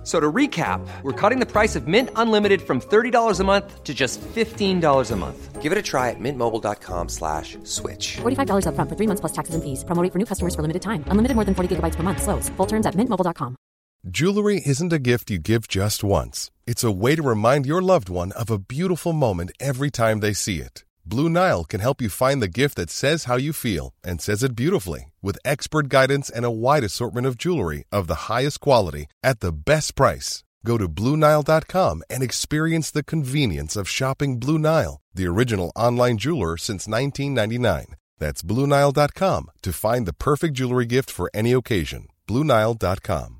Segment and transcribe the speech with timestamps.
[0.00, 3.84] F- So to recap, we're cutting the price of Mint Unlimited from $30 a month
[3.84, 5.60] to just $15 a month.
[5.60, 8.16] Give it a try at mintmobile.com slash switch.
[8.22, 9.84] $45 upfront for three months plus taxes and fees.
[9.84, 11.04] Promo rate for new customers for limited time.
[11.12, 12.22] Unlimited more than 40 gigabytes per month.
[12.22, 12.48] Slows.
[12.56, 13.54] Full terms at mintmobile.com.
[14.08, 16.50] Jewelry isn't a gift you give just once.
[16.66, 20.32] It's a way to remind your loved one of a beautiful moment every time they
[20.32, 20.84] see it.
[21.04, 24.42] Blue Nile can help you find the gift that says how you feel and says
[24.42, 29.06] it beautifully with expert guidance and a wide assortment of jewelry of the highest quality
[29.22, 30.42] at the best price.
[30.64, 36.56] Go to BlueNile.com and experience the convenience of shopping Blue Nile, the original online jeweler
[36.56, 37.96] since 1999.
[38.18, 42.08] That's BlueNile.com to find the perfect jewelry gift for any occasion.
[42.28, 43.39] BlueNile.com.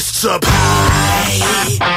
[0.00, 1.90] fists up high.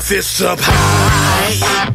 [0.00, 1.90] Fists up high.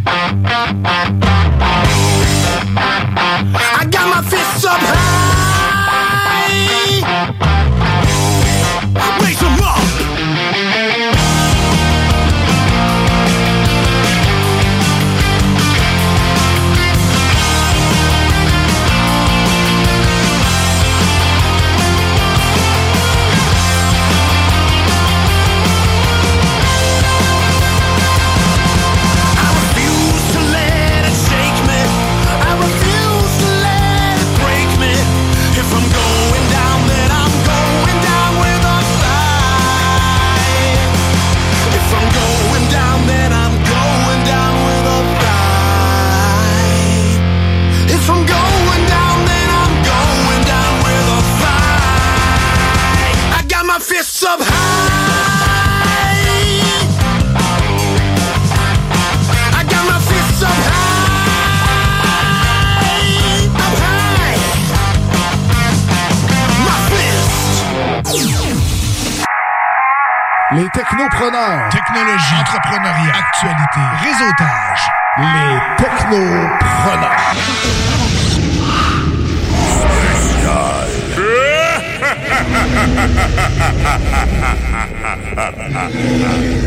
[73.46, 73.82] Actualité.
[74.02, 74.90] Réseautage.
[75.20, 77.12] Les technopreneurs.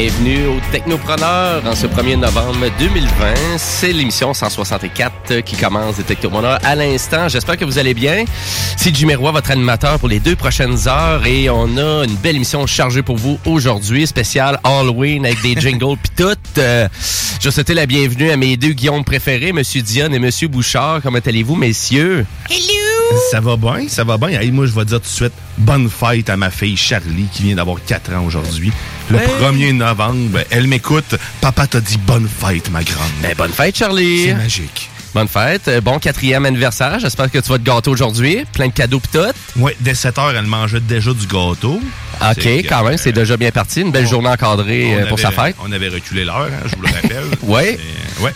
[0.00, 3.34] Bienvenue au Technopreneur en ce 1er novembre 2020.
[3.58, 7.28] C'est l'émission 164 qui commence des Technopreneurs à l'instant.
[7.28, 8.24] J'espère que vous allez bien.
[8.78, 12.36] C'est Jimmy Roy, votre animateur pour les deux prochaines heures et on a une belle
[12.36, 16.34] émission chargée pour vous aujourd'hui, spéciale Halloween avec des jingles pis tout.
[16.56, 16.88] Euh,
[17.38, 21.00] je souhaite la bienvenue à mes deux Guillaume préférés, Monsieur Dion et Monsieur Bouchard.
[21.02, 22.24] Comment allez-vous, messieurs?
[23.30, 24.40] Ça va bien, ça va bien.
[24.40, 27.44] Hey, moi, je vais dire tout de suite, bonne fête à ma fille Charlie qui
[27.44, 28.72] vient d'avoir 4 ans aujourd'hui.
[29.10, 31.14] Le 1er novembre, elle m'écoute.
[31.40, 33.10] Papa t'a dit bonne fête, ma grande.
[33.22, 34.24] Ben, bonne fête, Charlie.
[34.26, 34.90] C'est magique.
[35.12, 35.66] Bonne fête.
[35.66, 37.00] Euh, Bon quatrième anniversaire.
[37.00, 38.44] J'espère que tu vas te gâter aujourd'hui.
[38.52, 39.60] Plein de cadeaux pis tout.
[39.60, 41.80] Ouais, dès 7 heures, elle mangeait déjà du gâteau.
[42.22, 43.80] OK, quand même, c'est euh, déjà bien parti.
[43.80, 45.56] Une belle journée encadrée euh, pour avait- sa fête.
[45.64, 47.24] On avait reculé l'heure, hein, je vous le rappelle.
[47.42, 47.78] Ouais.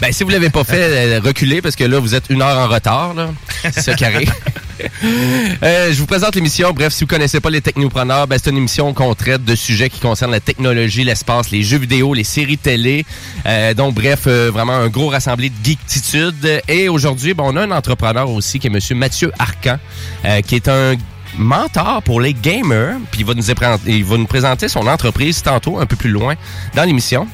[0.00, 2.66] Ben, si vous l'avez pas fait, reculez parce que là, vous êtes une heure en
[2.68, 3.28] retard, là.
[3.70, 4.26] C'est carré.
[5.62, 6.72] Euh, je vous présente l'émission.
[6.72, 9.88] Bref, si vous connaissez pas les technopreneurs, ben, c'est une émission qu'on traite de sujets
[9.88, 13.06] qui concernent la technologie, l'espace, les jeux vidéo, les séries télé.
[13.46, 16.62] Euh, donc, bref, euh, vraiment un gros rassemblé de geektitude.
[16.68, 19.78] Et aujourd'hui, ben, on a un entrepreneur aussi qui est Monsieur Mathieu Arcan,
[20.46, 20.96] qui est un
[21.38, 22.96] mentor pour les gamers.
[23.10, 26.34] Puis il va nous présenter son entreprise tantôt, un peu plus loin
[26.74, 27.26] dans l'émission.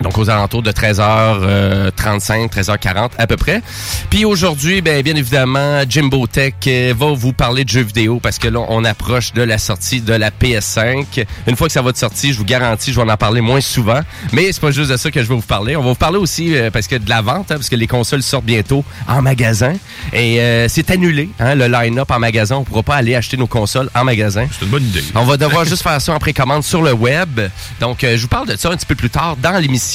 [0.00, 3.62] Donc aux alentours de 13h35, 13h40 à peu près.
[4.10, 8.38] Puis aujourd'hui, ben bien évidemment, Jimbo Tech euh, va vous parler de jeux vidéo parce
[8.38, 11.24] que là, on approche de la sortie de la PS5.
[11.46, 13.60] Une fois que ça va être sorti, je vous garantis, je vais en parler moins
[13.60, 14.00] souvent.
[14.32, 15.76] Mais c'est pas juste de ça que je vais vous parler.
[15.76, 17.86] On va vous parler aussi euh, parce que de la vente, hein, parce que les
[17.86, 19.72] consoles sortent bientôt en magasin.
[20.12, 22.56] Et euh, c'est annulé, hein, le line-up en magasin.
[22.56, 24.46] On pourra pas aller acheter nos consoles en magasin.
[24.52, 25.02] C'est une bonne idée.
[25.14, 27.40] On va devoir juste faire ça en précommande sur le web.
[27.80, 29.85] Donc, euh, je vous parle de ça un petit peu plus tard dans l'émission.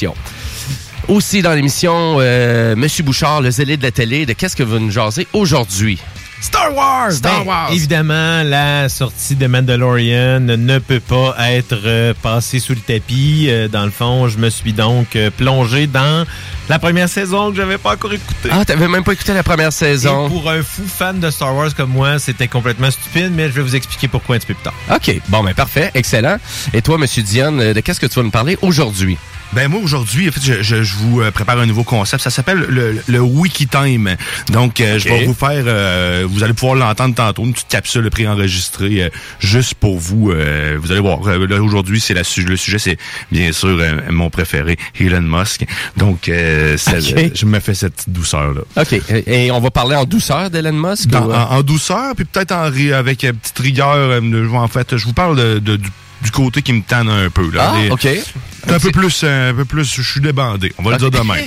[1.07, 4.79] Aussi dans l'émission, euh, Monsieur Bouchard, le zélé de la télé, de qu'est-ce que vous
[4.79, 5.99] nous jasez aujourd'hui?
[6.39, 7.11] Star Wars!
[7.11, 7.69] Star Ben, Wars!
[7.71, 13.45] Évidemment, la sortie de Mandalorian ne peut pas être euh, passée sous le tapis.
[13.47, 16.25] Euh, dans le fond, je me suis donc euh, plongé dans
[16.67, 18.49] la première saison que j'avais pas encore écoutée.
[18.51, 20.29] Ah, t'avais même pas écouté la première Et saison.
[20.29, 23.61] pour un fou fan de Star Wars comme moi, c'était complètement stupide, mais je vais
[23.61, 24.73] vous expliquer pourquoi un petit peu plus tard.
[24.95, 26.37] OK, bon, ben parfait, excellent.
[26.73, 29.17] Et toi, Monsieur Dion, euh, de qu'est-ce que tu vas nous parler aujourd'hui?
[29.53, 32.23] Ben moi aujourd'hui, en fait, je, je- je vous euh, prépare un nouveau concept.
[32.23, 34.15] Ça s'appelle le, le Wikitime.
[34.49, 38.09] Donc, euh, je vais vous faire, euh, vous allez pouvoir l'entendre tantôt, une petite capsule
[38.09, 39.09] préenregistrée euh,
[39.39, 40.31] juste pour vous.
[40.31, 41.19] euh, vous allez voir.
[41.27, 42.97] Euh, là, aujourd'hui, c'est la su- le sujet, c'est
[43.31, 45.65] bien sûr euh, mon préféré, Elon Musk.
[45.97, 46.99] Donc, euh, ça-
[47.35, 48.61] je me fais cette petite douceur là.
[48.81, 51.07] OK, et on va parler en douceur d'Elon Musk?
[51.09, 53.95] Dans- ou, en, en douceur, puis peut-être en avec une petite rigueur.
[53.95, 55.89] euh, en fait, je vous parle de, de- du,
[56.23, 57.49] du côté qui me tanne un peu.
[57.51, 57.73] Là.
[57.73, 58.07] Ah, Les- OK.
[58.69, 60.73] Un peu plus, euh, un peu plus, je suis débandé.
[60.77, 61.35] On va le dire demain.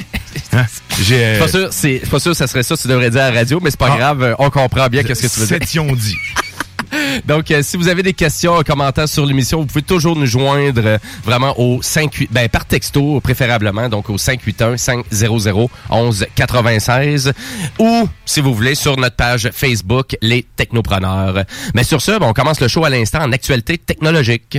[0.52, 0.66] Hein?
[1.00, 3.22] J'ai, C'est euh, pas sûr, c'est c'est pas sûr ça serait ça tu devrais dire
[3.22, 3.96] à la radio, mais c'est pas Ah.
[3.96, 5.58] grave, euh, on comprend bien qu'est-ce que tu veux dire.
[5.60, 6.16] S'étions dit.
[7.26, 10.26] Donc, euh, si vous avez des questions, un commentaire sur l'émission, vous pouvez toujours nous
[10.26, 17.32] joindre euh, vraiment au 58, ben, par texto préférablement, donc au 581 500 11 96
[17.78, 21.44] ou, si vous voulez, sur notre page Facebook, Les Technopreneurs.
[21.74, 24.58] Mais sur ce, ben, on commence le show à l'instant en actualité technologique.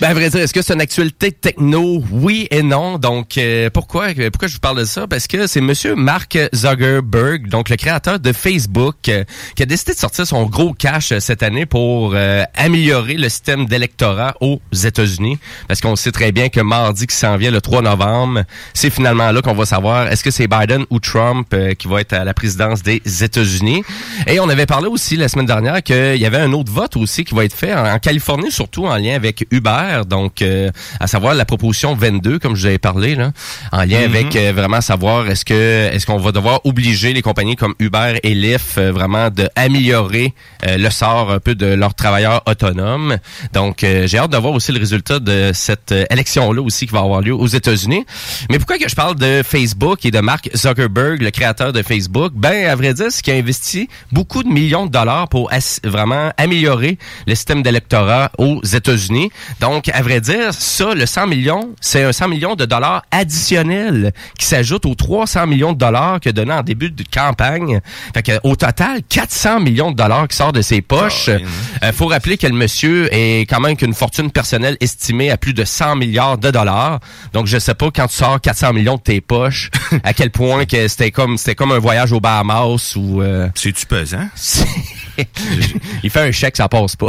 [0.00, 2.04] Ben, vrai dire, est-ce que c'est une actualité techno?
[2.12, 2.98] Oui et non.
[2.98, 5.08] Donc, euh, pourquoi, pourquoi je vous parle de ça?
[5.08, 9.24] Parce que c'est Monsieur Mark Zuckerberg, donc le créateur de Facebook, euh,
[9.56, 13.28] qui a décidé de sortir son gros cash euh, cette année pour euh, améliorer le
[13.28, 15.36] système d'électorat aux États-Unis.
[15.66, 19.32] Parce qu'on sait très bien que mardi qui s'en vient, le 3 novembre, c'est finalement
[19.32, 22.34] là qu'on va savoir est-ce que c'est Biden ou Trump qui va être à la
[22.34, 23.82] présidence des États-Unis.
[24.28, 27.24] Et on avait parlé aussi la semaine dernière qu'il y avait un autre vote aussi
[27.24, 31.06] qui va être fait en, en Californie, surtout en lien avec Uber, donc euh, à
[31.06, 33.32] savoir la proposition 22, comme je vous avais parlé, là,
[33.72, 37.56] en lien avec euh, vraiment savoir est-ce que est-ce qu'on va devoir obliger les compagnies
[37.56, 40.34] comme Uber et Lyft euh, vraiment de améliorer
[40.66, 43.18] euh, le sort un peu de leurs travailleurs autonomes.
[43.52, 47.00] Donc euh, j'ai hâte de voir aussi le résultat de cette élection-là aussi qui va
[47.00, 48.04] avoir lieu aux États-Unis.
[48.50, 52.32] Mais pourquoi que je parle de Facebook et de Mark Zuckerberg, le créateur de Facebook?
[52.34, 55.50] Ben, à vrai dire, c'est qu'il a investi beaucoup de millions de dollars pour
[55.84, 59.30] vraiment améliorer le système d'électorat aux États-Unis.
[59.60, 64.12] Donc, à vrai dire, ça, le 100 millions, c'est un 100 millions de dollars additionnels
[64.38, 67.80] qui s'ajoute aux 300 millions de dollars a donné en début de campagne.
[68.14, 71.28] Fait que, au total, 400 millions de dollars qui sortent de ses poches.
[71.28, 75.54] Euh, faut rappeler que le monsieur est quand même qu'une fortune personnelle estimée à plus
[75.54, 77.00] de 100 milliards de dollars.
[77.32, 79.70] Donc, je sais pas quand tu sors 400 millions de tes poches,
[80.04, 83.86] à quel point que c'était comme c'était comme un voyage aux Bahamas ou euh, C'est-tu
[83.86, 84.28] pesant?
[86.02, 87.08] il fait un chèque, ça passe pas.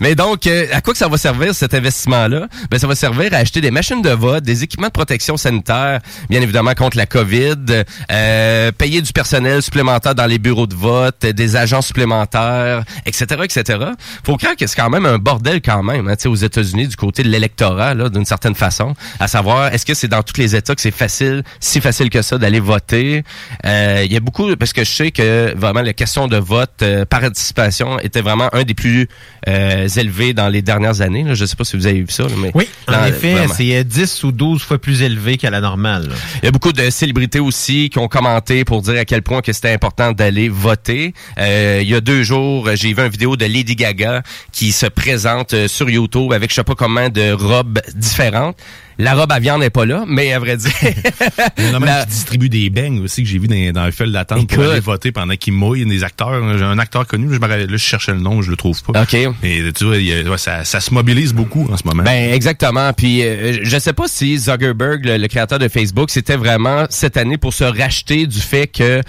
[0.00, 2.48] Mais donc, euh, à quoi que ça va servir cet investissement-là?
[2.70, 6.00] Ben, ça va servir à acheter des machines de vote, des équipements de protection sanitaire,
[6.28, 11.24] bien évidemment contre la COVID, euh, payer du personnel supplémentaire dans les bureaux de vote,
[11.26, 13.78] des agents supplémentaires, etc., etc.
[14.24, 17.22] Faut croire que c'est quand même un bordel quand même, hein, aux États-Unis du côté
[17.22, 20.74] de l'électorat, là, d'une certaine façon, à savoir, est-ce que c'est dans tous les États
[20.74, 23.24] que c'est facile, si facile que ça d'aller voter?
[23.64, 27.04] Euh, Il y a beaucoup, parce que je sais que vraiment question de vote euh,
[27.04, 29.08] par participation était vraiment un des plus
[29.48, 31.24] euh, élevés dans les dernières années.
[31.24, 31.34] Là.
[31.34, 33.84] Je sais pas si vous avez vu ça, là, mais Oui, en effet, c'est euh,
[33.84, 36.08] 10 ou 12 fois plus élevé qu'à la normale.
[36.08, 36.14] là.
[36.42, 39.40] Il y a beaucoup de célébrités aussi qui ont commenté pour dire à quel point
[39.40, 41.14] que c'était important d'aller voter.
[41.38, 44.22] Euh, il y a deux jours, j'ai vu une vidéo de Lady Gaga
[44.52, 48.56] qui se présente euh, sur YouTube avec je sais pas comment de robes différentes.
[48.98, 50.70] La robe à viande n'est pas là, mais à vrai dire,
[51.58, 53.72] Il y en a même La- qui distribuent des beignes aussi que j'ai vu dans,
[53.72, 55.84] dans le fil d'attente pour aller voter pendant qu'ils mouillent.
[55.84, 56.56] Des acteurs.
[56.58, 58.80] J'ai un acteur connu, je me rappelle- là, je cherchais le nom, je le trouve
[58.84, 59.02] pas.
[59.02, 59.16] OK.
[59.42, 62.02] Mais tu vois, il ouais, ça, ça se mobilise beaucoup en ce moment.
[62.04, 62.92] Ben exactement.
[62.92, 67.16] Puis euh, je sais pas si Zuckerberg, le, le créateur de Facebook, c'était vraiment cette
[67.16, 69.00] année pour se racheter du fait que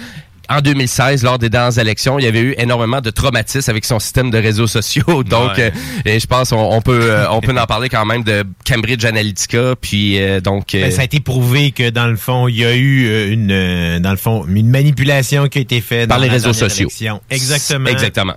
[0.50, 4.00] en 2016, lors des dernières élections, il y avait eu énormément de traumatismes avec son
[4.00, 5.24] système de réseaux sociaux.
[5.24, 5.72] Donc, Ouais.
[5.76, 8.44] euh, et je pense on, on peut euh, on peut en parler quand même de
[8.68, 9.76] Cambridge Analytica.
[9.80, 12.76] Puis euh, donc, Ben, ça a été prouvé que dans le fond, il y a
[12.76, 16.54] eu une dans le fond une manipulation qui a été faite par dans les réseaux
[16.54, 16.88] sociaux.
[16.90, 17.22] élection.
[17.30, 17.90] Exactement.
[17.90, 18.34] Exactement.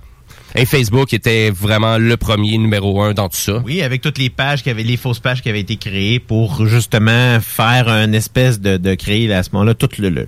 [0.55, 3.61] Et Facebook était vraiment le premier numéro un dans tout ça.
[3.63, 6.65] Oui, avec toutes les pages qui avaient les fausses pages qui avaient été créées pour
[6.65, 10.27] justement faire une espèce de, de créer à ce moment-là tout le, le- le-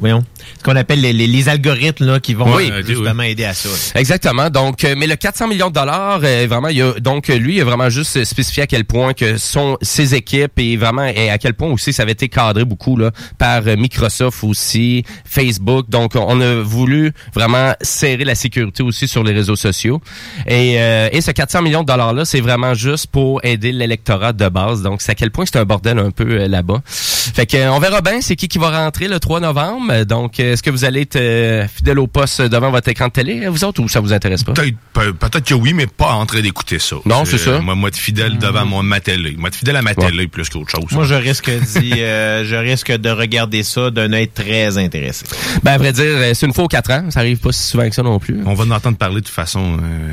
[0.00, 0.24] voyons
[0.58, 3.54] ce qu'on appelle les, les, les algorithmes là qui vont Oui, euh, justement aider à
[3.54, 3.68] ça.
[3.68, 4.00] là.
[4.00, 4.50] Exactement.
[4.50, 7.56] Donc, euh, mais le 400 millions de dollars, euh, vraiment, il y a, donc lui,
[7.56, 11.30] il a vraiment juste spécifié à quel point que son ses équipes et vraiment et
[11.30, 15.88] à quel point aussi ça avait été cadré beaucoup là par Microsoft aussi, Facebook.
[15.88, 20.00] Donc, on a voulu vraiment serrer la sécurité aussi sur les réseaux sociaux.
[20.46, 24.32] Et, euh, et ce 400 millions de dollars là, c'est vraiment juste pour aider l'électorat
[24.32, 24.82] de base.
[24.82, 26.80] Donc, c'est à quel point c'est un bordel un peu euh, là-bas.
[26.86, 30.04] Fait que on verra bien c'est qui qui va rentrer le 3 novembre.
[30.04, 33.46] Donc, est-ce que vous allez être euh, fidèle au poste devant votre écran de télé,
[33.48, 34.52] vous autres, ou ça vous intéresse pas?
[34.52, 36.96] Peut-être pe- peut-être que oui, mais pas en train d'écouter ça.
[37.04, 37.58] Non, c'est ça.
[37.60, 39.34] Moi, moi, être fidèle devant mon, ma télé.
[39.38, 40.90] Moi, être fidèle à ma télé plus qu'autre chose.
[40.92, 45.24] Moi, je risque d'y, euh, je risque de regarder ça d'un œil très intéressé.
[45.62, 47.10] Ben, à vrai dire, euh, c'est une fois aux quatre ans.
[47.10, 48.38] Ça arrive pas si souvent que ça non plus.
[48.46, 50.12] On va en entendre parler de toute façon euh,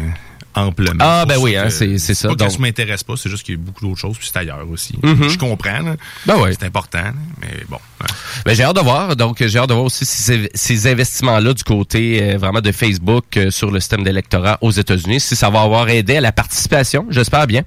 [0.55, 0.97] amplement.
[0.99, 2.29] Ah, ben oui, que- hein, c'est- c'est ça.
[2.29, 4.27] Pas que Donc- ça m'intéresse pas, c'est juste qu'il y a beaucoup d'autres choses, puis
[4.31, 4.97] c'est ailleurs aussi.
[5.03, 5.29] Mhm.
[5.29, 5.95] Je comprends, là.
[6.25, 6.53] Ben ouais.
[6.57, 7.03] C'est important,
[7.41, 7.77] mais bon.
[8.01, 8.05] hein.
[8.45, 9.15] Ben, j'ai hâte de voir.
[9.15, 13.25] Donc, j'ai hâte de voir aussi ces, ces investissements-là du côté euh, vraiment de Facebook
[13.37, 17.05] euh, sur le système d'électorat aux États-Unis, si ça va avoir aidé à la participation,
[17.09, 17.63] j'espère bien.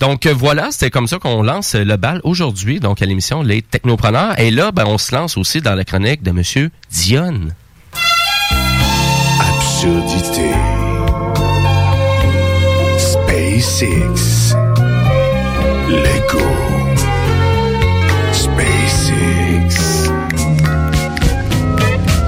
[0.00, 3.62] Donc, euh, voilà, c'était comme ça qu'on lance le bal aujourd'hui, donc à l'émission Les
[3.62, 4.38] Technopreneurs.
[4.38, 7.54] Et là, ben, on se lance aussi dans la chronique de Monsieur Dionne.
[9.40, 10.50] Absurdité.
[13.58, 14.54] SpaceX.
[15.88, 16.46] Lego.
[18.32, 20.10] SpaceX.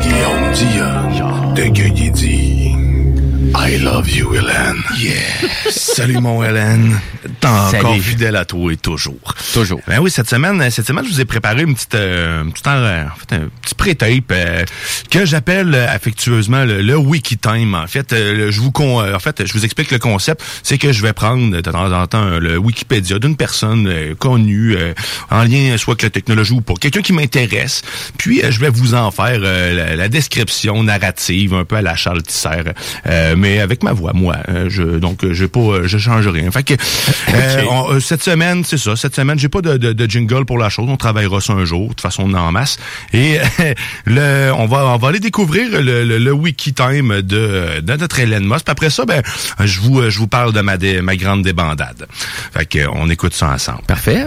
[0.00, 1.54] Guillaume Dion.
[1.54, 2.57] De dit
[3.70, 4.82] I love you, Hélène.
[4.98, 5.12] Yeah.
[5.70, 6.98] Salut, mon Hélène.
[7.40, 8.00] T'es encore Salut.
[8.00, 9.34] fidèle à toi et toujours.
[9.52, 9.80] Toujours.
[9.86, 12.62] Ben oui, cette semaine, cette semaine, je vous ai préparé une petite, euh, un petit,
[12.66, 14.64] euh, en fait, un petit pré-tape euh,
[15.10, 17.74] que j'appelle euh, affectueusement le, le Wikitime.
[17.74, 20.42] En fait, euh, le- je vous con, euh, en fait, je vous explique le concept.
[20.62, 24.76] C'est que je vais prendre de temps en temps le Wikipédia d'une personne euh, connue
[24.76, 24.94] euh,
[25.30, 27.82] en lien soit avec la technologie ou pas, quelqu'un qui m'intéresse.
[28.16, 31.82] Puis euh, je vais vous en faire euh, la, la description narrative un peu à
[31.82, 32.48] la Charles Tisser,
[33.06, 34.36] euh, mais avec ma voix, moi.
[34.48, 36.48] Euh, je, donc, euh, j'ai pas, euh, je change rien.
[36.52, 36.74] Fait que
[37.70, 38.94] on- cette semaine, c'est ça.
[38.94, 40.86] Cette semaine, j'ai pas de, de, de jingle pour la chose.
[40.88, 41.82] On travaillera ça un jour.
[41.84, 42.78] De toute façon, on est en masse.
[43.12, 43.38] Et
[44.04, 48.20] le, on va, on va aller découvrir le, le, le wiki time de, de notre
[48.20, 48.62] Hélène Moss.
[48.62, 49.22] Puis après ça, ben,
[49.64, 52.06] je vous, je vous parle de ma, dé- ma grande débandade.
[52.54, 53.82] Fait que, on écoute ça ensemble.
[53.88, 54.26] Parfait.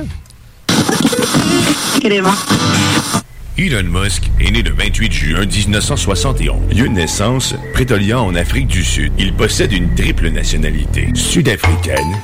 [3.57, 6.73] Elon Musk est né le 28 juin 1971.
[6.73, 9.11] Lieu de naissance, Pretoria en Afrique du Sud.
[9.19, 11.09] Il possède une triple nationalité.
[11.13, 12.17] Sud-africaine,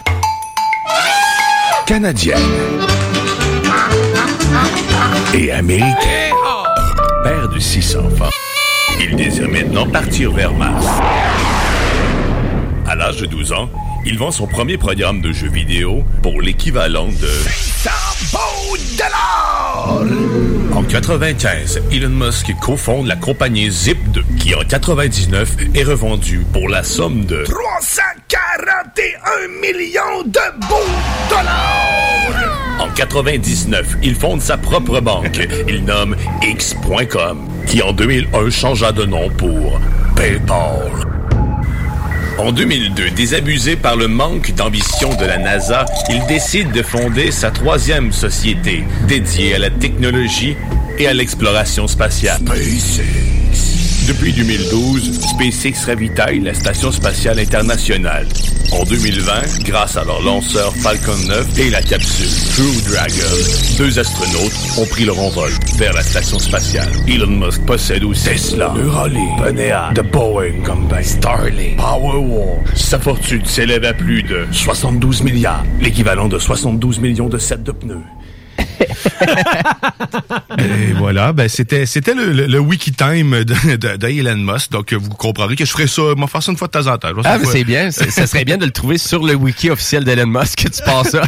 [1.86, 2.39] canadienne
[5.34, 6.34] et américaine.
[7.24, 8.29] Père de six enfants.
[9.00, 10.86] Il désire maintenant partir vers Mars.
[12.88, 13.69] À l'âge de 12 ans,
[14.05, 17.27] il vend son premier programme de jeux vidéo pour l'équivalent de
[20.77, 26.84] En 95, Elon Musk cofonde la compagnie Zip2, qui en 99 est revendue pour la
[26.84, 30.75] somme de 341 millions de bons
[31.31, 32.77] dollars!
[32.79, 35.48] En 99, il fonde sa propre banque.
[35.67, 39.81] Il nomme X.com, qui en 2001 changea de nom pour
[40.15, 41.16] PayPal.
[42.38, 47.50] En 2002, désabusé par le manque d'ambition de la NASA, il décide de fonder sa
[47.50, 50.56] troisième société, dédiée à la technologie
[51.00, 52.39] et à l'exploration spatiale.
[54.07, 58.25] Depuis 2012, SpaceX ravitaille la Station spatiale internationale.
[58.71, 64.53] En 2020, grâce à leur lanceur Falcon 9 et la capsule Crew Dragon, deux astronautes
[64.77, 66.89] ont pris leur envol vers la Station spatiale.
[67.09, 72.63] Elon Musk possède aussi Tesla, Neuralink, Panea, The Boeing Company, Starlink, Powerwall.
[72.75, 77.73] Sa fortune s'élève à plus de 72 milliards, l'équivalent de 72 millions de sets de
[77.73, 78.03] pneus.
[80.60, 84.72] Et voilà, ben c'était c'était le, le, le wiki time de, de, de Elon Musk.
[84.72, 86.98] Donc vous comprendrez que je ferai ça, m'en faire ça une fois de temps en
[86.98, 87.10] temps.
[87.24, 87.92] Ah, mais c'est bien.
[87.92, 91.10] Ça serait bien de le trouver sur le wiki officiel d'Elon Musk que tu passes
[91.10, 91.24] ça?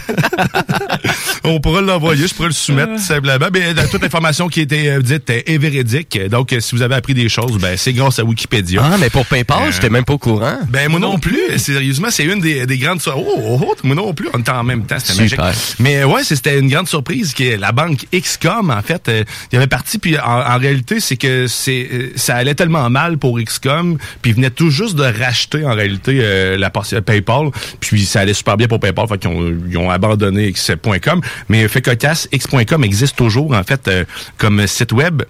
[1.43, 3.47] On pourra l'envoyer, je pourrais le soumettre tout simplement.
[3.53, 6.19] Mais euh, toute l'information qui était euh, dite est véridique.
[6.29, 8.81] Donc euh, si vous avez appris des choses, ben c'est grâce à Wikipédia.
[8.83, 10.57] Ah, mais pour PayPal, j'étais même pas au courant.
[10.69, 14.13] Ben moi non plus, sérieusement, c'est une des, des grandes oh, oh, oh, moi non
[14.13, 15.39] plus, on était en même temps, c'était magique.
[15.79, 19.55] Mais euh, ouais, c'était une grande surprise que la banque XCOM en fait, euh, il
[19.55, 23.17] y avait parti puis en, en réalité, c'est que c'est euh, ça allait tellement mal
[23.17, 27.01] pour XCOM, puis ils venaient tout juste de racheter en réalité euh, la partie euh,
[27.01, 27.49] PayPal,
[27.79, 31.67] puis ça allait super bien pour PayPal, fait qu'ils ont, ils ont abandonné X.com, mais
[31.67, 34.05] fait cocasse, X.com existe toujours en fait euh,
[34.37, 35.23] comme site web.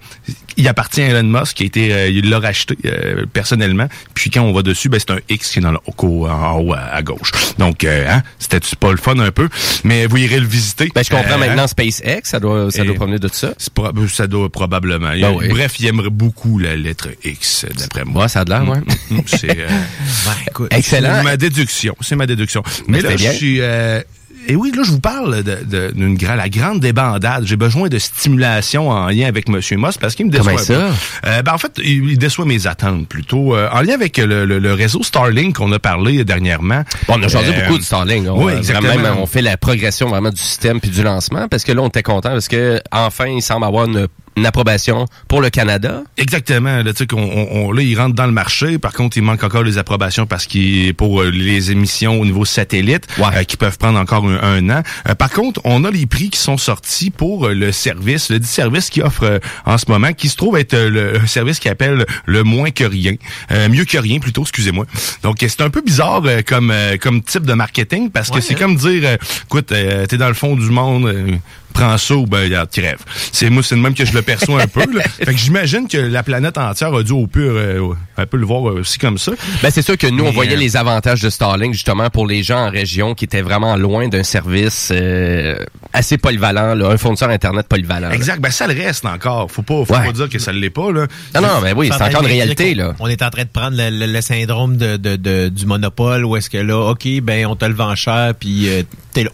[0.56, 3.86] Il appartient à Elon Musk, qui a été, euh, il l'a racheté euh, personnellement.
[4.14, 6.58] Puis quand on va dessus, ben c'est un X qui est dans le haut, en
[6.60, 7.30] haut à, à gauche.
[7.58, 9.48] Donc, euh, hein, c'était pas le fun un peu,
[9.84, 10.90] mais vous irez le visiter.
[10.94, 13.52] Ben, je comprends maintenant SpaceX, ça doit, ça doit provenir de ça.
[13.74, 15.12] proba- ça doit probablement.
[15.12, 15.48] Il y a- Ben oui.
[15.48, 18.22] Bref, il aimerait beaucoup la lettre X, d'après moi.
[18.22, 18.78] Ouais, ça a de l'air, ouais.
[19.10, 19.68] Mm, C'est euh,
[20.70, 21.14] Excellent.
[21.18, 21.96] c'est ma déduction.
[22.00, 22.62] C'est ma déduction.
[22.86, 23.60] Mais Mais là, je suis.
[23.60, 24.00] euh,
[24.48, 27.44] et oui, là, je vous parle de, d'une la grande débandade.
[27.46, 30.52] J'ai besoin de stimulation en lien avec Monsieur Moss parce qu'il me déçoit.
[30.52, 30.90] Comment ça?
[31.26, 33.54] Euh, ben, en fait, il, déçoit mes attentes plutôt.
[33.54, 36.82] Euh, en lien avec le, le- le réseau Starlink qu'on a parlé dernièrement.
[37.06, 38.26] Bon, on a changé Euh, beaucoup de Starlink.
[38.28, 38.92] On, oui, exactement.
[39.18, 42.02] on fait la progression vraiment du système puis du lancement parce que là, on était
[42.02, 44.06] content parce que enfin, il semble avoir une,
[44.36, 46.02] une approbation pour le Canada.
[46.16, 46.76] Exactement.
[46.82, 48.78] Là, tu sais qu'on, on, on- là, il rentre dans le marché.
[48.78, 52.44] Par contre, il manque encore les approbations parce qu'il pour euh, les émissions au niveau
[52.44, 54.82] satellite euh, qui peuvent prendre encore un, un an.
[55.08, 58.38] Euh, par contre, on a les prix qui sont sortis pour euh, le service, le
[58.38, 61.58] dit service qui offre euh, en ce moment, qui se trouve être le, un service
[61.58, 63.14] qui appelle le moins que rien,
[63.50, 64.86] Euh, mieux que rien plutôt, excusez-moi.
[65.22, 68.54] Donc, c'est un peu bizarre euh, comme euh, comme type de marketing parce que c'est
[68.54, 68.58] hein.
[68.60, 71.40] comme dire, euh, écoute, euh, t'es dans le fond du monde.
[71.72, 72.98] Prends ça ou ben regarde, crève.
[73.32, 74.84] C'est moi, c'est de même que je le perçois un peu.
[74.92, 75.02] Là.
[75.08, 78.46] Fait que j'imagine que la planète entière a dû au pur euh, un peu le
[78.46, 79.32] voir aussi comme ça.
[79.62, 82.42] Ben, c'est sûr que nous, on voyait euh, les avantages de Starlink justement pour les
[82.42, 85.56] gens en région qui étaient vraiment loin d'un service euh,
[85.92, 88.08] assez polyvalent, là, un fournisseur Internet polyvalent.
[88.08, 88.14] là.
[88.14, 88.40] Exact.
[88.40, 89.50] Ben ça le reste encore.
[89.50, 90.06] Faut pas, faut Ouais.
[90.06, 91.06] pas dire que ça l'est pas là.
[91.34, 92.94] Non, non, mais oui, c'est encore une réalité, là.
[93.00, 96.24] On est en train de prendre le, le- le syndrome de, de- de- du monopole
[96.24, 98.82] où est-ce que là, OK, ben on te le vend cher, puis euh,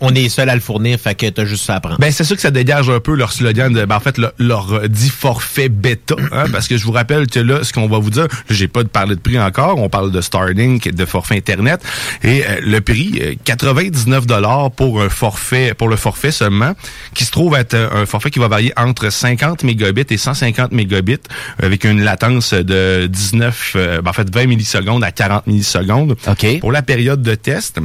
[0.01, 1.99] on est seul à le fournir, fait que t'as juste ça à prendre.
[1.99, 4.33] Ben c'est sûr que ça dégage un peu leur slogan de ben, en fait le-
[4.39, 7.87] leur euh, dit forfait bêta hein, parce que je vous rappelle que là ce qu'on
[7.89, 11.05] va vous dire, j'ai pas de parler de prix encore, on parle de Starlink de
[11.05, 11.81] forfait internet
[12.23, 16.73] et euh, le prix euh, 99 dollars pour un forfait pour le forfait seulement
[17.15, 20.73] qui se trouve être euh, un forfait qui va varier entre 50 mégabits et 150
[20.73, 21.19] mégabits
[21.63, 26.17] avec une latence de 19 euh, ben, en fait 20 millisecondes à 40 millisecondes
[26.61, 27.79] pour la période de test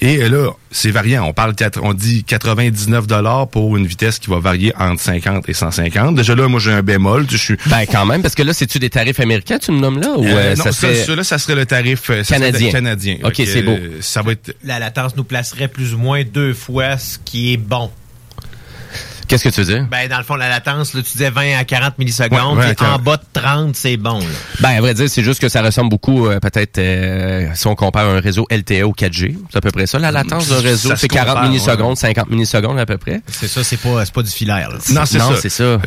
[0.00, 4.18] et euh, là c'est variant, on parle quatre- on dit 99 dollars pour une vitesse
[4.18, 6.14] qui va varier entre 50 et 150.
[6.14, 8.78] Déjà là moi j'ai un bémol, je suis Ben quand même, parce que là, c'est-tu
[8.78, 10.10] des tarifs américains, tu me nommes là?
[10.16, 10.94] Ou euh, euh, non, ça ça, serait...
[11.04, 12.70] ça, là, ça serait le tarif Canadien.
[12.70, 13.16] canadien.
[13.24, 13.72] Ok, c'est beau.
[13.72, 17.52] euh, Ça va être La latence nous placerait plus ou moins deux fois ce qui
[17.52, 17.90] est bon.
[19.28, 19.86] Qu'est-ce que tu veux dire?
[19.90, 22.58] Ben, dans le fond, la latence, là, tu disais 20 à 40 millisecondes.
[22.58, 24.18] Ouais, ouais, puis en bas de 30, c'est bon.
[24.18, 24.24] Là.
[24.60, 27.74] Ben, à vrai dire, c'est juste que ça ressemble beaucoup, euh, peut-être, euh, si on
[27.74, 29.36] compare un réseau LTE ou 4G.
[29.50, 29.98] C'est à peu près ça.
[29.98, 31.96] La latence d'un réseau, c'est 40 compare, millisecondes, ouais.
[31.96, 33.20] 50 millisecondes à peu près.
[33.28, 34.70] C'est ça, c'est pas, c'est pas du filaire.
[34.70, 34.76] là.
[34.90, 35.40] Non, c'est Non, ça.
[35.40, 35.78] c'est ça.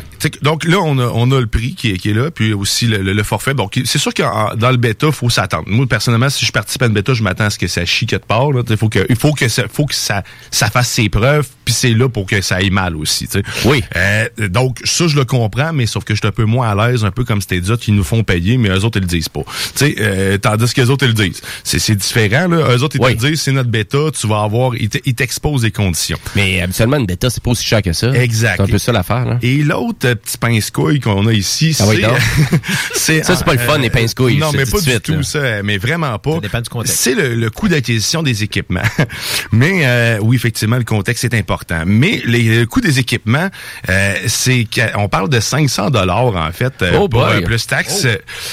[0.42, 2.86] Donc là, on a, on a le prix qui est, qui est là, puis aussi
[2.86, 3.54] le, le- le forfait.
[3.54, 4.22] Donc, c'est sûr que
[4.56, 5.64] dans le bêta, faut s'attendre.
[5.66, 8.06] Moi, personnellement, si je participe à une bêta, je m'attends à ce que ça chie
[8.06, 8.52] quelque part.
[8.52, 8.62] Là.
[8.68, 11.74] Il faut que, il faut que, ça, faut que ça, ça fasse ses preuves, puis
[11.74, 13.26] c'est là pour que ça aille mal aussi.
[13.28, 13.44] tu sais.
[13.64, 13.82] Oui.
[13.96, 16.88] Euh, donc, ça, je le comprends, mais sauf que je suis un peu moins à
[16.90, 19.06] l'aise, un peu comme c'était dit, qui nous font payer, mais eux autres, ils le
[19.06, 19.42] disent pas.
[19.44, 21.40] Tu sais, euh, tandis que les autres, ils le disent.
[21.64, 22.74] C'est, c'est différent, là.
[22.76, 23.16] Eux autres, ils Oui.
[23.16, 26.18] te disent, c'est notre bêta, tu vas avoir, ils te- ils t'exposent des conditions.
[26.36, 28.12] Mais habituellement, une bêta, c'est pas aussi cher que ça.
[28.14, 28.56] Exact.
[28.56, 29.38] C'est un peu ça l'affaire, là.
[29.42, 32.02] Et l'autre euh, petit pince-couille qu'on a ici, Ah oui,
[32.94, 33.22] c'est...
[33.22, 35.12] Ça, c'est pas le fun, les pince-couilles, Non, je te mais pas du suite, tout
[35.14, 35.22] là.
[35.22, 36.34] ça, mais vraiment pas.
[36.34, 36.98] Ça dépend du contexte.
[36.98, 38.80] C'est le, le coût d'acquisition des équipements.
[39.52, 41.51] mais euh, oui, effectivement, le contexte est important.
[41.52, 41.82] Important.
[41.86, 43.48] Mais les le coût des équipements,
[43.88, 48.06] euh, c'est qu'on parle de 500 dollars en fait euh, Oh pour euh, plus taxes.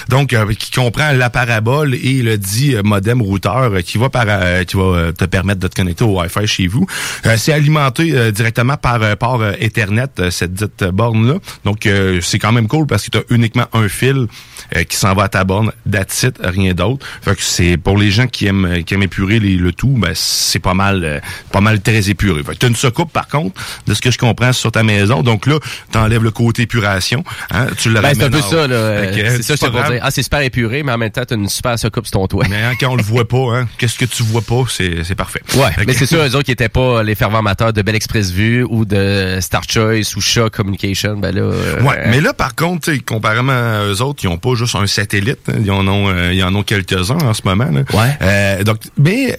[0.10, 4.64] Donc euh, qui comprend la parabole et le dit modem routeur qui va par euh,
[4.64, 6.86] qui va te permettre de te connecter au Wi-Fi chez vous.
[7.26, 11.36] Euh, c'est alimenté euh, directement par par Ethernet cette dite borne là.
[11.66, 14.28] Donc euh, c'est quand même cool parce que tu as uniquement un fil
[14.76, 17.06] euh, qui s'en va à ta borne, that's it, rien d'autre.
[17.22, 20.12] Fait que c'est pour les gens qui aiment qui aiment épurer les- le tout, ben
[20.16, 21.20] c'est pas mal euh,
[21.52, 22.44] pas mal très épuré.
[22.44, 22.76] Fait que t'as une
[23.12, 25.22] par contre, de ce que je comprends sur ta maison.
[25.24, 25.60] Donc là,
[25.92, 29.12] t'enlèves le côté épuration, hein, tu le Ben, c'est un peu ça, là.
[29.14, 30.00] C'est ça, c'est dire.
[30.02, 32.46] Ah, c'est super épuré, mais en même temps, t'as une super soucoupe sur ton toit.
[32.50, 35.42] Mais hein, quand on le voit pas, hein, qu'est-ce que tu vois pas, c'est parfait.
[35.56, 38.32] Ouais, mais c'est sûr, eux autres qui étaient pas les fervents amateurs de Bell Express
[38.32, 41.42] Vue ou de Star Choice ou Shaw Communication, ben là...
[41.42, 44.88] euh, Ouais, mais là, par contre, comparément à eux autres, ils ont pas juste un
[44.88, 45.40] satellite.
[45.50, 47.70] hein, ils en ont, euh, ils en ont quelques-uns en ce moment.
[47.72, 47.82] Là.
[47.94, 48.18] Ouais.
[48.22, 49.38] Euh, donc, mais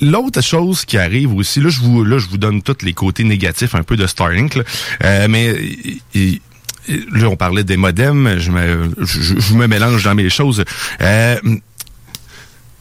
[0.00, 3.24] l'autre chose qui arrive aussi, là, je vous, là, je vous donne tous les côtés
[3.24, 4.54] négatifs un peu de Starlink.
[4.54, 4.64] là.
[5.04, 5.54] Euh, mais
[6.88, 8.38] là, on parlait des modems.
[8.38, 10.64] Je me, je, je me mélange dans mes choses.
[11.00, 11.36] Euh,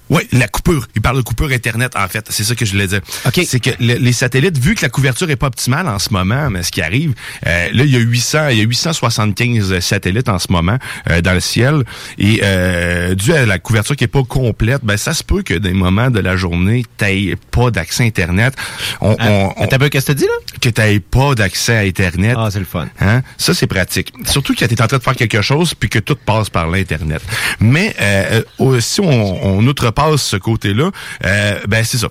[0.10, 0.88] oui, la coupure.
[0.96, 2.26] Il parle de coupure Internet, en fait.
[2.30, 3.02] C'est ça que je voulais dire.
[3.26, 3.42] OK.
[3.46, 6.50] C'est que le- les satellites, vu que la couverture est pas optimale en ce moment,
[6.50, 7.14] mais ce qui arrive,
[7.48, 10.78] euh, là, il y a 800, il y a 875 satellites en ce moment
[11.10, 11.84] euh, dans le ciel.
[12.18, 15.54] Et euh, dû à la couverture qui est pas complète, ben ça se peut que
[15.54, 18.54] des moments de la journée, t'aies pas d'accès Internet.
[19.02, 20.58] On, on, on- T'as peu qu'est-ce que tu dis, là?
[20.62, 22.36] que t'aies pas d'accès à Internet.
[22.38, 22.88] Ah, c'est le fun.
[23.00, 23.22] Hein?
[23.38, 24.12] Ça, c'est pratique.
[24.26, 26.68] Surtout quand tu es en train de faire quelque chose puis que tout passe par
[26.68, 27.22] l'Internet.
[27.60, 29.68] Mais euh, euh, si on, on
[30.18, 30.92] ce côté-là,
[31.26, 32.08] euh, ben c'est ça.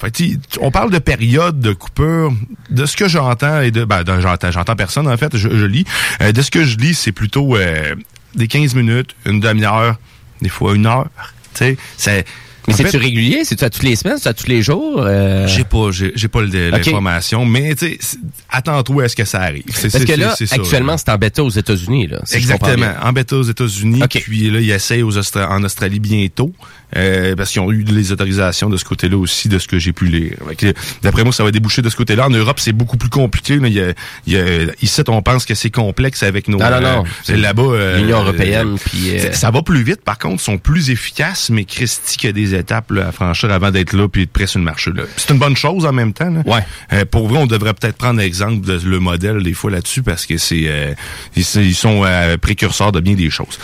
[0.60, 2.32] On parle de période de coupure.
[2.70, 5.84] De ce que j'entends et de ben j'entends, j'entends personne en fait, je, lis.
[6.20, 7.94] Euh, de ce que je lis, c'est plutôt euh,
[8.34, 9.96] des 15 minutes, une demi-heure,
[10.42, 11.08] des fois une heure.
[11.54, 12.24] Tu sais,
[12.68, 13.44] Mais c'est-tu régulier?
[13.44, 14.16] C'est-tu à toutes les semaines?
[14.18, 15.02] C'est-tu à tous les jours?
[15.04, 18.18] Euh, J'ai pas, j'ai pas l'information, mais tu sais, c'est-
[18.50, 19.64] attends-toi à ce que ça arrive.
[19.68, 22.08] C'est- Parce c'est- que là, c'est actuellement, c'est en bêta aux États-unis.
[22.32, 22.92] Exactement.
[23.02, 26.52] En bêta aux États-Unis, puis là, ils essayent aux Austra- en Australie bientôt,
[26.96, 29.92] euh, parce qu'ils ont eu les autorisations de ce côté-là aussi, de ce que j'ai
[29.92, 30.36] pu lire.
[30.56, 32.26] Que, D'après moi, ça va déboucher de ce côté-là.
[32.26, 33.56] En Europe, c'est beaucoup plus compliqué.
[33.56, 33.68] Là.
[33.68, 33.92] Il y a,
[34.26, 36.58] il y a- ici, on pense que c'est complexe avec nos...
[36.58, 37.04] Non, non, non.
[37.30, 37.62] euh, Là-bas...
[37.62, 41.50] euh, L'Union européenne, puis, c'est- Ça va plus vite, par contre, ils sont plus efficaces,
[41.50, 44.58] mais Christy a des étapes là, à franchir avant d'être là puis de près sur
[44.58, 44.90] le marché.
[45.16, 46.30] C'est une bonne chose en même temps.
[46.30, 46.42] Là.
[46.46, 46.64] Ouais.
[46.92, 50.26] Euh, pour vrai, on devrait peut-être prendre l'exemple de le modèle des fois là-dessus parce
[50.26, 50.94] que c'est euh,
[51.36, 53.58] ils, ils sont euh, précurseurs de bien des choses.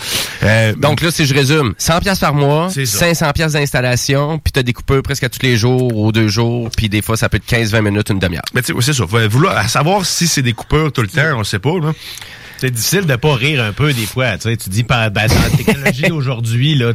[0.77, 2.99] Donc là, si je résume, 100 pièces par mois, C'est ça.
[2.99, 6.69] 500 pièces d'installation, puis t'as des coupeurs presque à tous les jours, ou deux jours,
[6.75, 8.43] puis des fois, ça peut être 15-20 minutes, une demi-heure.
[8.53, 9.05] mais tu sais, ouais, c'est ça.
[9.05, 11.77] Vouloir à savoir si c'est des coupeurs tout le temps, on sait pas.
[11.79, 11.93] Là.
[12.57, 14.37] C'est difficile de pas rire un peu des fois.
[14.37, 16.03] Tu sais, tu dis par ben, dans la technologie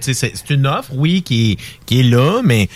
[0.07, 2.68] sais, c'est c'est une offre, oui, qui est, qui est là, mais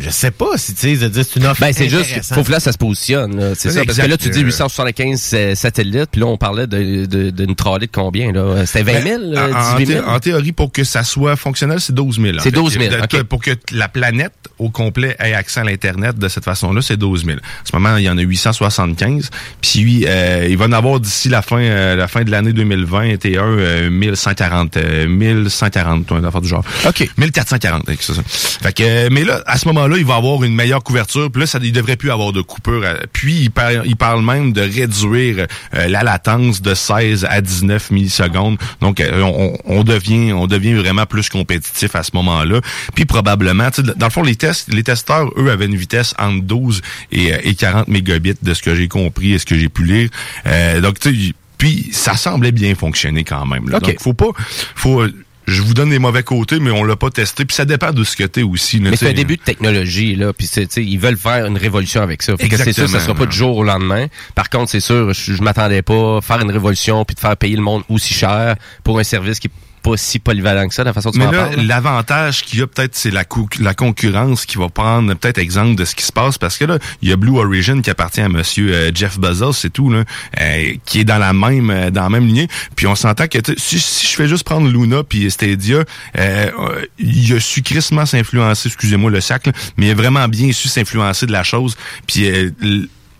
[0.00, 1.60] je sais pas si tu sais, de dire c'est une offre.
[1.60, 3.36] Ben, c'est juste, faut que là, ça se positionne.
[3.38, 3.54] là.
[3.56, 3.84] C'est ça.
[3.84, 7.54] Parce que là, tu dis 875 euh, satellites, puis là, on parlait de- de- d'une
[7.54, 8.64] trolley de combien, là?
[8.66, 9.18] C'était 20 000?
[9.32, 10.06] Ben, euh, en, en 18 thé- 000?
[10.08, 12.36] en théorie, pour que ça soit fonctionnel, c'est 12 000.
[12.36, 12.56] en C'est fait.
[12.56, 13.22] 12 000, De- ok.
[13.24, 17.24] Pour que la planète au complet ait accès à l'Internet de cette façon-là, c'est 12
[17.24, 17.38] 000.
[17.38, 19.30] En ce moment, il y en a 875.
[19.60, 23.42] Puis, euh, il va en avoir d'ici la fin euh, la fin de l'année 2021
[23.42, 26.64] euh, 1140, euh, 1140, toi, une affaire du genre.
[26.86, 27.08] OK.
[27.16, 28.22] 1440, c'est ça.
[28.26, 31.30] Fait que, euh, mais là, à ce moment-là, il va avoir une meilleure couverture.
[31.30, 32.82] Puis là, ça, il devrait plus avoir de coupure.
[32.84, 37.40] Euh, Puis, il, par- il parle même de réduire euh, la latence de 16 à
[37.40, 38.58] 19 millisecondes.
[38.80, 42.60] Donc, euh, on, on devient on devient vraiment plus compétitif à ce moment-là.
[42.94, 46.14] Puis, probablement, tu sais, dans le fond, les tests, les testeurs, eux, avaient une vitesse
[46.18, 49.56] entre 12 et, euh, et 40 mégabits de ce que j'ai compris et ce que
[49.56, 50.10] j'ai pu lire.
[50.46, 53.68] Euh, donc, tu sais, puis ça semblait bien fonctionner quand même.
[53.68, 53.80] Là.
[53.80, 54.30] Donc, faut pas...
[54.76, 55.04] faut
[55.48, 57.44] je vous donne les mauvais côtés, mais on l'a pas testé.
[57.44, 58.78] Puis ça dépend de ce que t'es aussi.
[58.78, 61.46] là, Mais c'est un début de technologie, là, puis c'est, tu sais, ils veulent faire
[61.46, 62.36] une révolution avec ça.
[62.36, 64.06] Fait que c'est sûr, ça sera pas du jour au lendemain.
[64.34, 67.36] Par contre, c'est sûr, je, je m'attendais pas à faire une révolution puis de faire
[67.36, 69.48] payer le monde aussi cher pour un service qui
[69.82, 72.94] pas si polyvalent que ça, de la façon dont tu l'avantage qu'il y a peut-être,
[72.94, 73.24] c'est la,
[73.60, 76.78] la concurrence qui va prendre peut-être exemple de ce qui se passe, parce que là,
[77.02, 80.04] il y a Blue Origin qui appartient à Monsieur euh, Jeff Bezos, c'est tout, là,
[80.40, 82.48] euh, qui est dans la même euh, dans la même lignée.
[82.76, 85.84] Puis on s'entend que si, si je fais juste prendre Luna puis Stadia,
[86.18, 86.50] euh,
[86.98, 90.68] il a su crissement s'influencer, excusez-moi le sac, là, mais il a vraiment bien su
[90.68, 91.76] s'influencer de la chose.
[92.06, 92.50] Puis euh,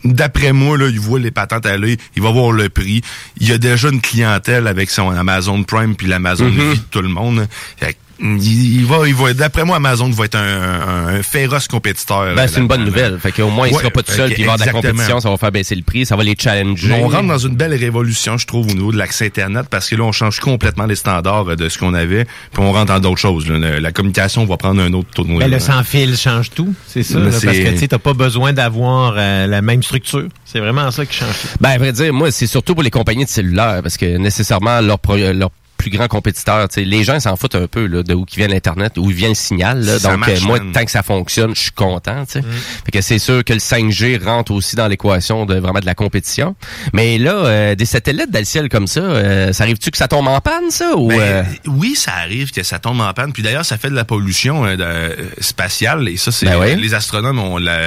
[0.05, 3.03] D'après moi, là, il voit les patentes aller, il va voir le prix.
[3.39, 6.71] Il y a déjà une clientèle avec son Amazon Prime puis l'Amazon Mhm.
[6.73, 7.47] Vie de tout le monde.
[7.77, 11.69] Fait il, il va, il va, d'après moi, Amazon va être un, un- un féroce
[11.69, 12.35] compétiteur.
[12.35, 13.19] Ben, c'est une bonne nouvelle.
[13.19, 14.73] Fait qu'au moins, il Ouais, sera pas tout seul, puis il va avoir de la
[14.73, 16.93] compétition, ça va faire baisser le prix, ça va les challenger.
[16.95, 19.97] On rentre dans une belle révolution, je trouve, au niveau de l'accès Internet, parce que
[19.97, 23.21] là, on change complètement les standards de ce qu'on avait, puis on rentre dans d'autres
[23.21, 23.49] choses.
[23.49, 23.79] là.
[23.81, 25.41] La, communication va prendre un autre tournoi.
[25.41, 25.61] Ben, le là.
[25.61, 27.19] sans fil change tout, c'est ça.
[27.19, 30.27] Là, parce que tu sais, t'as pas besoin d'avoir euh, la même structure.
[30.45, 31.49] C'est vraiment ça qui change tout.
[31.61, 34.81] Ben, à vrai dire, moi, c'est surtout pour les compagnies de cellulaires, parce que nécessairement,
[34.81, 38.03] leur, pro- leur plus grand compétiteur, tu sais, les gens s'en foutent un peu là,
[38.03, 39.81] de où qui vient l'Internet, où vient le signal.
[39.85, 39.99] là.
[39.99, 42.23] Ça Donc, euh, moi, tant que ça fonctionne, je suis content.
[42.23, 42.43] Mm.
[42.85, 45.95] Fait que c'est sûr que le 5G rentre aussi dans l'équation de vraiment de la
[45.95, 46.57] compétition.
[46.93, 50.09] Mais là, euh, des satellites dans le ciel comme ça, euh, ça arrive-tu que ça
[50.09, 50.97] tombe en panne, ça?
[50.97, 53.33] Ou, Ben, Oui, ça arrive que ça tombe en panne.
[53.33, 56.09] Puis d'ailleurs, ça fait de la pollution de- spatiale.
[56.09, 56.75] Et ça, c'est Ben oui.
[56.77, 57.79] les astronomes ont la,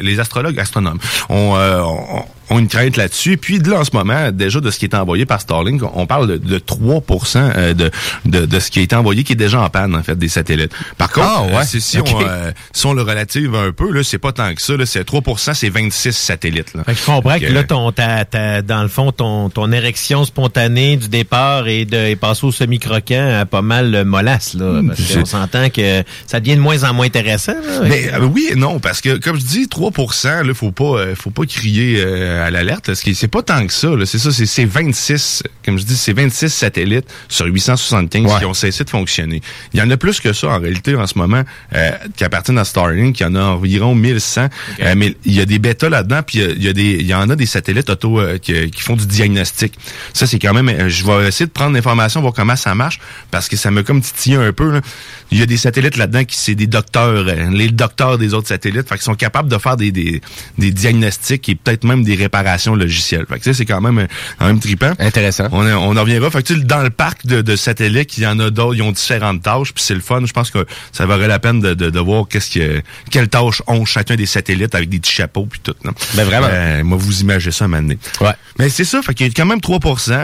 [0.00, 1.82] les astrologues astronomes ont, euh,
[2.52, 3.32] ont, une crainte là-dessus.
[3.32, 5.82] Et puis de là, en ce moment, déjà de ce qui est envoyé par Starlink,
[5.94, 7.90] on parle de, de 3% euh, de,
[8.26, 10.28] de, de ce qui a été envoyé qui est déjà en panne en fait des
[10.28, 10.72] satellites.
[10.98, 11.54] Par contre, Ah, ouais.
[11.56, 14.62] euh, si, on, euh, si on le relative un peu, là, c'est pas tant que
[14.62, 14.76] ça.
[14.76, 16.74] Là, c'est 3%, c'est 26 satellites.
[16.74, 16.84] Là.
[16.84, 20.24] Fait que je comprends que là, ton, ta, ta- dans le fond, ton, ton érection
[20.24, 24.80] spontanée du départ et de est passée au semi-croquant à pas mal mollasse, là.
[24.86, 27.80] Parce c'est- qu'on s'entend que ça devient de moins en moins intéressant, là.
[27.88, 29.90] Mais euh, oui et non, parce que comme je dis, 3
[30.42, 32.86] là, faut pas euh, faut pas crier euh, à l'alerte.
[32.86, 33.88] Parce que c'est pas tant que ça.
[34.04, 38.38] C'est ça, c'est c'est 26, comme je dis, c'est 26 satellites sur 875 Ouais.
[38.38, 39.40] qui ont cessé de fonctionner.
[39.72, 41.42] Il y en a plus que ça en réalité en ce moment
[41.74, 43.18] euh, qui appartiennent à Starlink.
[43.20, 44.48] Il y en a environ 1100.
[44.80, 46.72] Euh, mais il y a des bêtas là-dedans, puis il y a- il y, a
[46.72, 49.74] des il y en a des satellites auto euh, qui, qui font du diagnostic.
[50.12, 50.68] Ça c'est quand même.
[50.68, 53.00] euh, je vais essayer de prendre l'information, voir comment ça marche,
[53.30, 54.70] parce que ça me comme titillé un peu.
[54.72, 54.80] là.
[55.30, 58.48] Il y a des satellites là-dedans qui c'est des docteurs, euh, les docteurs des autres
[58.48, 60.20] satellites, fait qu'ils sont capables de faire des, des,
[60.58, 63.26] des diagnostics et peut-être même des réparations logicielles.
[63.28, 64.06] Fait que c'est quand même euh,
[64.38, 64.92] quand même trippant.
[64.98, 65.48] Intéressant.
[65.52, 66.30] On, on en reviendra.
[66.30, 68.92] Fait que dans le parc de, de satellites, il y en a d'autres, ils ont
[68.92, 70.22] différentes tâches, puis c'est le fun.
[70.24, 73.62] Je pense que ça vaudrait la peine de, de, de voir qu'est-ce que quelles tâches
[73.66, 75.74] ont chacun des satellites avec des petits chapeaux puis tout.
[75.84, 75.92] Non?
[76.14, 76.48] Ben, vraiment.
[76.50, 77.94] Euh, moi, vous imaginez ça maintenant.
[78.20, 78.32] Ouais.
[78.58, 79.78] Mais c'est ça, fait qu'il y a quand même 3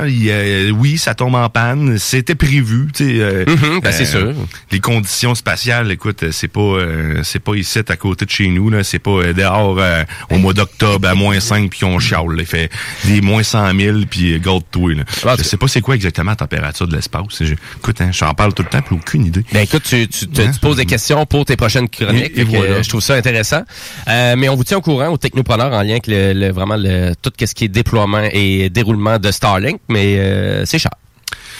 [0.06, 1.98] il y a- Oui, ça tombe en panne.
[1.98, 2.88] C'était prévu.
[2.94, 4.32] tu sais, euh, Mhm, ben, c'est sûr.
[4.70, 8.48] Les conditions spatiales, écoute, euh, c'est pas euh, c'est pas ici à côté de chez
[8.48, 8.70] nous.
[8.70, 12.26] là C'est pas euh, dehors euh, au mois d'octobre à moins 5 puis on chiale.
[12.30, 12.36] là.
[12.40, 12.70] Il fait
[13.04, 14.94] des moins 100 000 puis gold toi.
[14.94, 15.02] Là.
[15.26, 17.24] Ah, Je sais pas c'est quoi exactement la température de l'espace.
[17.40, 19.44] Je- Écoute, hein, j'en parle tout le temps puis aucune idée.
[19.52, 20.50] Ben écoute, tu, tu, te- Hein?
[20.52, 22.32] tu poses des questions pour tes prochaines chroniques.
[22.36, 22.82] Et- et Fait que, voilà.
[22.82, 23.62] je trouve ça intéressant.
[24.08, 26.76] Euh, mais on vous tient au courant aux technopreneurs en lien avec le, le- vraiment
[26.76, 30.90] le, tout ce qui est déploiement et déroulement de Starlink, mais euh, c'est cher.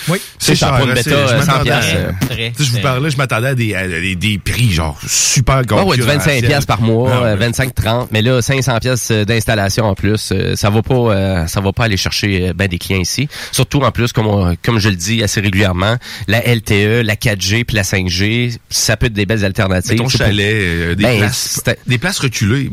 [0.08, 0.18] Oui.
[0.38, 2.78] C'est cher pour une bêta, je euh, 100 m'attendais à- piastres, euh, Très, je vous
[2.80, 6.14] parlais, je m'attendais à des, à des, des prix genre super Ah ouais, du 25
[6.18, 6.46] concurrentiels.
[6.46, 7.28] pièces par mois, Ah ouais.
[7.30, 11.72] euh, 25 30, mais là 500 pièces d'installation en plus, ça va pas ça va
[11.72, 13.28] pas aller chercher ben des clients ici.
[13.52, 17.64] Surtout en plus comme on- comme je le dis assez régulièrement, la LTE, la 4G
[17.64, 19.92] puis la 5G, ça peut être des belles alternatives.
[19.92, 22.70] Mais ton pour- chalet, euh, des, Ben, places, des places reculées,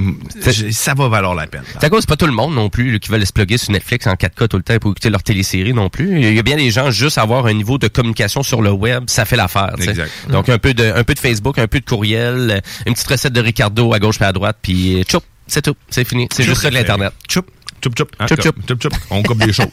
[0.71, 1.63] ça va valoir la peine.
[1.73, 3.71] C'est à cause c'est pas tout le monde non plus qui veut se plugger sur
[3.71, 6.21] Netflix en 4K tout le temps pour écouter leur télésérie non plus.
[6.21, 9.05] Il y a bien des gens juste avoir un niveau de communication sur le web,
[9.07, 9.75] ça fait l'affaire.
[10.29, 13.33] Donc un peu de un peu de Facebook, un peu de courriel, une petite recette
[13.33, 16.27] de Ricardo à gauche et à droite, puis tchoup, c'est tout, c'est fini.
[16.31, 17.13] C'est juste ça l'internet.
[17.29, 17.45] Choup,
[17.97, 18.05] choup.
[18.19, 18.53] Hein, Choup, comme- choup.
[18.67, 18.89] choup, choup.
[19.09, 19.67] On coupe des choses.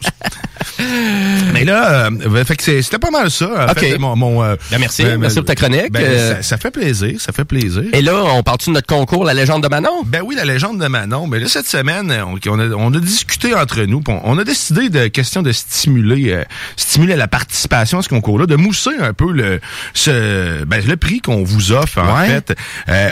[1.53, 3.67] Mais là, euh, fait que c'était pas mal ça.
[3.67, 3.79] En Ok.
[3.81, 5.05] fait, mon, mon, euh, Ben, merci.
[5.05, 5.91] euh, Merci pour ta chronique.
[5.93, 7.83] ben, Euh, ça, ça fait plaisir, ça fait plaisir.
[7.93, 10.03] Et là, on parle-tu de notre concours La légende de Manon?
[10.07, 11.27] Ben oui, la légende de Manon.
[11.27, 14.03] Mais là, cette semaine, on, on a, on a discuté entre nous.
[14.09, 16.45] On, on a décidé de question de stimuler, euh,
[16.77, 19.61] stimuler la participation à ce concours-là, de mousser un peu le,
[19.95, 22.29] ce, ben, le prix qu'on vous offre en Ouais.
[22.29, 22.57] fait.
[22.89, 23.11] Euh,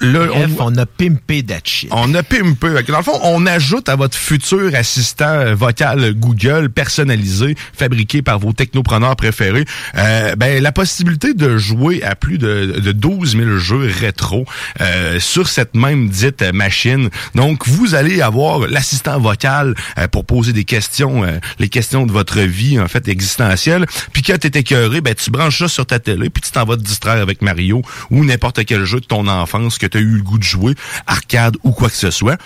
[0.00, 1.88] là, Bref, on, on a pimpé that shit.
[1.92, 2.68] on a pimpé.
[2.88, 4.37] Dans le fond, on ajoute à votre futur
[4.74, 9.64] assistant euh, vocal Google personnalisé, fabriqué par vos technopreneurs préférés,
[9.96, 14.44] euh, ben, la possibilité de jouer à plus de, de 12 000 jeux rétro
[14.80, 17.10] euh, sur cette même dite machine.
[17.34, 22.12] Donc, vous allez avoir l'assistant vocal euh, pour poser des questions, euh, les questions de
[22.12, 23.86] votre vie, en fait, existentielle.
[24.12, 26.76] Puis quand t'es écœuré, ben, tu branches ça sur ta télé, puis tu t'en vas
[26.76, 30.16] te distraire avec Mario ou n'importe quel jeu de ton enfance que tu as eu
[30.16, 30.74] le goût de jouer,
[31.06, 32.38] arcade ou quoi que ce soit.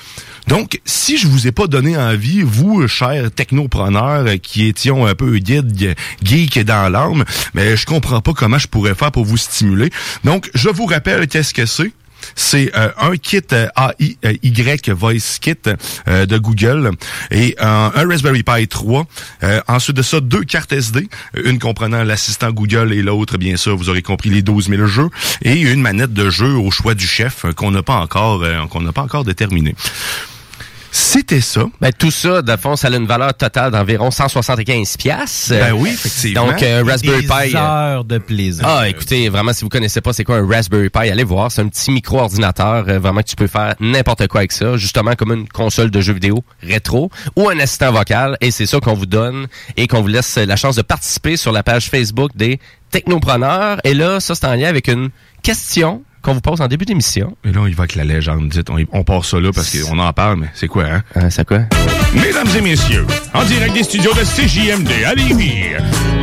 [0.48, 5.14] Donc, si je vous ai pas donné envie, vous, chers technopreneurs euh, qui étions un
[5.14, 7.24] peu guide, geek dans l'âme,
[7.54, 9.90] mais je comprends pas comment je pourrais faire pour vous stimuler.
[10.24, 11.92] Donc, je vous rappelle qu'est-ce que c'est.
[12.34, 15.56] C'est euh, un kit euh, AI euh, Y Voice Kit
[16.08, 16.90] euh, de Google
[17.30, 19.06] et un, Raspberry Pi 3.
[19.42, 21.08] Euh, ensuite de ça, deux cartes SD,
[21.44, 25.10] une comprenant l'assistant Google et l'autre, bien sûr, vous aurez compris les 12 000 jeux
[25.42, 28.66] et une manette de jeu au choix du chef euh, qu'on n'a pas encore euh,
[28.66, 29.74] qu'on n'a pas encore déterminé.
[30.94, 31.64] C'était ça.
[31.80, 35.48] Ben, tout ça, de fond, ça a une valeur totale d'environ 175 piastres.
[35.54, 36.48] Ben oui, effectivement.
[36.48, 37.56] Donc, euh, Raspberry Des Pi.
[37.56, 38.62] euh, heures de plaisir.
[38.68, 41.50] Ah, écoutez, vraiment, si vous connaissez pas c'est quoi un Raspberry Pi, allez voir.
[41.50, 45.14] C'est un petit micro-ordinateur, euh, vraiment que tu peux faire n'importe quoi avec ça, justement
[45.14, 48.36] comme une console de jeux vidéo rétro ou un assistant vocal.
[48.42, 49.46] Et c'est ça qu'on vous donne
[49.78, 53.78] et qu'on vous laisse la chance de participer sur la page Facebook des technopreneurs.
[53.84, 55.08] Et là, ça, c'est en lien avec une
[55.42, 57.36] question qu'on vous pose en début d'émission.
[57.44, 58.48] Et là, on y va avec la légende.
[58.48, 61.02] Dites, on, y- on part ça là parce qu'on en parle, mais c'est quoi, hein?
[61.16, 61.60] Euh, c'est quoi?
[62.14, 65.64] Mesdames et messieurs, en direct des studios de CJMD à Lévis,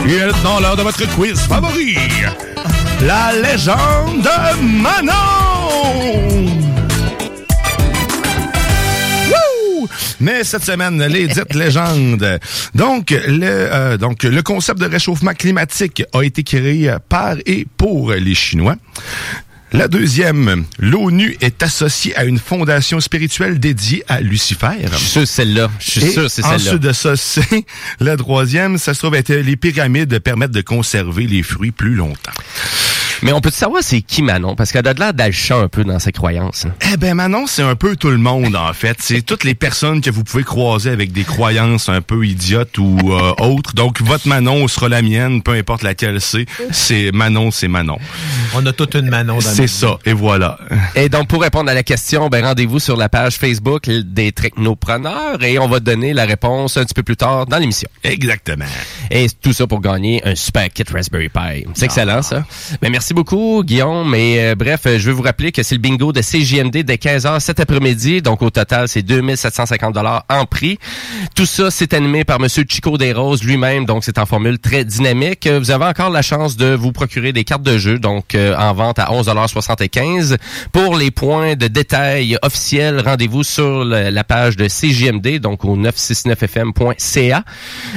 [0.06, 1.96] il est dans l'heure de votre quiz favori,
[3.02, 5.16] la légende de Manon!
[10.22, 12.40] Mais cette semaine, les dites légendes.
[12.76, 18.12] Donc le, euh, donc, le concept de réchauffement climatique a été créé par et pour
[18.12, 18.76] les Chinois.
[19.72, 24.68] La deuxième, l'ONU est associée à une fondation spirituelle dédiée à Lucifer.
[24.92, 25.70] Je suis sûr celle-là.
[25.80, 26.56] Je suis Et sûr c'est celle-là.
[26.56, 27.66] ensuite de ça, c'est
[28.00, 32.32] la troisième, ça se trouve être les pyramides permettent de conserver les fruits plus longtemps.
[33.24, 34.56] Mais on peut savoir c'est qui Manon?
[34.56, 36.66] Parce qu'elle a de l'air d'Alchan un peu dans ses croyances.
[36.94, 38.98] Eh ben Manon, c'est un peu tout le monde en fait.
[39.00, 42.98] C'est toutes les personnes que vous pouvez croiser avec des croyances un peu idiotes ou
[43.12, 43.74] euh, autres.
[43.74, 46.46] Donc votre Manon sera la mienne, peu importe laquelle c'est.
[46.72, 47.98] C'est Manon, c'est Manon.
[48.56, 50.58] On a toute une Manon dans C'est ça, et voilà.
[50.96, 55.44] Et donc, pour répondre à la question, ben, rendez-vous sur la page Facebook des technopreneurs
[55.44, 57.90] et on va donner la réponse un petit peu plus tard dans l'émission.
[58.04, 58.66] Exactement.
[59.12, 61.66] Et tout ça pour gagner un super kit Raspberry Pi.
[61.74, 62.46] C'est excellent, ça.
[62.82, 64.14] Ben, merci beaucoup, Guillaume.
[64.16, 66.96] Et euh, bref, euh, je vais vous rappeler que c'est le bingo de CJMD dès
[66.96, 68.22] 15h cet après-midi.
[68.22, 70.78] Donc, au total, c'est 2750 dollars en prix.
[71.36, 73.86] Tout ça, c'est animé par Monsieur Chico Desroses lui-même.
[73.86, 75.48] Donc, c'est en formule très dynamique.
[75.48, 78.00] Euh, Vous avez encore la chance de vous procurer des cartes de jeu.
[78.00, 80.38] Donc, euh, en vente à 11,75
[80.72, 87.44] Pour les points de détail officiels, rendez-vous sur la page de CJMD, donc au 969fm.ca.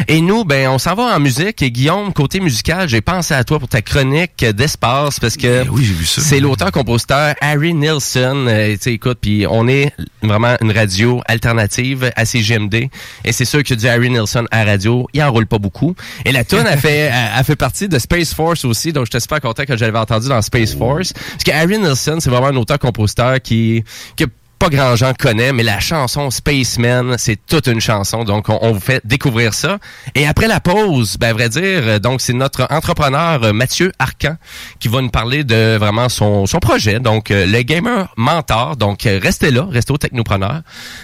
[0.08, 1.62] Et nous, ben, on s'en va en musique.
[1.62, 5.68] Et Guillaume, côté musical, j'ai pensé à toi pour ta chronique d'espace parce que Ben
[5.70, 6.20] oui, j'ai vu ça.
[6.20, 8.46] c'est l'auteur-compositeur Harry Nilsson.
[8.48, 12.88] Euh, tu écoute, puis on est vraiment une radio alternative à CGMD.
[13.24, 15.94] Et c'est sûr que du Harry Nilsson à radio, il enroule pas beaucoup.
[16.24, 19.20] Et la tune a fait, a, a fait partie de Space Force aussi, donc j'étais
[19.20, 21.12] super content que je l'avais entendu dans Space Force.
[21.12, 23.84] Parce que Harry Nilsson, c'est vraiment un auteur-compositeur qui,
[24.16, 24.26] qui a
[24.62, 28.22] pas grand gens connaît, mais la chanson Spaceman, c'est toute une chanson.
[28.22, 29.78] Donc, on, vous fait découvrir ça.
[30.14, 34.36] Et après la pause, ben, vrai dire, euh, donc, c'est notre entrepreneur euh, Mathieu Arcan
[34.78, 37.00] qui va nous parler de vraiment son, son projet.
[37.00, 38.76] Donc, euh, le Gamer Mentor.
[38.76, 40.60] Donc, restez là, restez au Technopreneur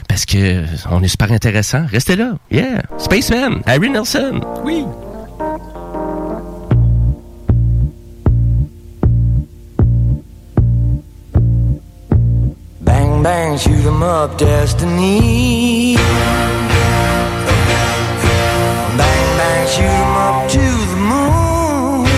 [0.08, 1.84] parce que on est super intéressant.
[1.90, 2.34] Restez là.
[2.52, 2.82] Yeah.
[2.98, 4.40] Spaceman, Harry Nelson.
[4.62, 4.84] Oui.
[13.28, 15.96] Bang, bang, shoot 'em up, destiny.
[19.00, 22.08] Bang, bang, shoot 'em up to the moon.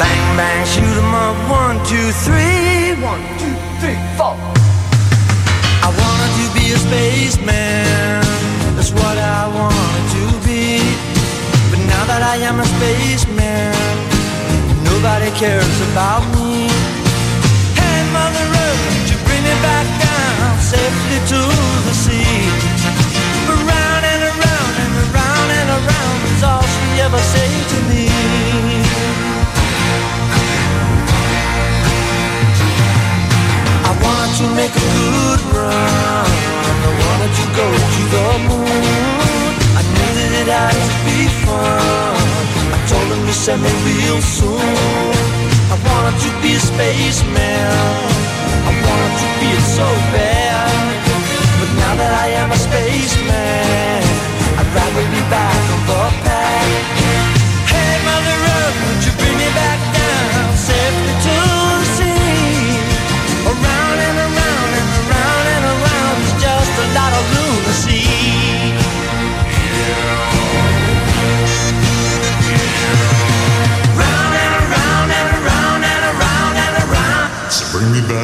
[0.00, 2.94] Bang, bang, shoot 'em up, one, two, three.
[3.10, 4.36] One, two, three, four.
[5.86, 8.22] I wanted to be a spaceman.
[8.74, 10.80] That's what I wanted to be.
[11.70, 13.74] But now that I am a spaceman,
[14.90, 16.73] nobody cares about me.
[19.62, 21.40] Back down safely to
[21.86, 22.40] the sea?
[23.48, 28.04] Around and around and around and around is all she ever say to me.
[33.84, 36.26] I wanted to make a good run.
[36.88, 39.50] I wanted to go to the moon.
[39.78, 42.16] I knew that it had to be fun.
[42.74, 45.34] I told him to send me real soon.
[45.74, 48.33] I wanted to be a spaceman.
[48.68, 50.72] I wanted to it so bad.
[51.60, 54.02] But now that I am a spaceman,
[54.58, 56.43] I'd rather be back on the pad.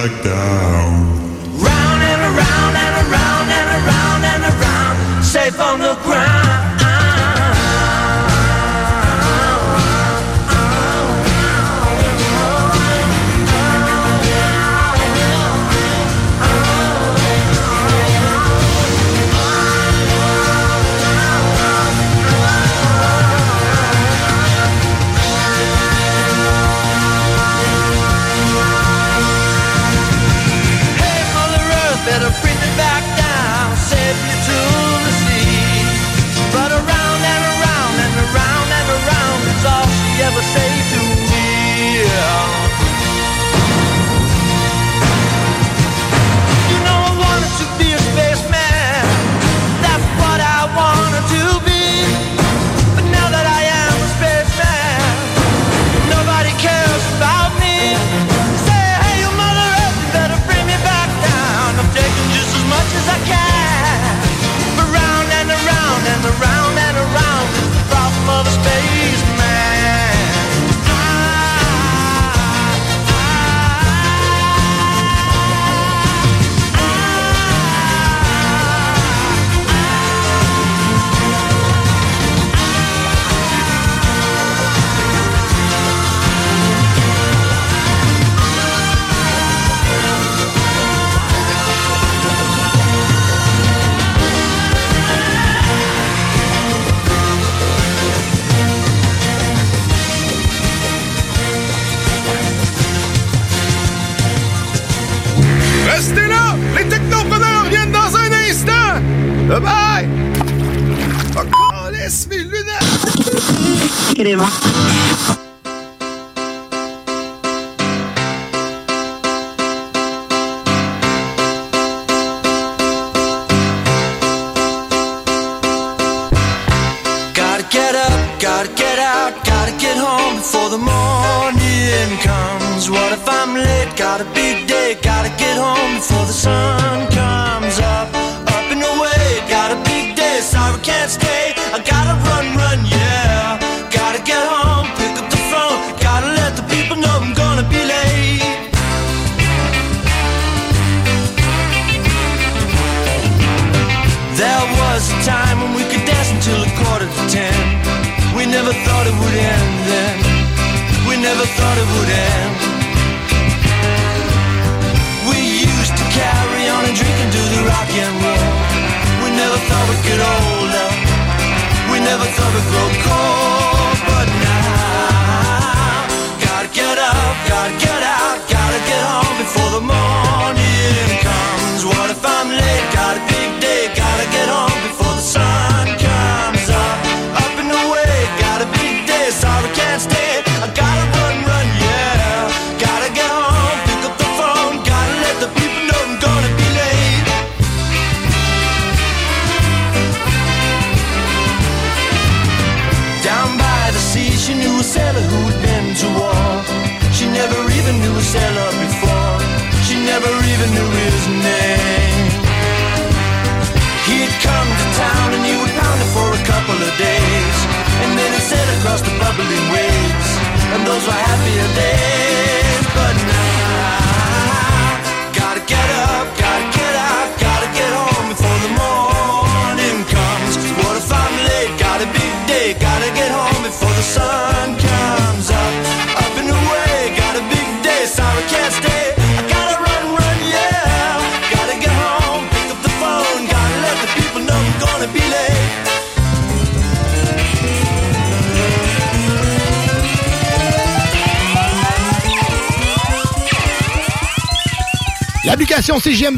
[0.01, 1.20] Back down.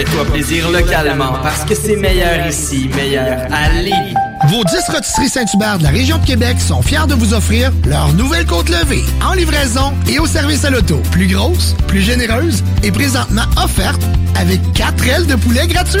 [0.00, 4.14] Fais-toi plaisir localement parce que c'est meilleur ici, meilleur à Lévis.
[4.48, 8.10] Vos 10 rôtisseries Saint-Hubert de la région de Québec sont fiers de vous offrir leur
[8.14, 11.02] nouvelle côte levée en livraison et au service à l'auto.
[11.10, 14.00] Plus grosse, plus généreuse et présentement offerte
[14.36, 16.00] avec 4 ailes de poulet gratuites.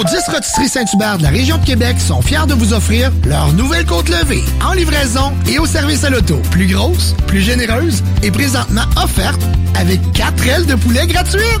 [0.00, 3.52] Vos 10 rôtisseries Saint-Hubert de la région de Québec sont fiers de vous offrir leur
[3.52, 6.40] nouvelle côte levée en livraison et au service à l'auto.
[6.50, 9.42] Plus grosse, plus généreuse et présentement offerte
[9.78, 11.60] avec 4 ailes de poulet gratuites.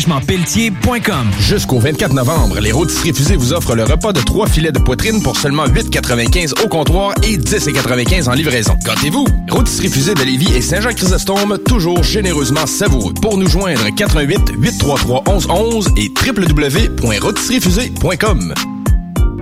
[1.39, 5.21] Jusqu'au 24 novembre, les rôtisseries fusées vous offrent le repas de trois filets de poitrine
[5.21, 8.73] pour seulement 8,95 au comptoir et 10,95 en livraison.
[8.83, 9.27] Gâtez-vous!
[9.49, 13.13] Rôtisserie fusée de Lévis et Saint-Jean-Chrysostome, toujours généreusement savoureux.
[13.21, 18.55] Pour nous joindre, 88 833 1111 et www.rôtisseriefusée.com.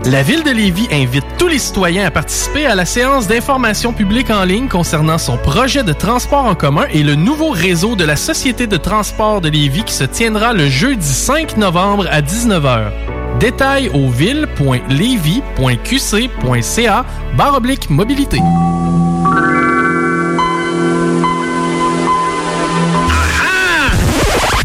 [0.06, 4.30] La Ville de Lévis invite tous les citoyens à participer à la séance d'information publique
[4.30, 8.16] en ligne concernant son projet de transport en commun et le nouveau réseau de la
[8.16, 12.92] Société de transport de Lévis qui se tiendra le jeudi 5 novembre à 19h.
[13.40, 17.06] Détails au ville.levy.qc.ca
[17.38, 18.40] barre mobilité.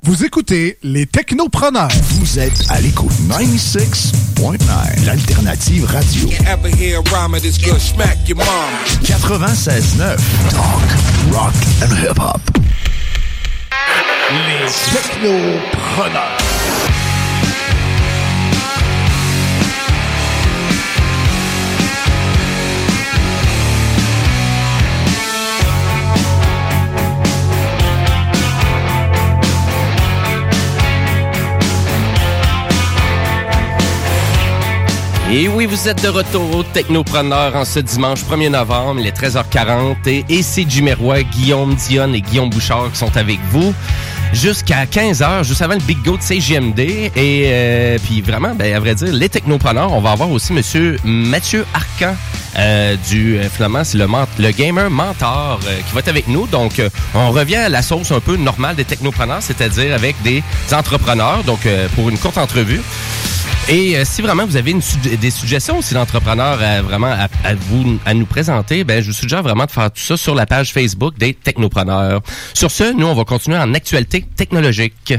[0.04, 1.88] Vous écoutez les Technopreneurs.
[2.10, 6.28] Vous êtes à l'écoute 96.9, l'alternative radio.
[6.46, 8.46] Ever hear a rhyme of this good smack your mom?
[9.02, 10.18] 96.9,
[10.50, 10.82] talk,
[11.32, 12.42] rock and hip-hop.
[14.30, 16.53] Les Technopreneurs.
[35.36, 39.20] Et oui, vous êtes de retour au Technopreneur en ce dimanche 1er novembre, il est
[39.20, 43.74] 13h40 et, et c'est Guillaume Dionne et Guillaume Bouchard qui sont avec vous
[44.32, 46.78] jusqu'à 15h, juste avant le Big Go de CGMD.
[46.78, 47.10] Et
[47.46, 51.66] euh, puis vraiment, ben, à vrai dire, les Technopreneurs, on va avoir aussi Monsieur Mathieu
[51.74, 52.14] Arcan
[52.56, 54.06] euh, du, euh, finalement, c'est le,
[54.38, 56.46] le gamer mentor euh, qui va être avec nous.
[56.46, 56.80] Donc,
[57.12, 61.66] on revient à la sauce un peu normale des Technopreneurs, c'est-à-dire avec des entrepreneurs, donc
[61.96, 62.80] pour une courte entrevue.
[63.68, 67.98] Et euh, si vraiment vous avez des suggestions aussi d'entrepreneurs à, vraiment à, à vous
[68.04, 70.72] à nous présenter, ben je vous suggère vraiment de faire tout ça sur la page
[70.72, 72.20] Facebook des Technopreneurs.
[72.52, 75.14] Sur ce, nous on va continuer en actualité technologique.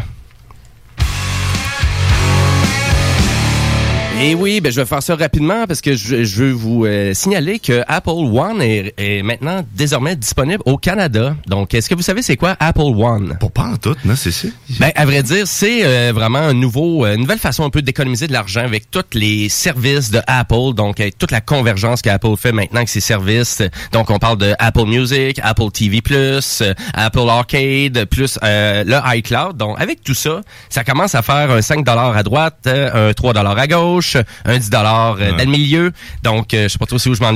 [4.22, 7.14] Et oui, ben je vais faire ça rapidement parce que je, je veux vous euh,
[7.14, 11.36] signaler que Apple One est, est maintenant désormais disponible au Canada.
[11.48, 13.38] Donc, est-ce que vous savez c'est quoi Apple One?
[13.42, 14.48] Pour pas en tout, non, c'est ça.
[14.80, 17.82] Ben, à vrai dire, c'est euh, vraiment un nouveau, euh, une nouvelle façon un peu
[17.82, 22.38] d'économiser de l'argent avec tous les services de Apple, donc avec toute la convergence qu'Apple
[22.38, 23.62] fait maintenant avec ses services.
[23.92, 29.58] Donc, on parle de Apple Music, Apple TV+, euh, Apple Arcade, plus euh, le iCloud.
[29.58, 33.38] Donc, avec tout ça, ça commence à faire un 5 à droite, euh, un 3
[33.38, 34.05] à gauche,
[34.46, 35.92] un 10 euh, dans le milieu.
[36.24, 37.30] Donc, euh, je sais pas trop si où je m'en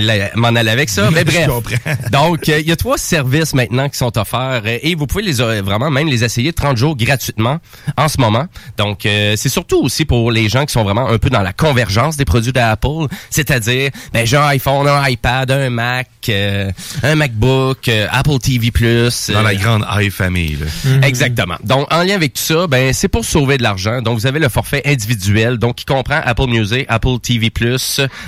[0.55, 1.47] allais, avec ça, mais Je bref.
[1.47, 1.76] comprends.
[2.11, 5.24] Donc, euh, il y a trois services maintenant qui sont offerts euh, et vous pouvez
[5.24, 7.59] les euh, vraiment même les essayer 30 jours gratuitement
[7.97, 8.45] en ce moment.
[8.78, 11.53] Donc, euh, c'est surtout aussi pour les gens qui sont vraiment un peu dans la
[11.53, 16.72] convergence des produits d'Apple, c'est-à-dire, ben, j'ai un iPhone, un iPad, un Mac, euh,
[17.03, 18.72] un MacBook, euh, Apple TV+.
[18.72, 20.57] Dans la euh, grande high family.
[20.57, 21.07] là.
[21.07, 21.55] Exactement.
[21.63, 24.01] Donc, en lien avec tout ça, ben, c'est pour sauver de l'argent.
[24.01, 27.51] Donc, vous avez le forfait individuel, donc qui comprend Apple Music, Apple TV+,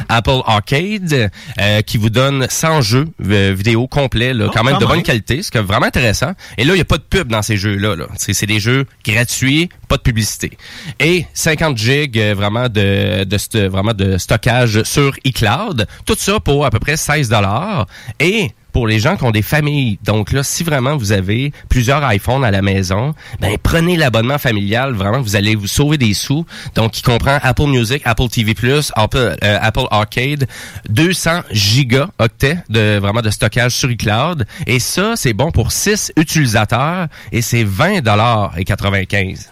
[0.10, 4.78] Apple Arcade, euh, qui vous donne 100 jeux euh, vidéo complets, là, Oh, quand même
[4.78, 6.32] de bonne qualité, ce qui est vraiment intéressant.
[6.58, 7.96] Et là, il n'y a pas de pub dans ces jeux-là.
[7.96, 8.06] Là.
[8.18, 10.58] C'est c'est des jeux gratuits, pas de publicité.
[11.00, 15.86] Et 50 gigs euh, vraiment de, de, st- vraiment de stockage sur iCloud.
[16.06, 17.88] Tout ça pour à peu près 16 dollars.
[18.20, 20.00] Et pour les gens qui ont des familles.
[20.04, 24.94] Donc là, si vraiment vous avez plusieurs iPhones à la maison, ben prenez l'abonnement familial.
[24.94, 26.46] Vraiment, vous allez vous sauver des sous.
[26.76, 28.56] Donc, qui comprend Apple Music, Apple TV+,
[28.96, 30.48] Apple, euh, Apple Arcade,
[30.90, 34.46] 200 gigaoctets de vraiment de stockage sur iCloud.
[34.68, 39.52] Et ça, c'est bon pour 6 utilisateurs et c'est 20 dollars et 95.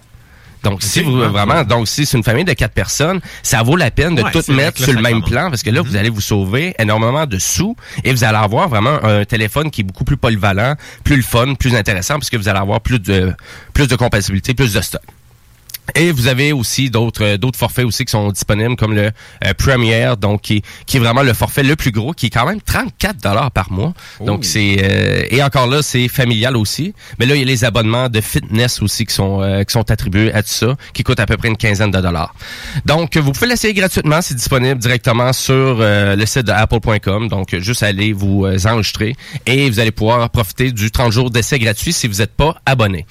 [0.64, 3.92] Donc, si vous vraiment, donc si c'est une famille de quatre personnes, ça vaut la
[3.92, 6.22] peine de Ouais, tout mettre sur le même plan parce que là, vous allez vous
[6.22, 10.18] sauver énormément de sous et vous allez avoir vraiment un téléphone qui est beaucoup plus
[10.18, 13.34] polyvalent, plus le fun, plus intéressant parce que vous allez avoir plus de
[13.74, 15.02] plus de compatibilité, plus de stock.
[15.96, 19.12] Et vous avez aussi d'autres euh, d'autres forfaits aussi qui sont disponibles comme le
[19.46, 22.46] euh, Premier donc qui, qui est vraiment le forfait le plus gros qui est quand
[22.46, 23.94] même 34 dollars par mois.
[24.26, 26.94] Donc c'est euh, et encore là c'est familial aussi.
[27.20, 29.90] Mais là il y a les abonnements de fitness aussi qui sont euh, qui sont
[29.92, 32.34] attribués à tout ça qui coûtent à peu près une quinzaine de dollars.
[32.86, 37.28] Donc vous pouvez l'essayer gratuitement, c'est disponible directement sur euh, le site de apple.com.
[37.28, 39.16] Donc juste aller vous euh, enregistrer
[39.46, 43.06] et vous allez pouvoir profiter du 30 jours d'essai gratuit si vous n'êtes pas abonné.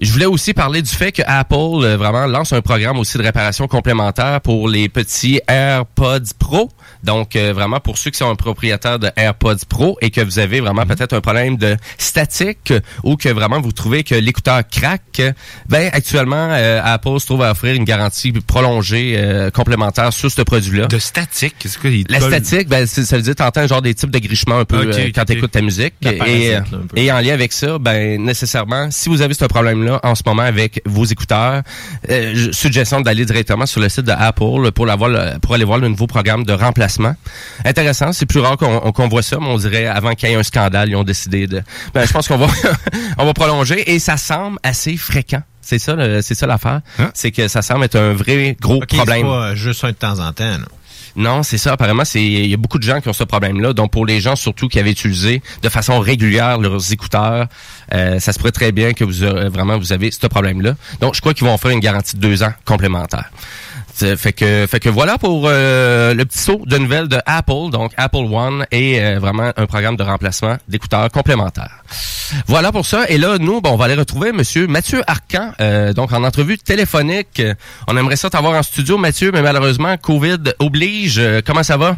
[0.00, 3.22] Je voulais aussi parler du fait que Apple euh, vraiment lance un programme aussi de
[3.22, 6.70] réparation complémentaire pour les petits AirPods Pro.
[7.04, 10.38] Donc euh, vraiment pour ceux qui sont un propriétaire de AirPods Pro et que vous
[10.38, 12.72] avez vraiment peut-être un problème de statique
[13.04, 15.22] ou que vraiment vous trouvez que l'écouteur craque,
[15.68, 20.42] ben actuellement euh, Apple se trouve à offrir une garantie prolongée euh, complémentaire sur ce
[20.42, 20.86] produit-là.
[20.86, 24.18] De statique, qu'est-ce que La statique, ben, ça veut dire t'entends genre des types de
[24.18, 25.26] grichements un peu euh, quand ok.
[25.26, 25.94] t'écoutes ta musique.
[26.02, 30.00] Et, euh, là, et en lien avec ça, ben nécessairement, si vous avez ce problème-là
[30.02, 31.62] en ce moment avec vos écouteurs,
[32.10, 36.06] euh, suggestion d'aller directement sur le site de Apple pour, pour aller voir le nouveau
[36.06, 36.89] programme de remplacement.
[37.64, 40.42] Intéressant, c'est plus rare qu'on voit ça, mais on dirait avant qu'il y ait un
[40.42, 41.62] scandale, ils ont décidé de.
[41.94, 42.46] Ben, je pense qu'on va
[43.18, 45.42] on va prolonger et ça semble assez fréquent.
[45.62, 46.80] C'est ça, c'est ça l'affaire.
[47.14, 49.26] C'est que ça semble être un vrai gros problème.
[49.26, 50.44] pas juste un de temps en temps.
[50.44, 50.64] là.
[51.16, 51.72] Non, c'est ça.
[51.72, 53.72] Apparemment, c'est il y a beaucoup de gens qui ont ce problème-là.
[53.72, 57.46] Donc, pour les gens surtout qui avaient utilisé de façon régulière leurs écouteurs,
[57.92, 60.76] euh, ça se pourrait très bien que vous aurez- vraiment vous avez ce problème-là.
[61.00, 63.30] Donc, je crois qu'ils vont offrir une garantie de deux ans complémentaire.
[63.94, 67.92] Fait que, fait que voilà pour euh, le petit saut de nouvelles de Apple, donc
[67.96, 71.84] Apple One et euh, vraiment un programme de remplacement d'écouteurs complémentaires.
[72.46, 73.04] Voilà pour ça.
[73.08, 76.58] Et là, nous, bon, on va aller retrouver Monsieur Mathieu Arcan, euh, donc en entrevue
[76.58, 77.42] téléphonique.
[77.88, 81.20] On aimerait ça t'avoir en studio, Mathieu, mais malheureusement, Covid oblige.
[81.44, 81.96] Comment ça va?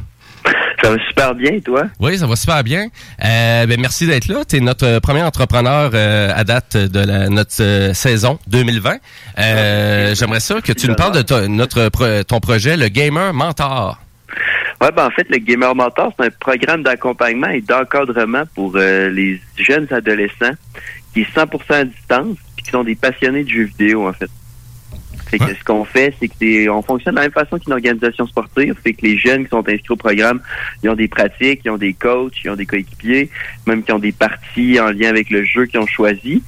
[0.82, 1.84] Ça va super bien, toi?
[2.00, 2.88] Oui, ça va super bien.
[3.24, 4.44] Euh, ben, merci d'être là.
[4.44, 8.96] Tu es notre premier entrepreneur euh, à date de la, notre euh, saison 2020.
[9.38, 11.88] Euh, J'aimerais ça que tu nous parles de ton- notre,
[12.24, 14.00] ton projet, le Gamer Mentor.
[14.80, 19.08] Ouais, ben en fait, le Gamer Mentor, c'est un programme d'accompagnement et d'encadrement pour euh,
[19.10, 20.50] les jeunes adolescents
[21.14, 24.28] qui est 100% à distance puis qui sont des passionnés de jeux vidéo, en fait.
[25.32, 27.72] Fait que ce qu'on fait, c'est que c'est- on fonctionne de la même façon qu'une
[27.72, 28.74] organisation sportive.
[28.84, 30.40] Fait que les jeunes qui sont inscrits au programme,
[30.82, 33.30] ils ont des pratiques, ils ont des coachs, ils ont des coéquipiers,
[33.66, 36.42] même qui ont des parties en lien avec le jeu qu'ils ont choisi.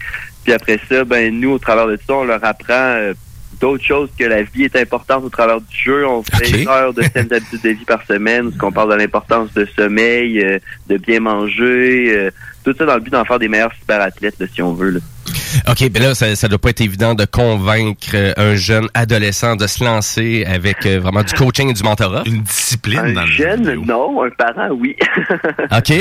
[0.44, 3.14] Puis après ça, ben nous, au travers de ça, on leur apprend euh,
[3.58, 6.06] d'autres choses que la vie est importante au travers du jeu.
[6.06, 8.96] On fait une heure de thème d'habitude de vie par semaine, où on parle de
[8.96, 10.58] l'importance de sommeil, euh,
[10.88, 12.30] de bien manger, euh,
[12.64, 14.90] tout ça dans le but d'en faire des meilleurs cyberathlètes, là, si on veut.
[14.90, 15.00] Là.
[15.68, 19.56] OK, ben là, ça, ça doit pas être évident de convaincre euh, un jeune adolescent
[19.56, 22.22] de se lancer avec euh, vraiment du coaching et du mentorat.
[22.26, 24.22] Une discipline Un jeune, non.
[24.24, 24.96] Un parent, oui.
[25.76, 25.92] OK.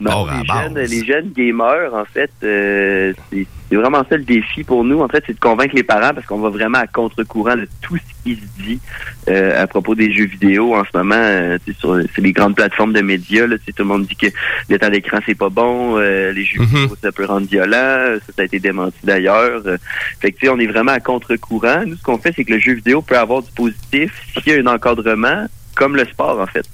[0.00, 4.84] Non, les, jeunes, les jeunes gamers, en fait, euh, c'est vraiment ça le défi pour
[4.84, 5.00] nous.
[5.00, 7.96] En fait, c'est de convaincre les parents parce qu'on va vraiment à contre-courant de tout
[7.96, 8.80] ce qui se dit
[9.28, 10.74] euh, à propos des jeux vidéo.
[10.74, 13.46] En ce moment, euh, c'est sur c'est les grandes plateformes de médias.
[13.46, 14.26] Là, tout le monde dit que
[14.68, 15.98] le temps d'écran, c'est pas bon.
[15.98, 18.18] euh, les jeux vidéo, ça peut rendre violent.
[18.26, 19.62] Ça, ça a été démenti d'ailleurs.
[19.66, 19.78] Euh,
[20.20, 21.84] fait que, tu sais, on est vraiment à contre-courant.
[21.86, 24.56] Nous, ce qu'on fait, c'est que le jeu vidéo peut avoir du positif s'il y
[24.56, 26.66] a un encadrement, comme le sport, en fait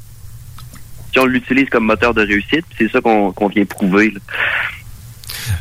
[1.13, 4.11] si on l'utilise comme moteur de réussite, c'est ça qu'on vient prouver.
[4.11, 4.21] là.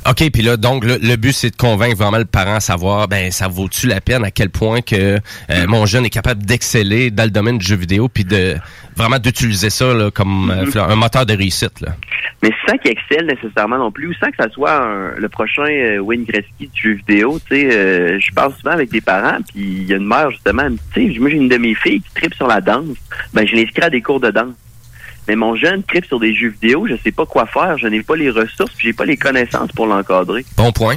[0.10, 3.08] OK, puis là, donc, le, le but, c'est de convaincre vraiment le parent à savoir,
[3.08, 5.20] ben, ça vaut-tu la peine, à quel point que euh,
[5.68, 8.56] mon jeune est capable d'exceller dans le domaine du jeu vidéo, puis de
[8.96, 11.82] vraiment d'utiliser ça là, comme euh, un moteur de réussite.
[11.82, 11.90] Là?
[12.44, 15.66] Mais sans qu'il excelle nécessairement non plus, ou sans que ça soit un- le prochain
[15.68, 19.38] euh, Wayne Gretzky du jeu vidéo, tu sais, euh, je parle souvent avec des parents,
[19.48, 21.50] puis il y a une mère justement, elle me dit, tu sais, moi j'ai une
[21.50, 22.96] de mes filles qui tripe sur la danse,
[23.34, 24.54] ben je l'inscris à des cours de danse.
[25.30, 28.02] Mais mon jeune tripe sur des jeux vidéo, je sais pas quoi faire, je n'ai
[28.02, 30.44] pas les ressources, puis j'ai pas les connaissances pour l'encadrer.
[30.58, 30.96] Bon point.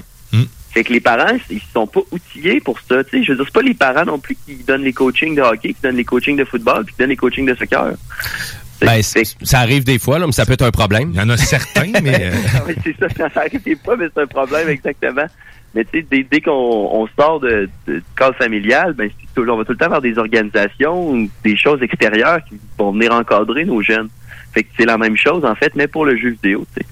[0.71, 3.05] Fait que les parents, ils sont pas outillés pour ça.
[3.05, 5.35] Tu sais, je veux dire, c'est pas les parents non plus qui donnent les coachings
[5.35, 7.93] de hockey, qui donnent les coachings de football, puis qui donnent les coachings de soccer.
[8.81, 11.11] Ben, ça arrive des fois, là, mais ça peut être un problème.
[11.13, 12.33] Il y en a certains, mais...
[12.33, 12.33] euh,
[12.67, 15.27] Oui, c'est ça, ça arrive des fois, mais c'est un problème exactement.
[15.75, 19.57] Mais tu sais, dès, dès qu'on on sort de, de, cadre familial, ben c'est toujours,
[19.57, 23.13] on va tout le temps vers des organisations ou des choses extérieures qui vont venir
[23.13, 24.09] encadrer nos jeunes.
[24.53, 26.67] Fait que c'est la même chose en fait, mais pour le jeu vidéo.
[26.75, 26.87] tu sais.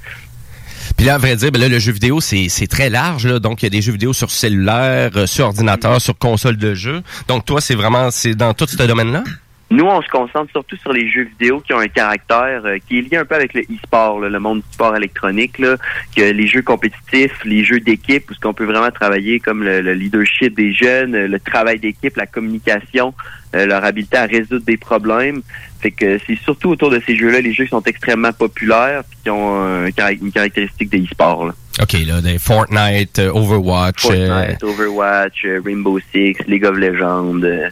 [0.97, 3.27] Puis là, à vrai dire, ben là, le jeu vidéo, c'est très large.
[3.27, 3.39] Là.
[3.39, 6.75] Donc, il y a des jeux vidéo sur cellulaire, euh, sur ordinateur, sur console de
[6.75, 7.03] jeu.
[7.27, 9.25] Donc, toi, c'est vraiment c'est dans tout ce domaine-là?
[9.73, 12.99] Nous, on se concentre surtout sur les jeux vidéo qui ont un caractère euh, qui
[12.99, 15.77] est lié un peu avec le e-sport, là, le monde du sport électronique, là,
[16.17, 19.81] que les jeux compétitifs, les jeux d'équipe, où ce qu'on peut vraiment travailler comme le,
[19.81, 23.15] le leadership des jeunes, euh, le travail d'équipe, la communication,
[23.55, 25.43] euh, leur habileté à résoudre des problèmes.
[25.81, 29.19] Fait que c'est surtout autour de ces jeux-là, les jeux qui sont extrêmement populaires puis
[29.23, 31.47] qui ont un une caractéristique de e-sport.
[31.47, 31.55] là.
[31.81, 34.05] OK, là, des Fortnite, euh, Overwatch.
[34.11, 37.69] euh, Fortnite, Overwatch, euh, Rainbow Six, League of Legends, euh,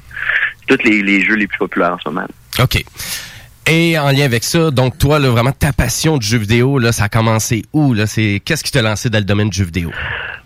[0.68, 2.26] tous les, les jeux les plus populaires en ce moment.
[2.60, 2.84] OK.
[3.70, 6.90] Et en lien avec ça, donc toi, là, vraiment, ta passion du jeu vidéo, là,
[6.90, 7.92] ça a commencé où?
[7.92, 8.06] Là?
[8.06, 9.90] C'est, qu'est-ce qui t'a lancé dans le domaine du jeu vidéo?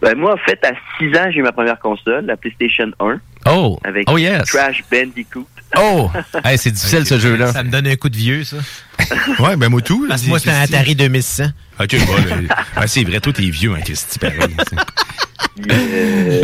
[0.01, 3.21] Ben, moi, en fait, à 6 ans, j'ai eu ma première console, la PlayStation 1.
[3.47, 3.79] Oh!
[3.85, 4.51] Avec Oh, yes!
[4.51, 5.47] Crash Bandicoot.
[5.79, 6.11] Oh!
[6.45, 7.53] Hey, c'est difficile, ce jeu-là.
[7.53, 8.57] Ça me donne un coup de vieux, ça.
[9.39, 10.07] ouais, ben moi tout.
[10.09, 11.45] Parce que moi, c'est un Atari 2600.
[11.81, 12.37] OK, bon, là,
[12.75, 14.39] ben, c'est vrai, toi, t'es vieux, hein, Christy, pareil.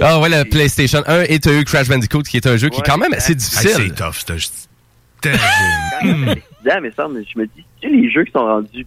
[0.02, 2.68] Ah ouais, le PlayStation 1 et tu as eu Crash Bandicoot qui est un jeu
[2.68, 3.70] qui est quand même assez difficile.
[3.88, 8.24] c'est tough, c'est 6 ans, mais ça, mais je me dis, tu sais, les jeux
[8.24, 8.86] qui sont rendus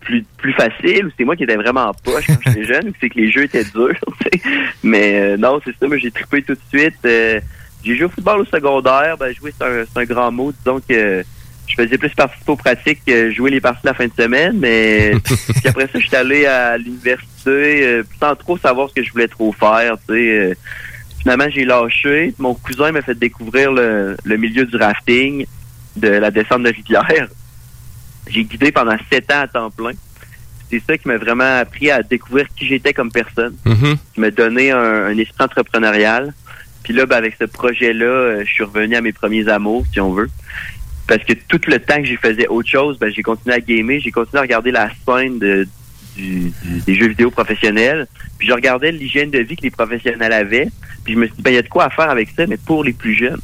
[0.00, 2.92] plus, plus faciles, ou c'est moi qui étais vraiment en poche quand j'étais jeune, ou
[3.00, 4.42] c'est que les jeux étaient durs, tu sais.
[4.82, 6.98] Mais euh, non, c'est ça, moi j'ai trippé tout de suite.
[7.06, 7.40] Euh,
[7.82, 10.80] j'ai joué au football au secondaire, ben jouer c'est un, c'est un grand mot, disons
[10.80, 11.24] que
[11.66, 15.12] je faisais plus participer aux pratiques que jouer les parties la fin de semaine, mais
[15.24, 19.28] puis après ça, j'étais allé à l'université euh, sans trop savoir ce que je voulais
[19.28, 20.38] trop faire, tu sais.
[20.38, 20.54] euh,
[21.20, 22.34] finalement, j'ai lâché.
[22.38, 25.46] Mon cousin m'a fait découvrir le, le milieu du rafting,
[25.96, 27.28] de la descente de rivière.
[28.26, 29.92] J'ai guidé pendant sept ans à temps plein.
[30.70, 33.54] C'est ça qui m'a vraiment appris à découvrir qui j'étais comme personne.
[33.64, 33.96] Mhm.
[34.14, 36.32] Qui m'a donné un, un esprit entrepreneurial.
[36.82, 40.00] Puis là, ben, avec ce projet-là, euh, je suis revenu à mes premiers amours, si
[40.00, 40.28] on veut.
[41.06, 44.00] Parce que tout le temps que j'ai faisais autre chose, ben, j'ai continué à gamer,
[44.00, 45.68] j'ai continué à regarder la scène de,
[46.16, 48.06] du- du- des jeux vidéo professionnels.
[48.38, 50.68] Puis je regardais l'hygiène de vie que les professionnels avaient.
[51.04, 52.46] Puis je me suis dit, ben, il y a de quoi à faire avec ça,
[52.46, 53.40] mais pour les plus jeunes.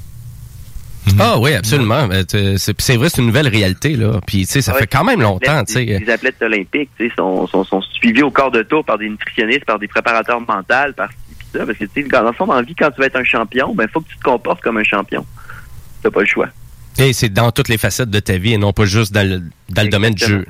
[1.19, 2.07] Ah oui, absolument.
[2.07, 4.21] Ben, C'est vrai, c'est une nouvelle réalité, là.
[4.27, 5.99] Puis, tu sais, ça Ouais, fait quand même longtemps, athlètes- tu sais.
[5.99, 9.09] Les athlètes olympiques, tu sais, sont, sont, sont suivis au corps de tour par des
[9.09, 11.11] nutritionnistes, par des préparateurs mentaux, par
[11.53, 11.67] ça.
[11.67, 13.25] Parce que, tu sais, dans le fond, dans la vie, quand tu veux être un
[13.25, 15.27] champion, ben, faut que tu te comportes comme un champion.
[16.03, 16.49] T'as pas le choix.
[16.99, 19.43] Et c'est dans toutes les facettes de ta vie et non pas juste dans le,
[19.71, 20.47] dans le domaine du jeu.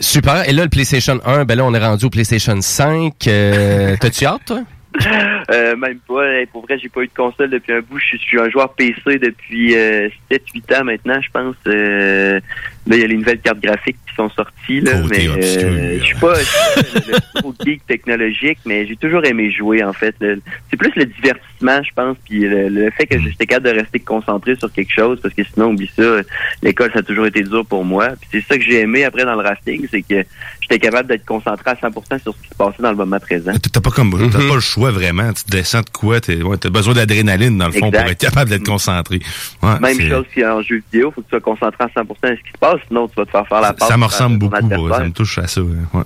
[0.00, 0.48] Super.
[0.48, 3.14] Et là, le PlayStation 1, ben là, on est rendu au PlayStation 5.
[3.26, 4.62] Euh, T'as-tu hâte, toi?
[5.50, 6.24] Euh, même pas.
[6.52, 7.98] Pour vrai, j'ai pas eu de console depuis un bout.
[7.98, 11.56] Je suis- un joueur PC depuis euh, 7-8 ans maintenant, je pense.
[11.66, 12.40] Euh,
[12.86, 14.80] là, il y a les nouvelles cartes graphiques qui sont sorties.
[14.80, 15.68] Là, Côté mais obscur.
[15.70, 19.50] euh, je suis pas, je suis pas le, gros geek technologique, mais j'ai toujours aimé
[19.50, 20.14] jouer, en fait.
[20.70, 24.00] C'est plus le divertissement, je pense, puis le, le fait que j'étais capable de rester
[24.00, 26.20] concentré sur quelque chose, parce que sinon, oublie ça,
[26.62, 28.08] l'école, ça a toujours été dur pour moi.
[28.20, 30.24] Puis c'est ça que j'ai aimé après dans le rafting, c'est que
[30.70, 33.52] j'étais capable d'être concentré à 100% sur ce qui se passait dans le moment présent.
[33.72, 35.32] T'as pas comme t'as pas le choix vraiment.
[35.32, 36.20] Tu descends de quoi?
[36.20, 38.02] T'es- ouais, T'as besoin d'adrénaline dans le fond Exact.
[38.02, 39.20] pour être capable d'être concentré.
[39.62, 42.32] Ouais, Même chose qu'en jeu vidéo, faut que tu sois concentré à 100% à ce
[42.42, 43.88] qui se passe, sinon tu vas te faire faire la passe.
[43.88, 44.88] Ça me ressemble beaucoup.
[44.90, 45.60] ça me touche à ça.
[45.62, 46.02] ouais.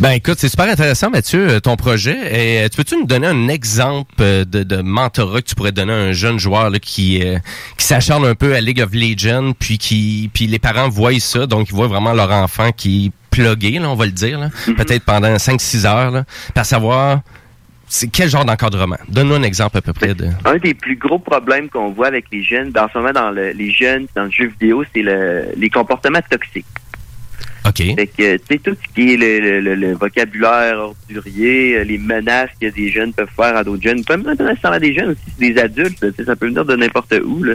[0.00, 2.16] Ben écoute, c'est super intéressant, Mathieu, euh, ton projet.
[2.32, 5.72] Et euh, tu peux-tu nous donner un exemple euh, de, de mentorat que tu pourrais
[5.72, 7.38] donner à un jeune joueur là, qui, euh,
[7.76, 11.46] qui s'acharne un peu à League of Legends, puis qui puis les parents voient ça,
[11.46, 15.04] donc ils voient vraiment leur enfant qui plugué, là, on va le dire, là, peut-être
[15.04, 16.24] pendant 5-6 heures, là,
[16.54, 17.20] pour savoir
[17.90, 18.98] c'est quel genre d'encadrement.
[19.08, 20.26] Donne-nous un exemple à peu près de...
[20.44, 23.52] Un des plus gros problèmes qu'on voit avec les jeunes, dans ce moment dans le-
[23.52, 26.66] les jeunes, dans le jeu vidéo, c'est le, les comportements toxiques.
[27.66, 27.76] OK.
[27.96, 32.50] Fait que, tu sais, tout ce qui est le, le- vocabulaire ordurier, euh, les menaces
[32.60, 35.58] que des jeunes peuvent faire à d'autres jeunes, pas nécessairement des jeunes aussi, c'est des
[35.60, 37.54] adultes, là, ça peut venir de n'importe où, là.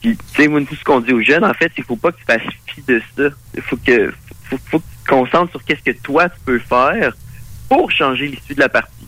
[0.00, 2.18] Puis, tu sais, tout ce qu'on dit aux jeunes, en fait, il faut pas que
[2.18, 3.24] tu fasses fi de ça.
[3.54, 4.12] Il faut que,
[4.50, 7.16] faut, faut que tu te concentres sur qu'est-ce que toi, tu peux faire
[7.68, 9.06] pour changer l'issue de la partie.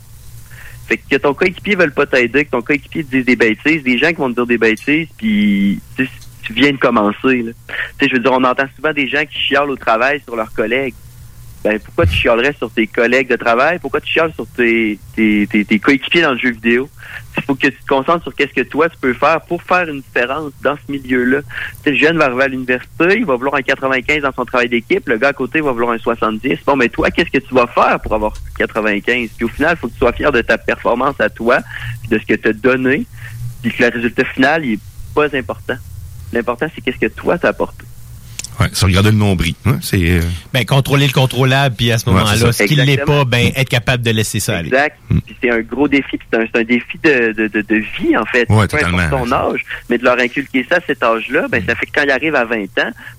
[0.87, 3.99] Fait que ton coéquipier veulent pas t'aider, que ton coéquipier te dise des bêtises, des
[3.99, 7.55] gens qui vont te dire des bêtises, puis tu viens de commencer.
[8.01, 10.95] je veux dire, on entend souvent des gens qui chialent au travail sur leurs collègues.
[11.65, 13.79] Ben, pourquoi tu chialerais sur tes collègues de travail?
[13.79, 16.91] Pourquoi tu chiales sur tes, tes, tes, tes coéquipiers dans le jeu vidéo?
[17.37, 19.89] Il faut que tu te concentres sur qu'est-ce que toi tu peux faire pour faire
[19.89, 21.41] une différence dans ce milieu-là.
[21.87, 25.09] Le jeune va arriver à l'université, il va vouloir un 95 dans son travail d'équipe,
[25.09, 26.59] le gars à côté va vouloir un 70.
[26.67, 29.31] Bon, mais toi, qu'est-ce que tu vas faire pour avoir 95?
[29.37, 31.61] Puis au final, il faut que tu sois fier de ta performance à toi,
[32.09, 33.07] de ce que tu as donné,
[33.63, 34.81] puis que le résultat final, il est
[35.15, 35.77] pas important.
[36.33, 37.85] L'important, c'est qu'est-ce que toi t'as apporté.
[38.63, 39.55] Ouais, se regarder le nombril.
[39.67, 40.21] hein, c'est euh,
[40.53, 42.53] Ben, contrôler le contrôlable, puis à ce Ouais, moment-là, ça.
[42.53, 44.69] ce qui ne l'est pas, ben, être capable de laisser ça aller.
[44.69, 44.97] Exact.
[45.09, 48.25] Puis c'est un gros défi, puis c'est un, défi de, de, de, de vie, en
[48.27, 48.47] fait.
[48.51, 48.99] Ouais, Peu totalement.
[48.99, 49.61] importe ton âge,
[49.91, 52.35] mais de leur inculquer ça à cet âge-là, ben, ça fait que quand ils arrivent
[52.37, 52.67] à 20 ans,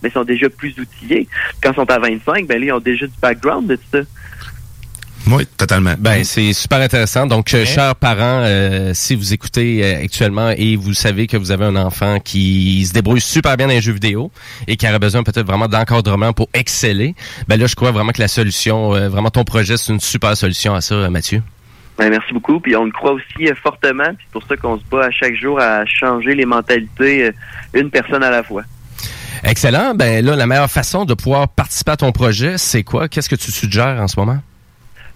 [0.02, 1.28] ben, ils sont déjà plus outillés.
[1.62, 4.00] Quand ils sont à 25, ben, là, ils ont déjà du background de tout ça.
[5.28, 5.93] Oui, totalement.
[5.97, 7.26] Ben, c'est super intéressant.
[7.28, 11.51] Donc, euh, chers parents, euh, si vous écoutez euh, actuellement et vous savez que vous
[11.51, 14.32] avez un enfant qui se débrouille super bien dans les jeux vidéo
[14.67, 17.15] et qui aurait besoin peut-être vraiment d'encadrement pour exceller,
[17.47, 20.36] ben là, je crois vraiment que la solution, euh, vraiment ton projet, c'est une super
[20.36, 21.41] solution à ça, Mathieu.
[21.97, 22.59] Ben, merci beaucoup.
[22.59, 24.13] Puis on le croit aussi euh, fortement.
[24.17, 27.32] Puis c'est pour ça qu'on se bat à chaque jour à changer les mentalités euh,
[27.74, 28.63] une personne à la fois.
[29.43, 29.93] Excellent.
[29.93, 33.07] Ben là, la meilleure façon de pouvoir participer à ton projet, c'est quoi?
[33.07, 34.39] Qu'est-ce que tu suggères en ce moment?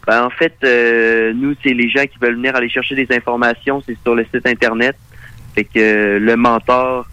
[0.07, 3.83] Ben, en fait, euh, nous, c'est les gens qui veulent venir aller chercher des informations,
[3.85, 4.95] c'est sur le site internet.
[5.53, 7.05] Fait que euh, le mentor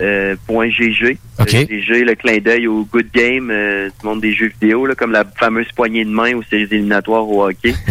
[0.00, 1.18] euh, point .gg.
[1.38, 1.52] OK.
[1.52, 4.94] Le GG, le clin d'œil au good game euh, du monde des jeux vidéo, là,
[4.94, 7.74] comme la fameuse poignée de main aux séries éliminatoires au hockey.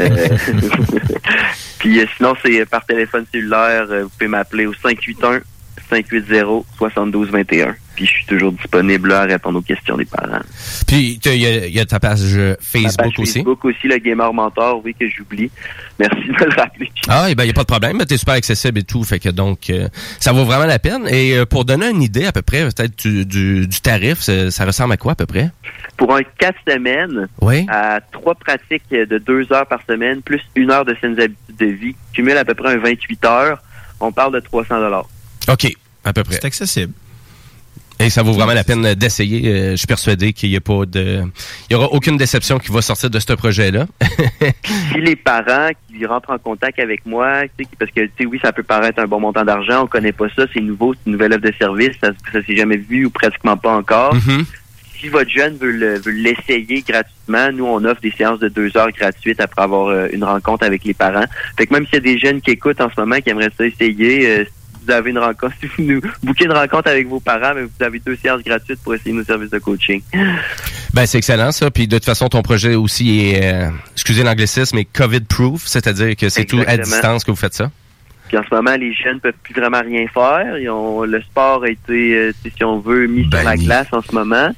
[0.00, 0.08] Euh,
[1.78, 3.86] Puis euh, sinon, c'est euh, par téléphone cellulaire.
[3.90, 5.42] euh, vous pouvez m'appeler au 581
[5.90, 7.76] 580 7221.
[7.94, 10.40] Puis je suis toujours disponible là, à répondre aux questions des parents.
[10.86, 13.32] Puis il y, a- y a ta page euh, Facebook page aussi?
[13.34, 15.50] Facebook aussi, le Gamer Mentor, oui, que j'oublie.
[15.98, 16.90] Merci de me le rappeler.
[17.08, 17.98] Ah, et ben, il n'y a pas de problème.
[18.04, 19.04] T'es super accessible et tout.
[19.04, 19.88] Fait que donc, euh,
[20.18, 21.06] ça vaut vraiment la peine.
[21.08, 24.50] Et euh, pour donner une idée à peu près, peut-être du, du, du tarif, ça,
[24.50, 25.50] ça ressemble à quoi à peu près?
[25.96, 27.64] Pour un 4 semaines, Oui.
[27.70, 31.66] à trois pratiques de deux heures par semaine, plus une heure de saines habitudes de
[31.66, 33.62] vie, cumule à peu près un 28 heures,
[34.00, 35.06] on parle de 300 dollars.
[35.48, 35.72] OK,
[36.04, 36.34] à peu près.
[36.34, 36.92] C'est accessible.
[38.00, 39.48] Et ça vaut vraiment la peine d'essayer.
[39.48, 41.22] Euh, je suis persuadé qu'il n'y a pas de...
[41.70, 43.86] Il y aura aucune déception qui va sortir de ce projet-là.
[44.92, 47.42] si les parents qui rentrent en contact avec moi,
[47.78, 50.26] parce que tu sais, oui, ça peut paraître un bon montant d'argent, on connaît pas
[50.34, 53.10] ça, c'est nouveau, c'est une nouvelle offre de service, ça, ça s'est jamais vu ou
[53.10, 54.14] pratiquement pas encore.
[54.14, 54.44] Mhm.
[55.00, 58.74] Si votre jeune veut le- veut l'essayer gratuitement, nous on offre des séances de deux
[58.76, 61.26] heures gratuites après avoir euh, une rencontre avec les parents.
[61.58, 63.52] Fait que même s'il y a des jeunes qui écoutent en ce moment qui aimeraient
[63.56, 64.44] ça essayer, euh,
[64.84, 67.84] vous avez une rencontre, si vous nous bouquez une rencontre avec vos parents, mais vous
[67.84, 70.02] avez deux séances gratuites pour essayer nos services de coaching.
[70.92, 71.70] Ben, c'est excellent, ça.
[71.70, 76.28] Puis, de toute façon, ton projet aussi est, euh, excusez l'anglicisme, mais COVID-proof, c'est-à-dire que
[76.28, 77.70] c'est tout à distance que vous faites ça?
[78.28, 80.56] Puis en ce moment, les jeunes peuvent plus vraiment rien faire.
[80.58, 84.00] Ils ont, le sport a été, euh, si on veut, mis sur la glace en
[84.00, 84.50] ce moment.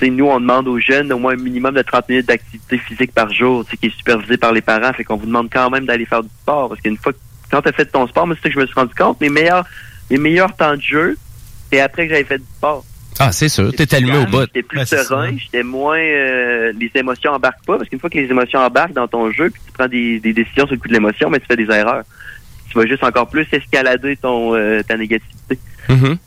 [0.00, 3.32] Nous, on demande aux jeunes au moins un minimum de 30 minutes d'activité physique par
[3.32, 4.92] jour, qui est supervisé par les parents.
[4.92, 6.68] Fait qu'on vous demande quand même d'aller faire du sport.
[6.68, 7.18] Parce qu'une fois que,
[7.54, 9.28] quand tu as fait ton sport, moi, c'est que je me suis rendu compte, les
[9.28, 9.64] meilleurs,
[10.10, 11.16] les meilleurs temps de jeu,
[11.70, 12.84] c'est après que j'avais fait du sport.
[13.20, 13.72] Ah, c'est sûr.
[13.72, 14.40] T'es allumé au bout.
[14.40, 15.98] J'étais plus Ben, serein, j'étais moins...
[15.98, 19.50] euh, les émotions embarquent pas, parce qu'une fois que les émotions embarquent dans ton jeu,
[19.50, 21.72] puis tu prends des, des décisions sur le coup de l'émotion, mais tu fais des
[21.72, 22.02] erreurs.
[22.68, 25.56] Tu vas juste encore plus escalader ton euh, ta négativité.
[25.88, 26.18] Mhm.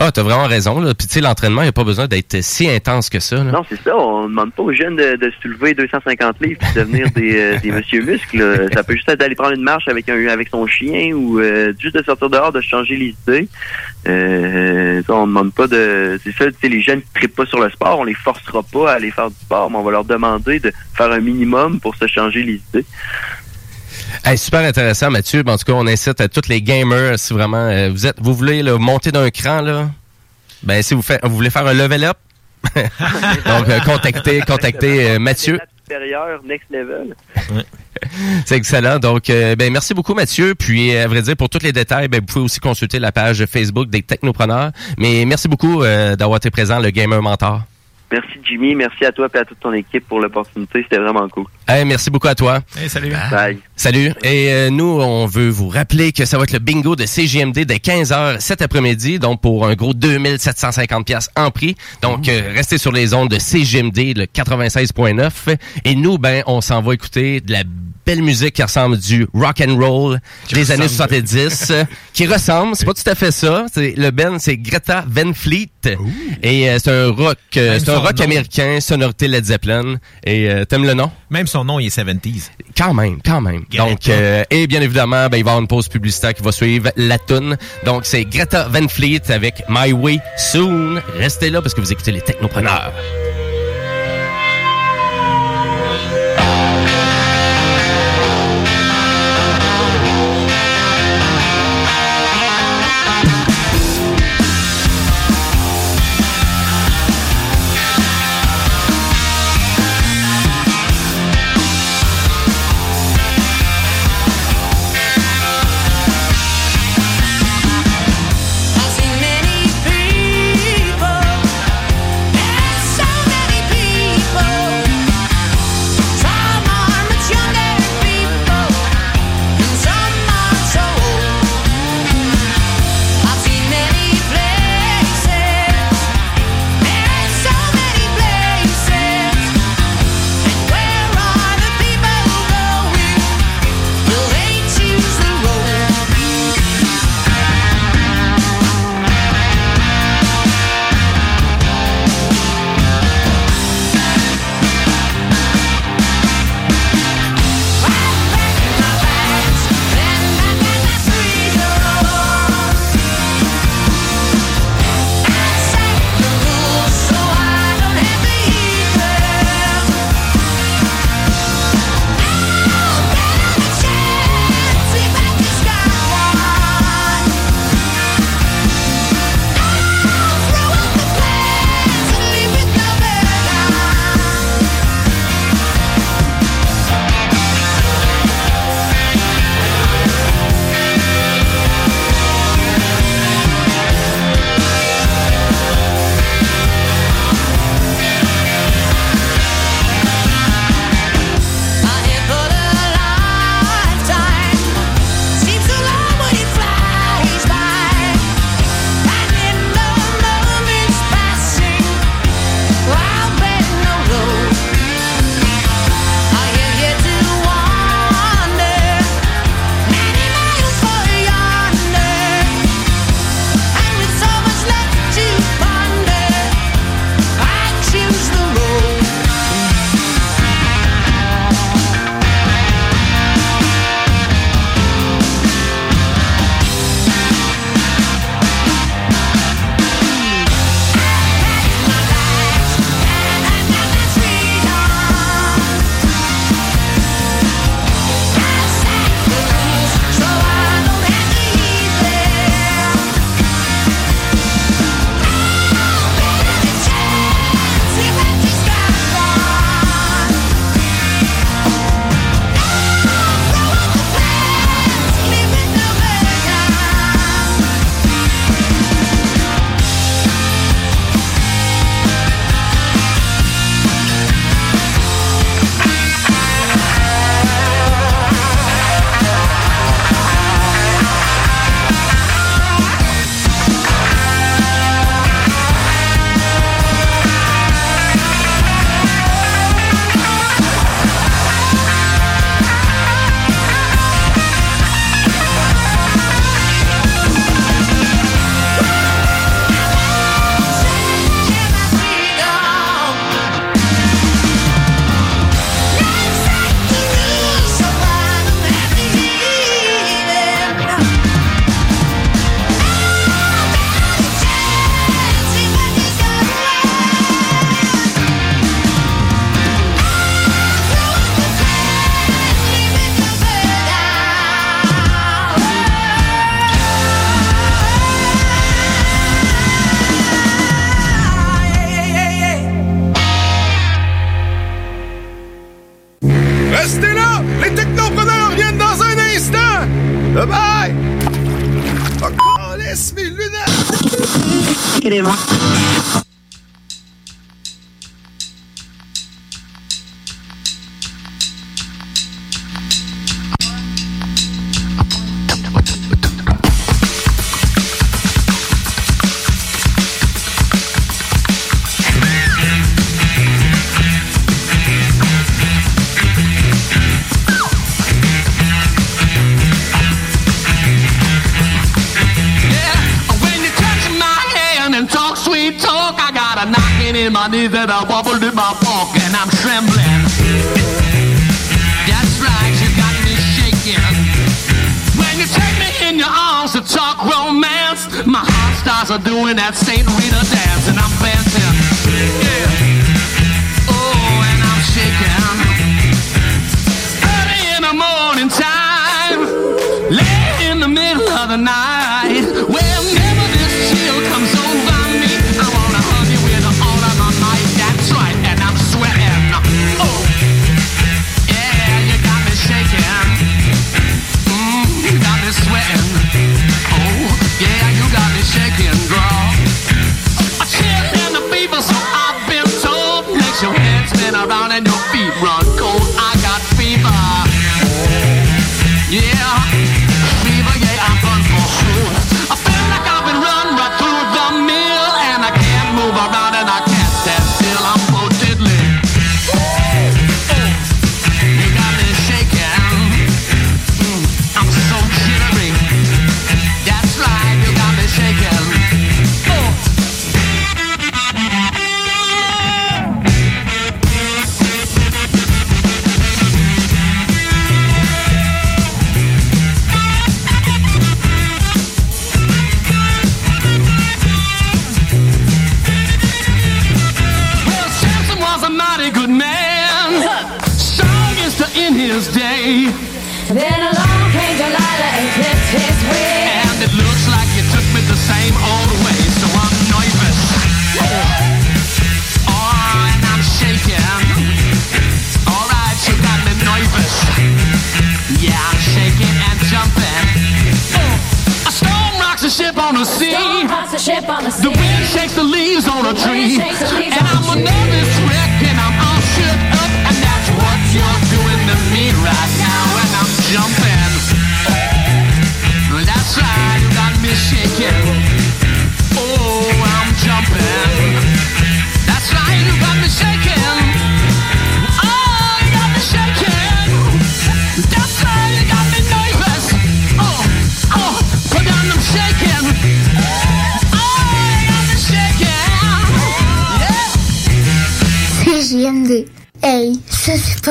[0.00, 0.80] Ah, t'as vraiment raison.
[0.80, 0.94] Là.
[0.94, 3.42] Puis, tu sais, l'entraînement, il n'y a pas besoin d'être si intense que ça.
[3.44, 3.96] Non, c'est ça.
[3.96, 7.72] On demande pas aux jeunes de, de soulever 250 livres et de devenir des, euh,
[7.72, 8.68] monsieur muscles.
[8.72, 11.96] Ça peut juste être d'aller prendre une marche avec avec son chien ou euh, juste
[11.96, 13.48] de sortir dehors, de changer les idées.
[14.08, 16.18] Euh, on demande pas de.
[16.24, 18.62] C'est ça, tu sais, les jeunes qui trippent pas sur le sport, on les forcera
[18.62, 21.78] pas à aller faire du sport, mais on va leur demander de faire un minimum
[21.80, 22.86] pour se changer les idées.
[24.24, 25.42] Hey, super intéressant, Mathieu.
[25.46, 28.34] En tout cas, on incite à tous les gamers, si vraiment euh, vous êtes, vous
[28.34, 29.90] voulez là, monter d'un cran, là,
[30.62, 32.16] ben si vous, voulez faire un level up,
[32.74, 35.58] donc euh, contactez, contactez euh, Mathieu.
[35.84, 37.14] Supérieur, next level.
[38.46, 38.98] C'est excellent.
[38.98, 40.54] Donc, euh, ben merci beaucoup, Mathieu.
[40.54, 43.44] Puis, à vrai dire, pour tous les détails, ben, vous pouvez aussi consulter la page
[43.46, 44.72] Facebook des Technopreneurs.
[44.98, 47.62] Mais merci beaucoup euh, d'avoir été présent, le Gamer Mentor.
[48.12, 51.46] Merci Jimmy, merci à toi et à toute ton équipe pour l'opportunité, c'était vraiment cool.
[51.66, 52.60] Hey, merci beaucoup à toi.
[52.88, 53.14] salut.
[53.30, 53.58] Bye.
[53.74, 54.12] Salut.
[54.22, 57.60] Et euh, nous, on veut vous rappeler que ça va être le bingo de CGMD
[57.60, 61.74] dès 15h cet après-midi, donc pour un gros 2750 pièces en prix.
[62.02, 65.56] Donc, euh, restez sur les ondes de CGMD, le 96.9.
[65.86, 67.62] Et nous, ben, on s'en va écouter de la
[68.04, 70.20] belle musique qui ressemble du rock and roll
[70.52, 73.66] des années 70, euh, qui ressemble, c'est pas tout à fait ça.
[73.72, 75.68] C'est le Ben, c'est Greta Van Fleet,
[76.42, 78.24] et euh, c'est un rock, euh, c'est un rock nom.
[78.24, 79.96] américain, sonorité Led Zeppelin.
[80.24, 81.10] Et euh, t'aimes le nom?
[81.30, 82.50] Même son nom, il est 70s.
[82.76, 83.64] Quand même, quand même.
[83.76, 86.52] Donc, euh, et bien évidemment, ben, il va y avoir une pause publicitaire qui va
[86.52, 87.56] suivre la tune.
[87.84, 91.00] Donc, c'est Greta Van Fleet avec My Way Soon.
[91.16, 92.92] Restez là parce que vous écoutez les technopreneurs.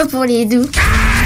[0.02, 0.68] Pas pour les doux.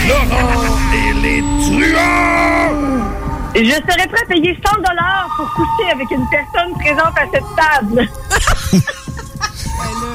[0.08, 3.12] Laurent et les truands!
[3.56, 7.50] Je serais prêt à payer 100 dollars pour coucher avec une personne présente à cette
[7.56, 8.10] table.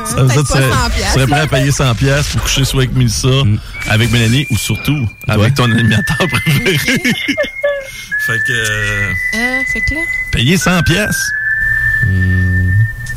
[0.04, 0.52] Ça veut dire que tu
[1.12, 3.28] serais- prêt à payer 100$ piastres pour coucher soit avec Mélissa,
[3.88, 6.76] avec Mélanie ou surtout avec ton animateur préféré.
[8.26, 8.52] fait que.
[8.52, 10.00] euh, Euh, fait que là?
[10.32, 10.82] payer 100$.
[10.84, 11.32] piastres?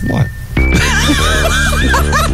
[0.10, 0.26] ouais.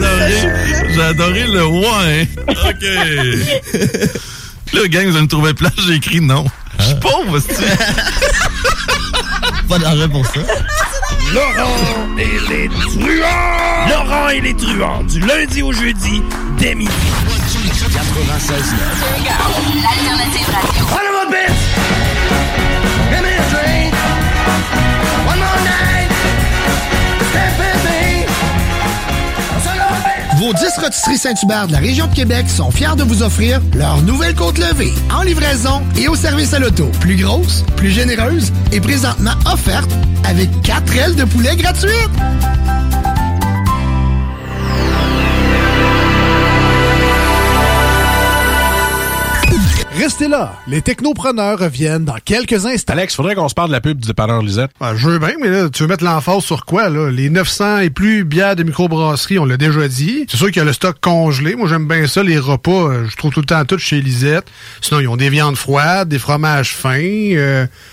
[0.00, 2.28] J'ai adoré, j'ai adoré le ouais.
[2.48, 2.84] OK.
[4.72, 6.46] Là, gang, vous allez me trouver plat, j'ai écrit non.
[6.78, 7.78] Je suis pauvre, c'est
[9.68, 10.40] Pas d'argent pour ça.
[11.32, 13.88] Laurent et les truands!
[13.88, 16.22] Laurent et les truands, du lundi au jeudi,
[16.58, 16.90] dès midi.
[17.92, 18.74] 96
[19.82, 20.86] L'alternative radio.
[30.42, 34.02] Vos 10 rôtisseries Saint-Hubert de la région de Québec sont fiers de vous offrir leur
[34.02, 36.90] nouvelle côte levée en livraison et au service à l'auto.
[36.98, 39.88] Plus grosse, plus généreuse et présentement offerte
[40.24, 42.10] avec 4 ailes de poulet gratuites.
[49.98, 52.94] Restez là, les technopreneurs reviennent dans quelques instants.
[52.94, 54.70] Alex, faudrait qu'on se parle de la pub du dépanneur Lisette.
[54.80, 57.10] Ben, je veux bien, mais là, tu veux mettre l'emphase sur quoi, là?
[57.10, 60.24] Les 900 et plus bières de microbrasserie, on l'a déjà dit.
[60.28, 61.54] C'est sûr qu'il y a le stock congelé.
[61.56, 62.70] Moi, j'aime bien ça, les repas.
[62.88, 64.46] euh, Je trouve tout le temps tout chez Lisette.
[64.80, 67.66] Sinon, ils ont des viandes froides, des fromages fins, euh,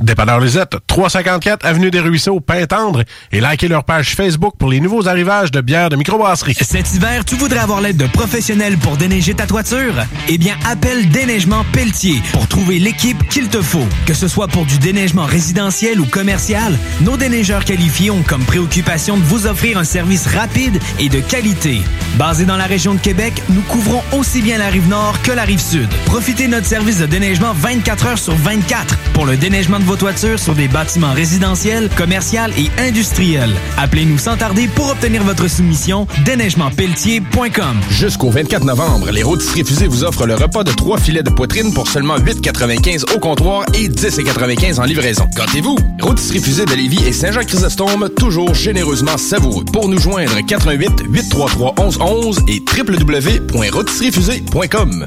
[0.00, 5.08] Dépanneur Lisette, 354 Avenue des Ruisseaux, Pintendre, et likez leur page Facebook pour les nouveaux
[5.08, 6.54] arrivages de bières de microbrasserie.
[6.60, 9.94] Cet hiver, tu voudrais avoir l'aide de professionnels pour déneiger ta toiture?
[10.28, 13.86] Eh bien, appelle Déneigement Pelletier pour trouver l'équipe qu'il te faut.
[14.06, 19.16] Que ce soit pour du déneigement résidentiel ou commercial, nos déneigeurs qualifiés ont comme préoccupation
[19.16, 21.80] de vous offrir un service rapide et de qualité.
[22.16, 25.42] Basé dans la région de Québec, nous couvrons aussi bien la rive nord que la
[25.42, 25.88] rive sud.
[26.06, 29.96] Profitez de notre service de déneigement 24 heures sur 24 pour le déneigement de vos
[29.96, 32.28] toitures sur des bâtiments résidentiels, commerciaux
[32.58, 33.54] et industriels.
[33.78, 37.80] Appelez-nous sans tarder pour obtenir votre soumission déneigementpelletier.com.
[37.88, 41.72] Jusqu'au 24 novembre, les rôtisseries fusées vous offrent le repas de trois filets de poitrine
[41.72, 45.24] pour seulement 8,95 au comptoir et 10,95 en livraison.
[45.34, 45.78] Gâtez-vous!
[46.02, 49.64] Rôtisserie fusée de Lévis et Saint-Jean-Chrysostome, toujours généreusement savoureux.
[49.72, 55.06] Pour nous joindre, 88 833 1111 et www.rôtisseriefusée.com.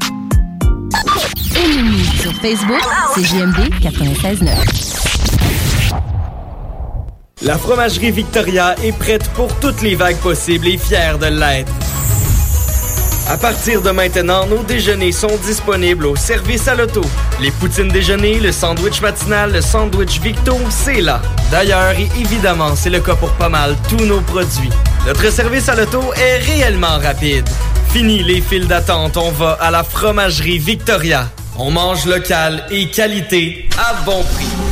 [0.94, 2.82] Aimez-nous sur Facebook,
[3.14, 4.50] c'est JMD 96.9.
[7.42, 11.72] La fromagerie Victoria est prête pour toutes les vagues possibles et fière de l'être.
[13.28, 17.02] À partir de maintenant, nos déjeuners sont disponibles au service à l'auto.
[17.40, 21.22] Les poutines déjeuner, le sandwich matinal, le sandwich Victo, c'est là.
[21.50, 24.70] D'ailleurs, et évidemment, c'est le cas pour pas mal tous nos produits.
[25.06, 27.48] Notre service à l'auto est réellement rapide.
[27.92, 31.28] Fini les files d'attente, on va à la fromagerie Victoria.
[31.58, 34.71] On mange local et qualité à bon prix.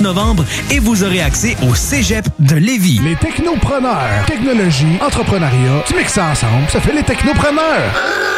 [0.00, 3.00] novembre et vous aurez accès au Cégep de Lévis.
[3.02, 4.24] Les technopreneurs.
[4.26, 8.37] Technologie, entrepreneuriat, tu mixes ça ensemble, ça fait les technopreneurs.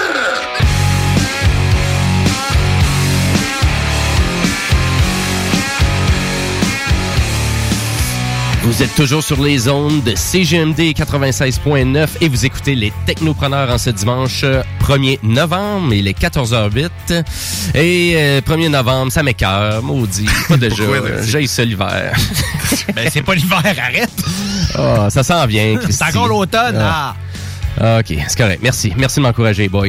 [8.63, 13.79] Vous êtes toujours sur les ondes de CGMD 96.9 et vous écoutez les Technopreneurs en
[13.79, 15.95] ce dimanche euh, 1er novembre.
[15.95, 16.91] Il est 14h08.
[17.75, 20.27] Et euh, 1er novembre, ça m'écœure, maudit.
[20.49, 20.83] Pas déjà.
[20.83, 21.23] Euh?
[21.27, 22.13] J'ai ça l'hiver.
[22.95, 24.11] Ben, c'est pas l'hiver, arrête!
[24.75, 27.15] Ah, ça s'en vient, C'est encore l'automne, ah.
[27.15, 27.17] Ah,
[27.79, 28.61] OK, c'est correct.
[28.63, 28.93] Merci.
[28.97, 29.87] Merci de m'encourager, boys.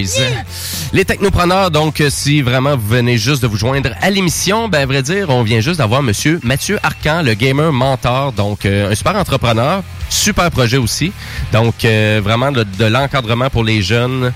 [0.93, 4.81] Les technopreneurs, donc, euh, si vraiment vous venez juste de vous joindre à l'émission, ben,
[4.81, 8.91] à vrai dire, on vient juste d'avoir monsieur Mathieu Arcan, le gamer mentor, donc, euh,
[8.91, 11.11] un super entrepreneur, super projet aussi.
[11.51, 14.31] Donc, euh, vraiment de, de l'encadrement pour les jeunes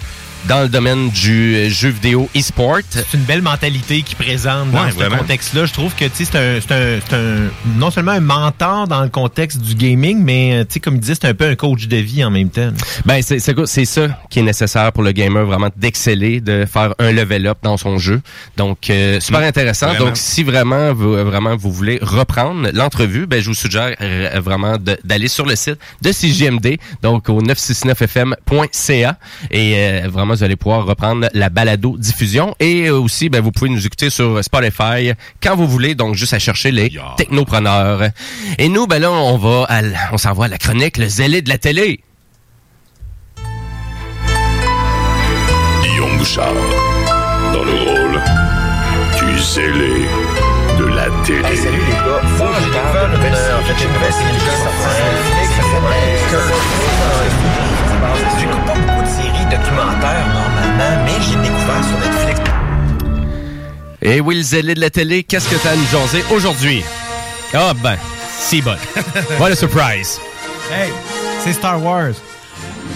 [0.47, 2.77] dans le domaine du euh, jeu vidéo e-sport.
[2.89, 5.65] C'est une belle mentalité qui présente dans Ouais, ce contexte-là.
[5.65, 9.73] Je trouve que c'est un, un, un- non seulement un mentor dans le contexte du
[9.75, 12.23] gaming, mais euh, tu sais, comme il disait, c'est un peu un coach de vie
[12.23, 12.69] en même temps.
[13.05, 13.53] Ben, c'est ça
[14.29, 17.97] qui est nécessaire pour le gamer, vraiment d'exceller, de faire un level up dans son
[17.97, 18.21] jeu.
[18.57, 19.45] Donc, euh, super Mm.
[19.45, 19.87] intéressant.
[19.87, 20.05] Vraiment.
[20.05, 24.75] Donc, si vraiment vous, vraiment vous voulez reprendre l'entrevue, ben, je vous suggère euh, vraiment
[25.03, 29.17] d'aller sur le site de CJMD, donc au 969fm.ca.
[29.51, 32.55] Et euh, vraiment, vous allez pouvoir reprendre la balado diffusion.
[32.59, 35.95] Et euh, aussi, ben, vous pouvez nous écouter sur Spotify quand vous voulez.
[35.95, 38.09] Donc, juste à chercher les technopreneurs.
[38.57, 41.07] Et nous, ben là, on va, à l- on s'en va à la chronique, le
[41.07, 42.01] zélé de la télé.
[45.81, 46.53] Guillaume Bouchard,
[47.53, 48.21] dans le rôle
[49.19, 50.05] du zélé
[50.79, 51.55] de la télé.
[51.55, 53.19] salut les gars, faut que je parle de en
[53.63, 54.95] fait j'ai une nouvelle série qui est sortie
[55.45, 57.04] J'écoute pas beaucoup
[59.57, 62.41] documentaires normalement, mais j'ai découvert sur Netflix.
[64.01, 66.83] Et le zélé de la télé, qu'est-ce que t'as à nous jaser aujourd'hui?
[67.53, 67.97] Ah ben,
[68.39, 68.75] si bon.
[69.39, 70.19] What a surprise.
[70.71, 70.91] Hey,
[71.43, 72.13] c'est Star Wars.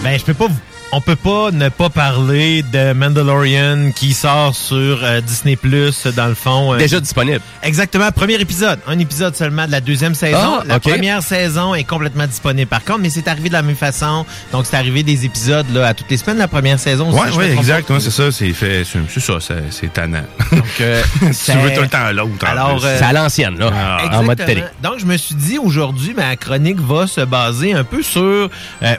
[0.02, 0.46] Ben, je peux pas.
[0.46, 0.54] vous-
[0.92, 6.26] On peut pas ne pas parler de Mandalorian qui sort sur euh, Disney Plus dans
[6.26, 6.74] le fond.
[6.74, 7.40] euh, Déjà disponible.
[7.62, 8.80] Exactement, premier épisode.
[8.88, 10.58] Un épisode seulement de la deuxième saison.
[10.60, 13.76] Ah, la première saison est complètement disponible par contre, mais c'est arrivé de la même
[13.76, 14.26] façon.
[14.50, 16.38] Donc c'est arrivé des épisodes là à toutes les semaines.
[16.38, 17.12] La première saison.
[17.12, 17.88] Ouais, ouais, exact.
[17.88, 18.32] ouais, c'est ça.
[18.32, 18.82] C'est fait.
[18.84, 19.38] C'est ça.
[19.70, 20.24] c'est- tannant.
[20.50, 21.02] Donc, euh,
[21.32, 22.44] si tu veux tout le temps l'autre.
[22.46, 24.18] Alors, euh, C'est à l'ancienne, là, Ah.
[24.18, 24.64] en mode télé.
[24.82, 28.48] Donc, je me suis dit aujourd'hui, ma chronique va se baser un peu sur euh,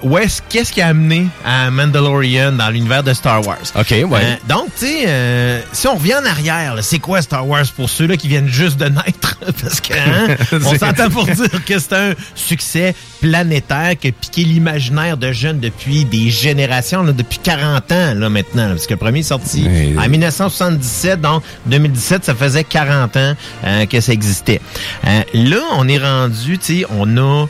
[0.04, 3.58] où est-ce, qu'est-ce qui a amené à Mandalorian dans l'univers de Star Wars.
[3.76, 4.06] OK, ouais.
[4.14, 7.90] Euh, donc, tu sais, euh, si on revient en arrière, c'est quoi Star Wars pour
[7.90, 9.38] ceux-là qui viennent juste de naître?
[9.62, 10.36] Parce que, hein,
[10.66, 15.60] on s'entend pour dire que c'est un succès planétaire qui a piqué l'imaginaire de jeunes
[15.60, 18.68] depuis des générations, là, depuis 40 ans, là, maintenant.
[18.68, 19.66] là, parce que le premier est sorti
[19.98, 23.34] en 1977, donc 2017, ça faisait 40 ans
[23.66, 24.62] euh, que ça existait.
[25.34, 27.48] Là, on est rendu, tu sais, on a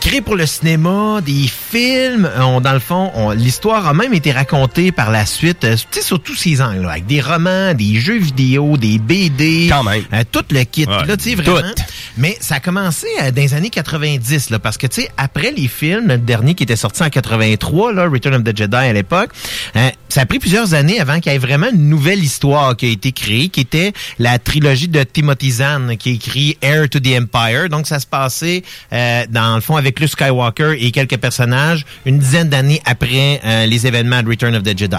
[0.00, 2.28] créé pour le cinéma des films.
[2.38, 3.32] On, dans le fond, on-
[3.74, 6.86] l'histoire a même été racontée par la suite, euh, tu sais, sur tous ces angles,
[6.88, 10.04] avec des romans, des jeux vidéo, des BD, Quand même.
[10.12, 10.86] euh, tout le kit.
[10.86, 11.06] Ouais.
[11.06, 11.60] Là, tu sais, vraiment.
[11.60, 11.82] Tout.
[12.16, 15.50] Mais ça a commencé euh, dans les années 90, là, parce que, tu sais, après
[15.50, 18.92] les films, le dernier qui était sorti en 83, là, Return of the Jedi à
[18.92, 19.30] l'époque,
[19.76, 22.86] euh, ça a pris plusieurs années avant qu'il y ait vraiment une nouvelle histoire qui
[22.86, 27.08] a été créée, qui était la trilogie de Timothy Zahn, qui écrit Heir to the
[27.20, 27.68] Empire.
[27.68, 32.18] Donc, ça se passait, euh, dans le fond, avec Luke Skywalker et quelques personnages, une
[32.18, 34.96] dizaine d'années après euh, les événements de Return of the Jedi.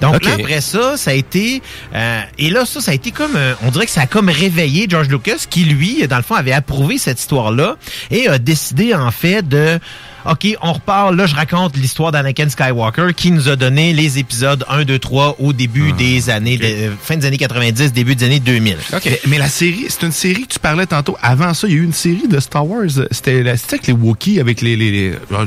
[0.00, 1.62] Donc, là, après ça, ça a été...
[1.94, 3.36] euh, et là, ça, ça a été comme...
[3.36, 6.34] euh, on dirait que ça a comme réveillé George Lucas, qui, lui, dans le fond,
[6.34, 7.76] avait approuvé cette histoire-là
[8.10, 9.78] et a décidé, en fait, de...
[10.26, 11.14] OK, on repart.
[11.14, 15.36] Là, je raconte l'histoire d'Anakin Skywalker qui nous a donné les épisodes 1, 2, 3
[15.38, 18.76] au début des années, de- euh, fin des années 90, début des années 2000.
[19.04, 21.16] Mais, mais la série, c'est une série que tu parlais tantôt.
[21.22, 22.84] Avant ça, il y a eu une série de Star Wars.
[23.10, 24.76] C'était avec les Wookiees, avec les...
[24.76, 25.44] les, les- ah,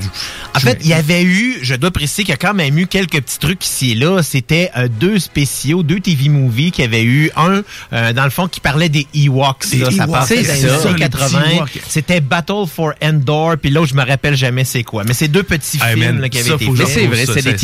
[0.55, 2.87] En fait, il y avait eu, je dois préciser qu'il y a quand même eu
[2.87, 4.21] quelques petits trucs ici et là.
[4.23, 7.29] C'était euh, deux spéciaux, deux TV movies qui avaient eu.
[7.35, 7.61] Un,
[7.93, 9.69] euh, dans le fond, qui parlait des Ewoks.
[9.71, 9.91] Des là.
[9.91, 11.41] ça passait dans les années les petits 80.
[11.57, 11.79] Ewoks.
[11.87, 15.03] C'était Battle for Endor, puis l'autre, je me rappelle jamais c'est quoi?
[15.07, 16.71] Mais c'est deux petits Hey, films man, là, qui avaient ça, été faits.
[16.71, 16.99] retrouve ça, c'est-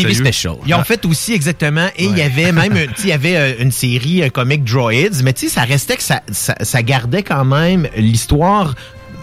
[0.09, 0.23] sérieux.
[0.65, 3.37] Ils ont fait aussi exactement, et il y avait même, tu sais, il y avait
[3.37, 6.81] euh, une série, un comic Droids, mais tu sais, ça restait que ça, ça, ça
[6.83, 8.75] gardait quand même l'histoire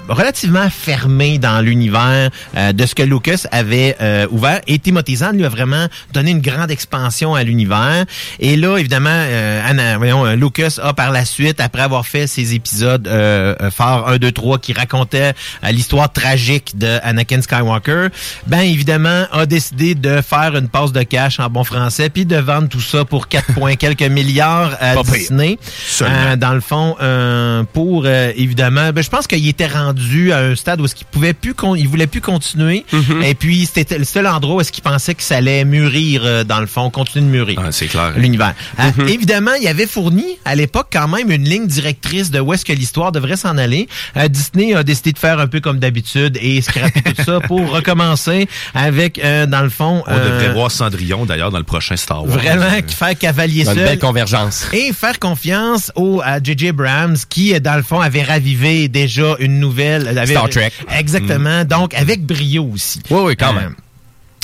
[0.09, 5.37] relativement fermée dans l'univers euh, de ce que Lucas avait euh, ouvert et Timothy Zahn
[5.37, 8.05] lui a vraiment donné une grande expansion à l'univers
[8.39, 12.27] et là évidemment euh, Anna- voyons, euh, Lucas a par la suite après avoir fait
[12.27, 15.33] ses épisodes euh, euh, phares 1 2 3 qui racontaient
[15.71, 18.09] l'histoire tragique de Anakin Skywalker
[18.47, 22.37] ben évidemment a décidé de faire une passe de cash en bon français puis de
[22.37, 25.03] vendre tout ça pour 4 points quelques milliards à Pas.
[25.03, 25.59] Disney.
[26.03, 29.94] Euh, dans le fond euh, pour euh, évidemment ben, je pense qu'il était rendu
[30.33, 32.85] à un stade où est-ce qu'il pouvait plus con- il voulait plus continuer
[33.23, 36.45] et puis c'était le seul endroit où est-ce qu'il pensait que ça allait mûrir euh,
[36.45, 40.55] dans le fond continuer de mûrir c'est clair l'univers Euh, évidemment il avait fourni à
[40.55, 44.29] l'époque quand même une ligne directrice de où est-ce que l'histoire devrait s'en aller Euh,
[44.29, 48.49] Disney a décidé de faire un peu comme d'habitude et scraper tout ça pour recommencer
[48.75, 52.37] avec euh, dans le fond On devrait voir Cendrillon, d'ailleurs, dans le prochain Star Wars.
[52.39, 53.77] Vraiment, faire cavalier Une seul.
[53.77, 54.67] belle convergence.
[54.73, 56.69] Et faire confiance au à J.J.
[56.69, 59.84] Abrams qui, dans le fond, avait ravivé déjà une nouvelle...
[59.93, 60.71] avait- Star Trek.
[60.97, 61.65] Exactement.
[61.65, 63.01] Donc, avec brio aussi.
[63.11, 63.75] Oui, oui, quand Euh, même.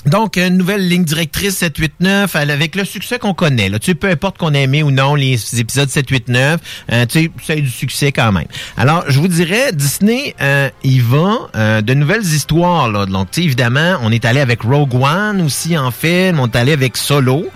[0.06, 3.68] Donc, une nouvelle ligne directrice 789 elle, avec le succès qu'on connaît.
[3.68, 3.78] Là.
[3.78, 6.58] Tu sais, peu importe qu'on a aimé ou non les épisodes 789,
[6.90, 8.46] euh, tu sais, ça a eu du succès quand même.
[8.78, 12.88] Alors, je vous dirais, Disney, euh, il va euh, de nouvelles histoires.
[12.90, 13.04] Là.
[13.04, 16.56] Donc, tu sais, évidemment, on est allé avec Rogue One aussi en film, on est
[16.56, 17.46] allé avec Solo.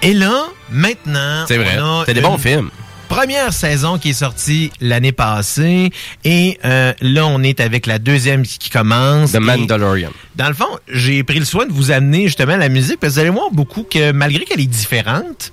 [0.00, 1.78] Et là, maintenant, C'est vrai.
[2.06, 2.70] C'est des bons films.
[3.08, 5.90] Première saison qui est sortie l'année passée
[6.24, 9.32] et euh, là on est avec la deuxième qui commence.
[9.32, 10.10] The Et- Mandalorian.
[10.36, 13.14] dans le fond, j'ai pris le soin de vous amener justement la musique parce que
[13.14, 15.52] vous allez voir beaucoup que malgré qu'elle est différente,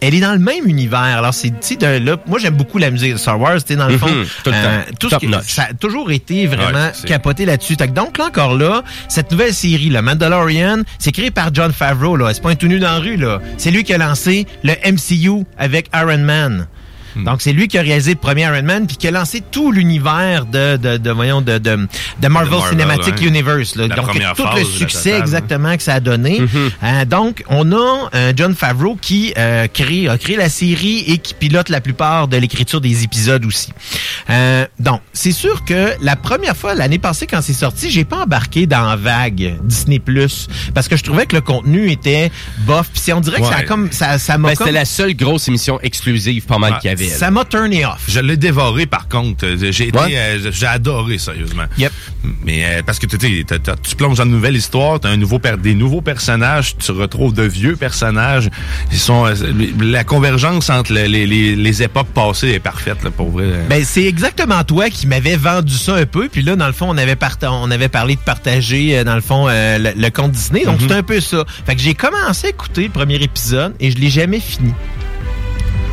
[0.00, 0.98] elle est dans le même univers.
[1.00, 4.08] Alors c'est là, moi j'aime beaucoup la musique de Star Wars, sais dans le fond,
[4.08, 4.92] Mhm, tout le temps.
[4.98, 7.76] tout ce qui- ça a toujours été vraiment Ouais, capoté là-dessus.
[7.76, 12.34] Donc là encore là, cette nouvelle série, le Mandalorian, c'est créé par John Favreau là,
[12.34, 13.40] c'est pas un tout nu dans la rue là.
[13.58, 16.66] C'est lui qui a lancé le MCU avec Iron Man.
[17.16, 17.24] Hmm.
[17.24, 19.72] Donc, c'est lui qui a réalisé le premier Iron Man puis qui a lancé tout
[19.72, 21.88] l'univers de, de, de, voyons, de, de,
[22.20, 23.20] de Marvel, Cinematic.
[23.22, 23.74] Universe.
[23.76, 23.88] Là.
[23.88, 26.40] Donc, tout phase le succès totale, exactement que ça a donné.
[26.40, 26.70] Mhm.
[26.82, 31.18] Euh, donc, on a euh, John Favreau qui euh, crée, a créé la série et
[31.18, 33.72] qui pilote la plupart de l'écriture des épisodes aussi.
[34.28, 38.24] Euh, donc, c'est sûr que la première fois, l'année passée, quand c'est sorti, j'ai pas
[38.24, 40.00] embarqué dans vague Disney+,
[40.74, 42.30] parce que je trouvais que le contenu était
[42.66, 42.88] bof.
[42.92, 43.90] Puis on dirait que ça a comme...
[43.92, 44.66] Ça, ça m'a Ben, comme...
[44.66, 47.05] C'était la seule grosse émission exclusive pas mal qu'il y avait.
[47.08, 48.02] Ça m'a turné off.
[48.08, 49.46] Je l'ai dévoré, par contre.
[49.70, 51.64] J'ai euh, j'ai adoré, sérieusement.
[51.78, 51.92] Yep.
[52.44, 55.74] Mais euh, parce que tu tu plonges dans une nouvelle histoire, t'as un nouveau des
[55.74, 58.48] nouveaux personnages, tu retrouves de vieux personnages.
[58.92, 59.34] Ils sont euh,
[59.80, 63.46] la convergence entre le- les, les, les époques passées est parfaite, là, pour vrai.
[63.68, 66.28] Ben, c'est exactement toi qui m'avais vendu ça un peu.
[66.28, 69.20] Puis là, dans le fond, on avait, parta- on avait parlé de partager, dans le
[69.20, 70.64] fond, le, le compte Disney.
[70.64, 70.88] Donc, Mhm.
[70.88, 71.44] c'est un peu ça.
[71.66, 74.72] Fait que j'ai commencé à écouter le premier épisode et je l'ai jamais fini.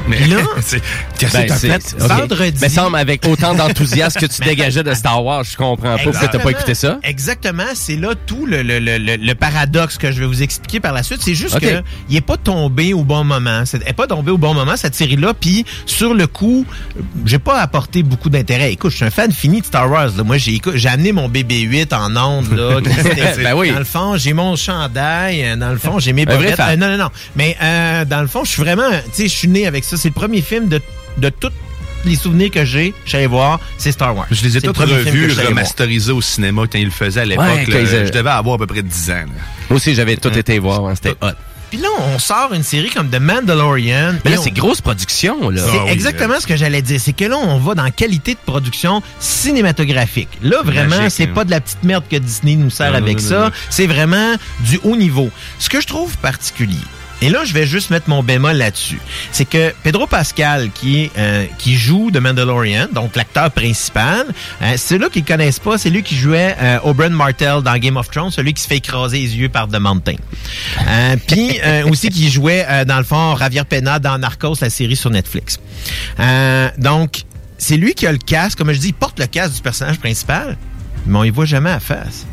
[0.07, 0.37] Mais là,
[1.19, 1.95] qu'est-ce Ben, que t'as fait?
[1.97, 2.57] Vendredi.
[2.61, 6.27] Mais semble avec autant d'enthousiasme que tu dégageais de Star Wars, je comprends pas pourquoi
[6.27, 6.99] t'as pas écouté ça.
[7.03, 10.79] Exactement, c'est là tout le, le, le, le- le paradoxe que je vais vous expliquer
[10.79, 11.21] par la suite.
[11.23, 11.61] C'est juste Ok.
[11.61, 13.63] que il est pas tombé au bon moment.
[13.73, 15.33] Elle est pas tombé au bon moment cette série-là.
[15.39, 16.65] Puis sur le coup,
[17.25, 18.73] j'ai pas apporté beaucoup d'intérêt.
[18.73, 20.09] Écoute, je suis un fan fini de Star Wars.
[20.17, 20.23] là.
[20.23, 22.79] Moi, j'ai j'ai amené mon BB-8 en onde là.
[23.43, 23.71] Ben oui.
[23.71, 25.43] Dans le fond, j'ai mon chandail.
[25.45, 26.59] euh, Dans le fond, j'ai mes bobettes.
[26.59, 27.09] Euh, non, non, non.
[27.35, 29.92] Mais euh, dans le fond, je suis vraiment, tu sais, je suis né avec ça.
[29.97, 30.81] C'est le premier film de
[31.17, 31.51] de tous
[32.05, 32.93] les souvenirs que j'ai.
[33.05, 34.25] Je suis allé voir, c'est Star Wars.
[34.31, 37.45] Je les ai tous revus, remasterisés au cinéma quand ils le faisaient à l'époque.
[37.45, 37.65] Ouais,
[38.05, 39.13] Je devais avoir à peu près 10 ans.
[39.13, 39.25] là.
[39.69, 41.31] Moi aussi, j'avais tout été voir, hein, c'était hot.
[41.69, 44.13] Puis là, on sort une série comme The Mandalorian.
[44.23, 45.63] Mais là, on- c'est grosse production, là.
[45.65, 46.99] C'est Ah oui, exactement ce que j'allais dire.
[46.99, 50.29] C'est que là, on va dans qualité de production cinématographique.
[50.43, 51.31] Là, vraiment, c'est hein.
[51.33, 53.51] pas de la petite merde que Disney nous sert Non, avec non, non, ça.
[53.71, 55.29] C'est vraiment du haut niveau.
[55.57, 56.77] Ce que je trouve particulier,
[57.23, 58.99] et là, je vais juste mettre mon bémol là-dessus,
[59.31, 64.25] c'est que Pedro Pascal, qui, euh, qui joue The Mandalorian, donc l'acteur principal,
[64.61, 67.95] euh, c'est là qu'ils connaissent pas, c'est lui qui jouait euh, Oberyn Martell dans Game
[67.95, 70.17] of Thrones, celui qui se fait écraser les yeux par The Mountain.
[70.85, 74.97] Euh, Puis euh, aussi qui jouait, dans le fond, Javier Pena dans Narcos, la série
[74.97, 75.61] sur Netflix.
[76.77, 77.21] Donc,
[77.57, 79.97] c'est lui qui a le casque, comme je dis, il porte le casque du personnage
[79.97, 80.57] principal,
[81.05, 82.25] mais on y voit jamais à face.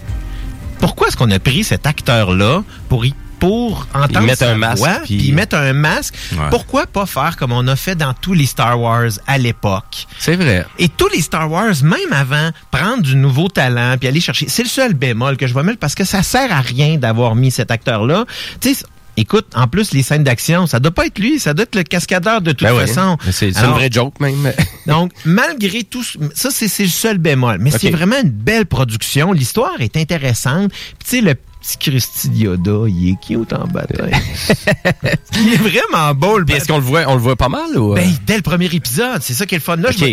[0.80, 5.00] Pourquoi est-ce qu'on a pris cet acteur-là pour y pour entendre mettre un masque, voix,
[5.04, 6.14] puis- puis mettre un masque?
[6.32, 6.38] Ouais.
[6.50, 10.06] Pourquoi pas faire comme on a fait dans tous les Star Wars à l'époque?
[10.18, 10.64] C'est vrai.
[10.78, 14.46] Et tous les Star Wars, même avant, prendre du nouveau talent puis aller chercher.
[14.48, 17.34] C'est le seul bémol que je vois mettre parce que ça sert à rien d'avoir
[17.34, 18.26] mis cet acteur-là.
[18.60, 18.84] Tu sais,
[19.16, 21.82] écoute, en plus, les scènes d'action, ça doit pas être lui, ça doit être le
[21.82, 23.16] cascadeur de toute Ben façon.
[23.24, 24.52] C'est c'est une vraie joke, même.
[24.86, 26.04] donc, malgré tout,
[26.34, 27.58] ça, c'est le seul bémol.
[27.60, 29.32] Mais c'est vraiment une belle production.
[29.32, 30.70] L'histoire est intéressante.
[30.70, 34.12] Puis, tu sais, le petit Christy de Yoda, il est cute en bataille?
[35.40, 37.92] il est vraiment beau, le est-ce qu'on le voit, on le voit pas mal, ou?
[37.92, 37.96] euh?
[37.96, 39.76] ben, dès le premier épisode, c'est ça qui est le fun.
[39.76, 40.04] Là, je,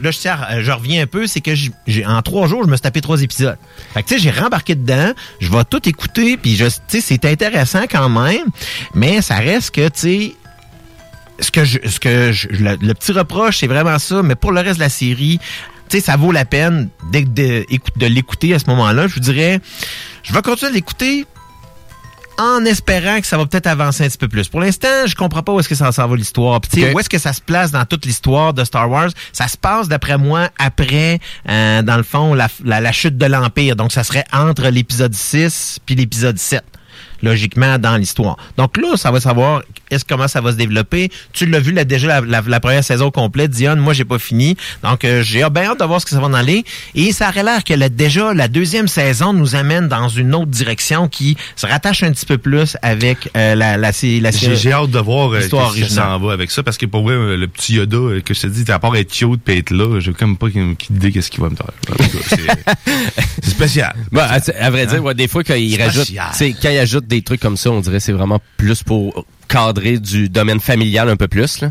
[0.00, 2.68] là je, tiens à- je reviens un peu, c'est que j'ai en trois jours, je
[2.70, 3.58] me suis tapé trois épisodes.
[3.92, 7.00] Fait que tu sais, j'ai rembarqué dedans, je vais tout écouter, puis je, tu sais,
[7.00, 8.46] c'est intéressant quand même,
[8.94, 10.34] mais ça reste que, tu sais,
[11.40, 14.52] ce que je, ce que je, le, le petit reproche, c'est vraiment ça, mais pour
[14.52, 15.40] le reste de la série,
[15.94, 19.06] tu sais, ça vaut la peine de, écoute- de l'écouter à ce moment-là.
[19.06, 19.60] Je vous dirais,
[20.22, 21.26] je vais continuer de l'écouter
[22.36, 24.48] en espérant que ça va peut-être avancer un petit peu plus.
[24.48, 26.60] Pour l'instant, je comprends pas où est-ce que ça s'en va l'histoire.
[26.92, 29.10] Où est-ce que ça se place dans toute l'histoire de Star Wars?
[29.32, 33.26] Ça se passe, d'après moi, après, euh, dans le fond, la, la, la chute de
[33.26, 33.76] l'Empire.
[33.76, 36.64] Donc, ça serait entre l'épisode 6 puis l'épisode 7
[37.22, 38.36] logiquement dans l'histoire.
[38.56, 39.62] Donc là, ça va savoir
[40.02, 41.10] comment ça va se développer.
[41.32, 43.76] Tu l'as vu là, déjà la, la- la première saison complète, Dion.
[43.76, 44.56] Moi, j'ai pas fini.
[44.82, 46.64] Donc euh, j'ai bien hâte de voir ce que ça va en aller.
[46.94, 50.46] Et ça aurait l'air que la- déjà la deuxième saison nous amène dans une autre
[50.46, 54.20] direction qui se rattache un petit peu plus avec euh, la, la, J'ai
[54.56, 56.26] j'ai hâte de voir euh, l'histoire qu'est-ce qui s'en originale.
[56.28, 58.70] va avec ça, parce que pour vrai, euh, le petit Yoda, que je te dis,
[58.70, 61.50] à part être cute pis être là, j'ai comme pas qu'une idée qu'est-ce qu'il va
[61.50, 61.66] me faire.
[61.90, 62.74] En tout cas, c'est-
[63.42, 63.94] C'est spécial.
[64.12, 66.08] Bah, à, à vrai dire, ouais, des fois, quand il C'est rajoute,
[66.62, 69.98] quand il ajoute des trucs comme ça, on dirait que c'est vraiment plus pour cadrer
[69.98, 71.70] du domaine familial un peu plus, là.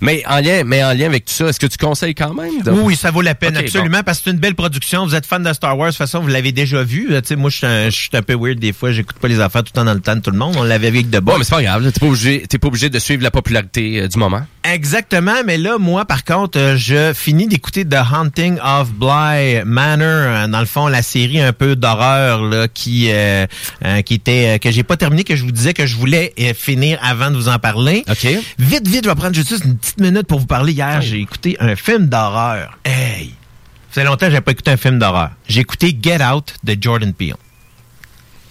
[0.00, 2.62] Mais en lien, mais en lien avec tout ça, est-ce que tu conseilles quand même?
[2.62, 5.06] de- Oui, ça vaut la peine, absolument, parce que c'est une belle production.
[5.06, 7.08] Vous êtes fan de Star Wars, de toute façon, vous l'avez déjà vu.
[7.10, 8.92] Euh, moi, je suis un, peu weird des fois.
[8.92, 10.54] J'écoute pas les affaires tout le temps dans le temps de tout le monde.
[10.58, 11.38] On l'avait vu avec de Bon, Boys.
[11.38, 14.08] mais c'est pas grave, t'es pas obligé, t'es pas obligé de suivre la popularité euh,
[14.08, 14.42] du moment.
[14.72, 20.06] Exactement, mais là, moi, par contre, euh, je finis d'écouter The Haunting of Bly Manor,
[20.06, 23.46] euh, dans le fond, la série un peu d'horreur là, qui euh,
[23.84, 26.98] euh, qui était que j'ai pas terminé, que je vous disais que je voulais finir
[27.02, 28.04] avant de vous en parler.
[28.10, 28.26] OK.
[28.58, 30.72] Vite, vite, je vais prendre juste une petite minute pour vous parler.
[30.72, 32.78] Hier, j'ai écouté un film d'horreur.
[32.84, 33.34] Hey!
[33.90, 35.30] Ça fait longtemps que j'ai pas écouté un film d'horreur.
[35.48, 37.36] J'ai écouté Get Out de Jordan Peele.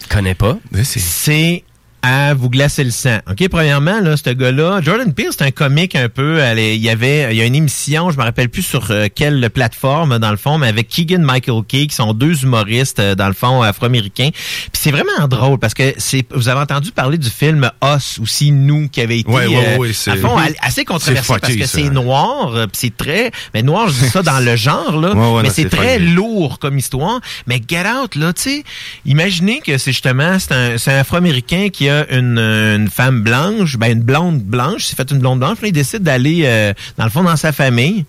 [0.02, 0.58] Je connais pas.
[0.84, 1.64] C'est
[2.10, 3.18] à vous glacer le sang.
[3.30, 6.38] OK, premièrement, là, ce gars-là, Jordan Peele, c'est un comique un peu.
[6.40, 8.92] elle est- Il y avait, il y a une émission, je me rappelle plus sur
[8.92, 13.00] euh, quelle plateforme, dans le fond, mais avec Keegan Michael Key, qui sont deux humoristes,
[13.00, 14.30] euh, dans le fond, afro-américains.
[14.32, 18.52] Puis c'est vraiment drôle parce que c'est, vous avez entendu parler du film Us, aussi
[18.52, 21.90] Nous, qui avait été, Ouais, ouais, euh, ouais, à fond, assez controversé parce que c'est
[21.90, 25.44] noir, puis c'est très, mais noir, je dis ça dans le genre, là, Ouais, ouais,
[25.44, 27.20] mais c'est très lourd comme histoire.
[27.48, 28.64] Mais Get Out, là, tu sais,
[29.06, 33.78] imaginez que c'est justement, c'est un, c'est un Afro-Américain qui a une, une femme blanche,
[33.78, 37.06] ben une blonde blanche, s'est fait une blonde blanche, puis il décide d'aller, euh, dans
[37.06, 38.06] le fond, dans sa famille.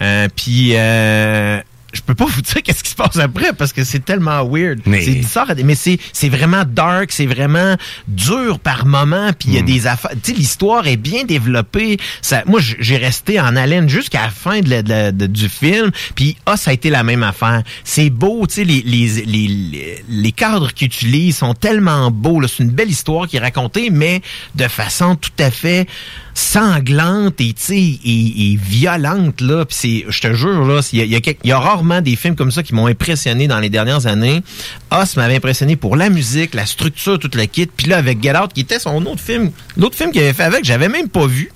[0.00, 0.72] Euh, puis...
[0.74, 1.60] Euh,
[1.92, 4.80] je peux pas vous dire qu'est-ce qui se passe après parce que c'est tellement weird.
[4.86, 7.76] Mais- C'est bizarre, mais c'est c'est vraiment dark, c'est vraiment
[8.08, 9.30] dur par moment.
[9.38, 10.12] Puis il y a des affaires.
[10.22, 11.98] Tu sais, l'histoire est bien développée.
[12.22, 15.48] Ça, moi, j'ai resté en haleine jusqu'à la fin de la- de la- de- du
[15.48, 15.90] film.
[16.14, 17.62] Puis ah, ça a été la même affaire.
[17.84, 22.40] C'est beau, tu sais, les, les, les, les, les cadres qu'ils utilisent sont tellement beaux.
[22.40, 22.48] là.
[22.48, 24.20] C'est une belle histoire qui est racontée, mais
[24.54, 25.86] de façon tout à fait
[26.34, 29.64] sanglante et, et, et violente, là.
[29.64, 31.04] Puis je te jure, là, il
[31.44, 34.42] y a, rarement des films comme ça qui m'ont impressionné dans les dernières années.
[34.90, 37.66] Os m'avait impressionné pour la musique, la structure, tout le kit.
[37.66, 40.64] Puis là, avec Get qui était son autre film, l'autre film qu'il avait fait avec,
[40.64, 41.50] j'avais même pas vu.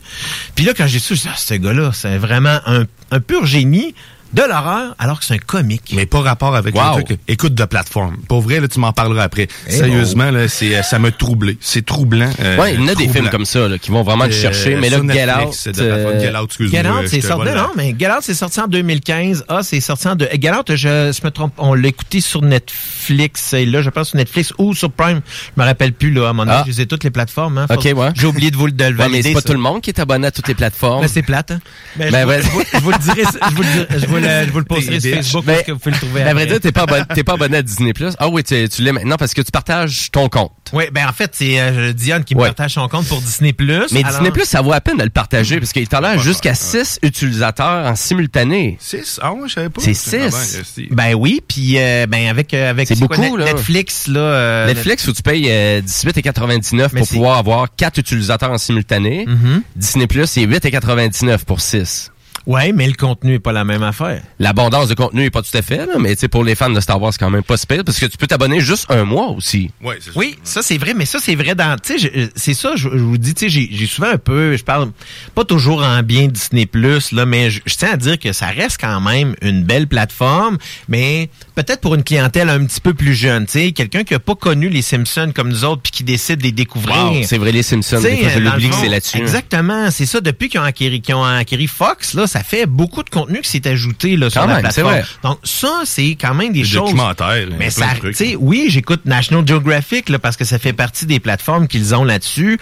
[0.54, 3.94] Puis là, quand j'ai su, je dis, ah, ce gars-là, c'est vraiment un pur génie
[4.34, 5.92] de l'horreur, alors que c'est un comique.
[5.94, 6.98] Mais pas rapport avec Wow.
[6.98, 7.20] le truc.
[7.28, 8.16] Écoute de plateforme.
[8.28, 9.46] Pour vrai, là, tu m'en parleras après.
[9.68, 11.56] Eh Sérieusement, là, c'est, euh, ça m'a troublé.
[11.60, 12.30] C'est troublant.
[12.40, 14.30] euh, ouais, il y en a des films comme ça là, qui vont vraiment te
[14.30, 14.76] Euh, chercher.
[14.76, 16.82] Mais là, Get Netflix, de euh, Get Out, excuse-moi.
[16.82, 19.44] Get Out, je c'est sorti, non, mais Get Out, c'est sorti en 2015.
[19.48, 20.16] Ah, c'est sorti en...
[20.16, 23.52] deux- Get Out, je, je me trompe, on l'a écouté sur Netflix.
[23.54, 25.20] Et là, je pense sur Netflix ou sur Prime.
[25.56, 26.52] Je me rappelle plus, là, à mon avis.
[26.60, 26.62] Ah.
[26.66, 27.58] Je les ai toutes les plateformes.
[27.58, 28.08] Hein, Ok, ouais.
[28.14, 29.46] J'ai oublié de vous le, de le Ouais, mais c'est pas ça.
[29.48, 31.02] tout le monde qui est abonné à toutes les plateformes.
[31.02, 31.60] Mais c'est plate, hein.
[31.96, 32.40] Ben, Ben, je, ouais.
[32.40, 34.52] vous, je vous- je vous le dirai, je vous le, dirai- je vous le, je
[34.52, 36.60] vous le posterai sur Facebook parce que vous pouvez le trouver Ben, à vrai dire,
[36.60, 38.14] t'es pas, pas abonné à Disney Plus.
[38.18, 40.52] Ah oui, tu, tu l'es maintenant parce que tu partages ton compte.
[40.72, 43.54] Oui, ben en fait, c'est euh, Diane qui me partage son compte pour Disney+.
[43.58, 46.16] Mais Alors- Disney Plus, ça vaut à peine de le partager parce qu'il t'en a
[46.18, 48.76] jusqu'à 6 utilisateurs en simultané.
[48.80, 49.20] 6?
[49.22, 49.80] Ah ouais, je savais pas.
[49.82, 50.80] C'est Ah 6.
[50.90, 53.44] Ben oui, puis euh, ben avec euh, avec quoi, beaucoup, Net- là.
[53.52, 54.20] Netflix là.
[54.20, 58.58] euh, Netflix, faut que tu payes euh, 18,99 Mais pour pouvoir avoir 4 utilisateurs en
[58.58, 59.24] simultané.
[59.26, 59.62] Mhm.
[59.76, 62.10] Disney Plus, c'est 8,99 pour 6.
[62.46, 64.20] Ouais, mais le contenu est pas la même affaire.
[64.38, 67.00] L'abondance de contenu est pas tout à fait, là, mais pour les fans de Star
[67.00, 69.70] Wars, c'est quand même pas pire, parce que tu peux t'abonner juste un mois aussi.
[69.82, 72.88] Ouais, c'est Oui, ça c'est vrai, mais ça c'est vrai dans, je- c'est ça, je,
[72.90, 74.90] je vous dis, j'ai- j'ai souvent un peu, je parle
[75.34, 78.46] pas toujours en bien Disney Plus là, mais je, je tiens à dire que ça
[78.46, 80.58] reste quand même une belle plateforme,
[80.88, 84.18] mais peut-être pour une clientèle un petit peu plus jeune, tu sais, quelqu'un qui a
[84.18, 87.12] pas connu les Simpsons comme nous autres puis qui décide de les découvrir.
[87.12, 89.16] Wow, c'est vrai, les Simpsons, des fois, je l'oublie que c'est là-dessus.
[89.18, 89.20] hein.
[89.20, 90.20] Exactement, c'est ça.
[90.20, 93.48] Depuis qu'ils ont acquis, qu'ils ont acquis Fox, là, ça fait beaucoup de contenu qui
[93.48, 94.90] s'est ajouté là, sur Quand la même, plateforme.
[94.94, 95.04] vrai.
[95.22, 96.80] Donc ça, c'est quand même des Des choses.
[96.90, 98.16] documentaires, Mais ça, de trucs.
[98.16, 101.94] tu sais, oui, j'écoute National Geographic là, parce que ça fait partie des plateformes qu'ils
[101.94, 102.58] ont là-dessus.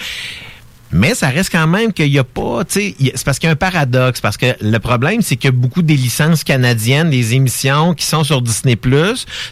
[0.92, 3.50] Mais ça reste quand même qu'il n'y a pas, tu sais, c'est parce qu'il y
[3.50, 7.94] a un paradoxe, parce que le problème, c'est que beaucoup des licences canadiennes, des émissions
[7.94, 8.76] qui sont sur Disney+,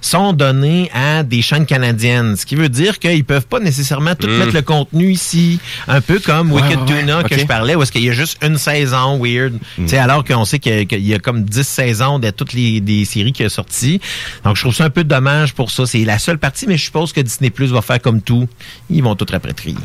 [0.00, 2.36] sont données à des chaînes canadiennes.
[2.36, 4.36] Ce qui veut dire qu'ils peuvent pas nécessairement tout Mm.
[4.38, 5.58] mettre le contenu ici,
[5.88, 7.00] un peu comme Ouais, Wicked ouais, ouais.
[7.00, 7.40] Tuna que Ok.
[7.40, 10.44] je parlais, où est-ce qu'il y a juste une saison weird, tu sais, alors qu'on
[10.44, 13.32] sait qu'il y a- qu'il y a comme 10 saisons de toutes les des séries
[13.32, 14.00] qui sont sorties.
[14.44, 15.86] Donc, je trouve ça un peu dommage pour ça.
[15.86, 18.48] C'est la seule partie, mais je suppose que Disney Plus va faire comme tout.
[18.90, 19.76] Ils vont tout rapatrier.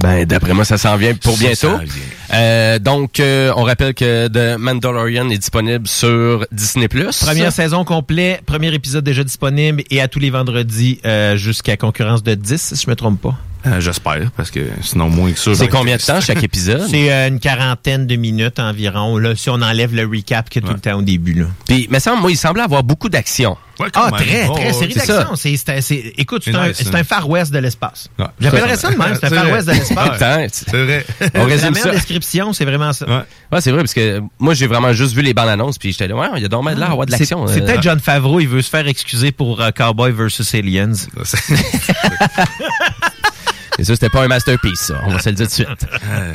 [0.00, 1.78] Ben, d'après moi, ça s'en vient pour Ça bientôt.
[1.78, 2.02] vient.
[2.32, 6.88] Euh, donc, euh, on rappelle que The Mandalorian est disponible sur Disney+.
[6.88, 12.22] Première saison complète, premier épisode déjà disponible et à tous les vendredis euh, jusqu'à concurrence
[12.22, 13.36] de 10, si je me trompe pas.
[13.66, 15.54] Euh, J'espère, parce que sinon, moins que ça.
[15.54, 16.86] C'est combien de temps chaque épisode?
[16.90, 20.64] C'est euh, une quarantaine de minutes environ, là, si on enlève le recap qu'il y
[20.64, 21.34] a tout le temps au début.
[21.34, 21.46] Là.
[21.66, 23.56] Puis, mais ça, moi, il semblait avoir beaucoup d'action.
[23.94, 25.36] Ah, très, très série d'action.
[25.36, 26.98] C'est, c'est, c'est- écoute, c'est, un, nice, hein.
[26.98, 28.08] un Far West de l'espace.
[28.18, 28.26] Ouais.
[28.40, 29.50] J'appellerais ça de même, c'est un Far.
[29.52, 30.64] West de l'espace.
[30.70, 31.06] C'est vrai.
[31.34, 31.92] On résume ça.
[32.18, 33.06] Description, c'est vraiment ça.
[33.52, 36.08] Ouais, c'est vrai, parce que moi, j'ai vraiment juste vu les bandes annonces, puis j'étais
[36.08, 37.46] là, ouais, il y a bien de l'air d'avoir de l'action.
[37.46, 37.64] c'est euh.
[37.64, 40.92] peut-être John Favreau, il veut se faire excuser pour euh, Cowboy versus Aliens.
[43.78, 45.00] Et ça, c'était pas un masterpiece, ça.
[45.06, 45.86] On va se le dire tout de suite.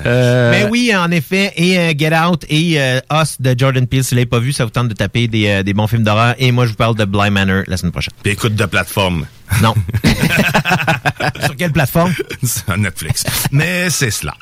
[0.05, 4.03] Euh, Mais oui, en effet, et euh, Get Out et euh, Us de Jordan Peele,
[4.05, 6.03] si vous l'avez pas vu, ça vous tente de taper des, euh, des bons films
[6.03, 6.35] d'horreur.
[6.37, 8.13] Et moi, je vous parle de Blind Manor la semaine prochaine.
[8.23, 9.25] Puis écoute de plateforme.
[9.61, 9.73] Non.
[11.43, 12.13] Sur quelle plateforme?
[12.43, 13.25] Sur Netflix.
[13.51, 14.33] Mais c'est cela.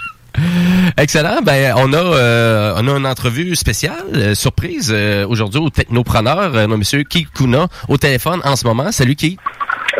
[0.98, 1.41] Excellent.
[1.41, 6.56] Ben, on a, euh, on a une entrevue spéciale, euh, surprise, euh, aujourd'hui au Technopreneur,
[6.56, 8.91] euh, monsieur Keith Kuna, au téléphone en ce moment.
[8.91, 9.40] Salut Keith.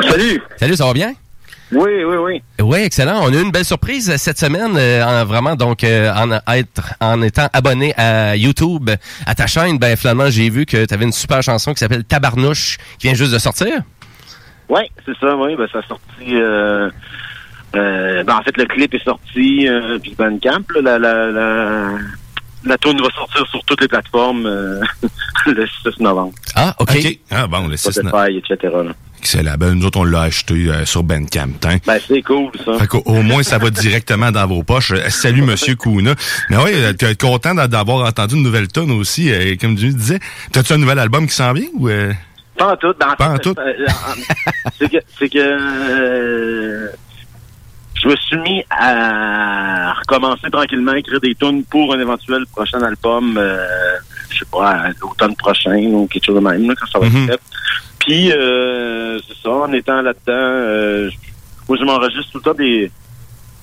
[0.10, 0.41] Salut.
[0.58, 1.14] Salut, ça va bien?
[1.74, 2.44] Oui, oui, oui.
[2.62, 3.22] Oui, excellent.
[3.24, 6.94] On a eu une belle surprise cette semaine, euh, en, vraiment, donc, euh, en, être,
[6.99, 8.90] en étant abonné à YouTube,
[9.26, 12.03] à ta chaîne, ben, finalement, j'ai vu que tu avais une super chanson qui s'appelle
[12.03, 13.82] Tabarnouche, qui vient juste de sortir.
[14.68, 15.56] Oui, c'est ça, oui.
[15.56, 16.36] Ben, ça a sorti.
[16.36, 16.90] Euh,
[17.76, 21.89] euh, ben, en fait, le clip est sorti, euh, puis Bandcamp, là, la, la, la,
[22.65, 24.81] la tune va sortir sur toutes les plateformes euh,
[25.48, 26.34] le 6 novembre.
[26.56, 26.98] Ah, OK.
[27.30, 28.26] Ah, bon, le 6 novembre.
[28.30, 28.57] Etc.
[28.64, 28.91] là.
[29.19, 29.53] Excellent.
[29.57, 31.52] Ben, nous autres, on l'a acheté euh, sur Bandcamp.
[31.65, 31.77] Hein?
[31.85, 32.73] Ben, c'est cool, ça.
[32.80, 34.91] Fait qu'au au moins, ça va directement dans vos poches.
[34.93, 36.15] Euh, Salut, Monsieur Kuna.
[36.49, 39.31] Mais oui, euh, t'es content d'a- d'avoir entendu une nouvelle tonne aussi.
[39.31, 40.19] euh, comme tu disais,
[40.52, 41.88] t'as-tu un nouvel album qui s'en vient ou...
[41.88, 42.11] euh?
[42.57, 42.93] Pas en tout.
[42.99, 43.56] Ben, en Pas en fait, tout.
[44.80, 46.88] c'est que, c'est que euh,
[48.02, 52.82] je me suis mis à recommencer tranquillement à écrire des tunes pour un éventuel prochain
[52.82, 53.57] album, euh,
[54.30, 57.07] je sais pas, à l'automne prochain ou quelque chose de même, là, quand ça va
[57.10, 57.23] Mhm.
[57.30, 57.40] être fait.
[57.99, 61.18] Puis, euh, c'est ça, en étant là-dedans, euh, je-
[61.69, 62.91] moi, je m'enregistre tout le temps des...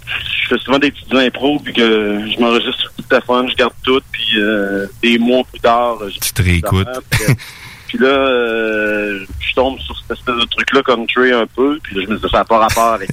[0.06, 3.56] Je fais souvent des petites impros, puis que je m'enregistre sur tout le téléphone, je
[3.56, 5.98] garde tout, puis euh, des mois plus tard...
[6.20, 6.86] Tu te réécoutes.
[7.88, 12.02] Puis là, euh, je tombe sur cette espèce de truc-là, country un peu, puis là,
[12.04, 13.08] je me dis, ça n'a pas rapport avec,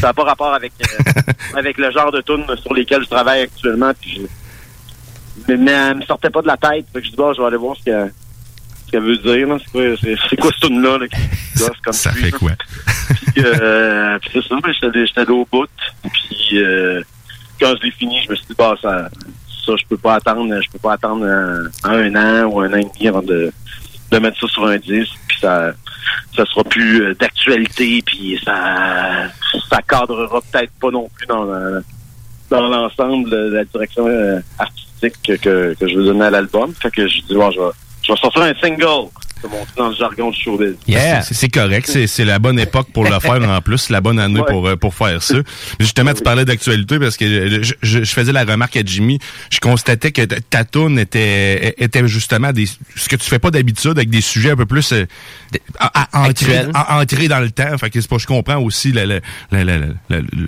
[0.00, 1.20] ça n'a pas rapport avec euh,
[1.58, 3.92] avec le genre de tunes sur lesquels je travaille actuellement.
[4.00, 4.26] Puis je-
[5.48, 6.86] mais, mais elle me sortait pas de la tête.
[6.92, 8.12] Fait que je dis, bon, je vais aller voir ce qu'elle
[8.86, 9.48] ce qu'elle veut dire.
[9.48, 9.56] là.
[9.64, 10.98] C'est quoi, c'est, c'est quoi ce tune-là?
[10.98, 12.52] Là, qui gosse comme Ça fait quoi?
[13.34, 15.66] Puis, euh, puis c'est ça, j'étais allé- j'étais allé au bout.
[16.02, 17.02] Puis euh,
[17.60, 19.08] quand je l'ai fini, je me suis dit, bah, ça,
[19.66, 22.76] ça je peux pas attendre, je peux pas attendre un, un an ou un an
[22.76, 23.52] et demi avant de,
[24.14, 25.18] de mettre ça sur un disque.
[25.28, 25.72] Puis ça,
[26.36, 28.02] ça sera plus euh, d'actualité.
[28.04, 29.28] Puis ça,
[29.70, 31.46] ça cadrera peut-être pas non plus dans,
[32.50, 36.72] dans l'ensemble de la direction euh, artistique que, que, que je veux donner à l'album.
[36.74, 37.70] Fait que je dis, bon, je vais,
[38.02, 39.08] je vais sortir un single.
[39.44, 40.74] C'est mon dans le jargon du showbiz.
[40.86, 44.18] C'est- C'est correct, c'est c'est la bonne époque pour le faire en plus, la bonne
[44.18, 44.46] année Ouais.
[44.48, 45.34] pour euh, pour faire ça.
[45.34, 45.42] Mais
[45.80, 49.18] Justement, tu parlais d'actualité parce que je, je- je faisais la remarque à Jimmy,
[49.50, 52.66] je constatais que ta- tourne était était justement des
[52.96, 55.04] ce que tu fais pas d'habitude avec des sujets un peu plus euh,
[55.78, 56.08] à-
[57.00, 57.76] ancrés dans le temps.
[57.78, 60.46] Fait que c'est pas je comprends aussi la la, la, la, la- la- la-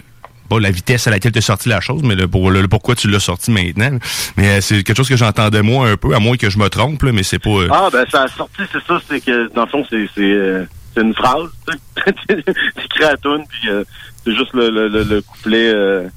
[0.49, 2.69] pas la vitesse à laquelle tu as sorti la chose, mais le, pour, le, le
[2.69, 3.99] pourquoi tu l'as sorti maintenant.
[4.37, 6.69] Mais euh, c'est quelque chose que j'entendais moi un peu, à moins que je me
[6.69, 7.51] trompe, là, mais c'est pas...
[7.51, 10.23] euh, Ah, ben, ça a sorti, c'est ça, c'est que, dans le fond, c'est, c'est,
[10.23, 10.65] euh,
[10.95, 11.75] c'est une phrase, tu
[12.05, 12.13] sais.
[12.77, 13.85] c'est créé à tune, puis euh,
[14.25, 16.09] c'est juste le, le, le, le couplet, euh,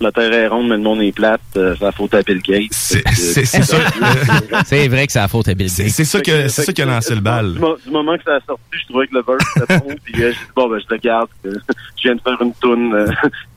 [0.00, 2.66] la terre est ronde, mais le monde est plate, euh, ça faut taper le gate.
[2.72, 3.76] C'est, c'est, c'est ça.
[4.66, 6.82] C'est vrai que c'est la faute à Bill C'est, c'est ça que, c'est ça qui
[6.82, 7.54] a lancé le bal.
[7.54, 9.94] Du, mo- du moment que ça a sorti, je trouvais que le verse était bon,
[10.04, 12.94] puis euh, j'ai dit, bon, ben, je le garde, je viens de faire une toune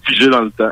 [0.08, 0.70] euh, figée dans le temps.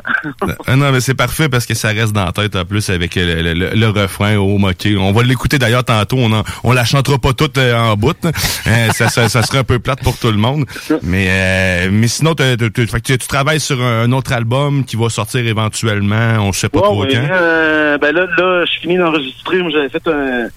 [0.66, 3.14] Ah non, mais c'est parfait parce que ça reste dans la tête en plus avec
[3.14, 4.96] le, le, le- le refrain au moqué.
[4.96, 6.16] On va l'écouter d'ailleurs tantôt.
[6.18, 8.16] On, en- on la chantera pas toute euh, en bout.
[8.24, 10.64] Euh, ça, ça, ça serait un peu plate pour tout le monde.
[11.02, 15.46] Mais euh, mais sinon, fait que tu, travailles sur un, autre album qui va sortir
[15.46, 16.36] éventuellement.
[16.40, 17.26] On sait pas Ouais, trop ouais, quand.
[17.30, 19.58] euh, ben là, là, je finis d'enregistrer.
[19.62, 20.48] Moi, J'avais fait un-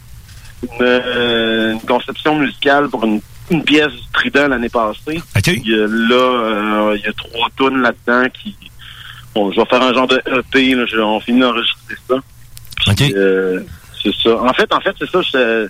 [0.64, 5.22] une, euh, une conception musicale pour une, une pièce du Trident l'année passée.
[5.54, 8.56] Puis, euh, là, euh, il y a trois tunes là-dedans qui...
[9.36, 10.76] Bon, je vais faire un genre de EP.
[10.76, 12.16] Là, je- on finit d'enregistrer ça.
[13.06, 13.60] Puis, euh,
[14.04, 14.38] c'est ça.
[14.42, 15.22] En fait, en fait, c'est ça.
[15.22, 15.68] je-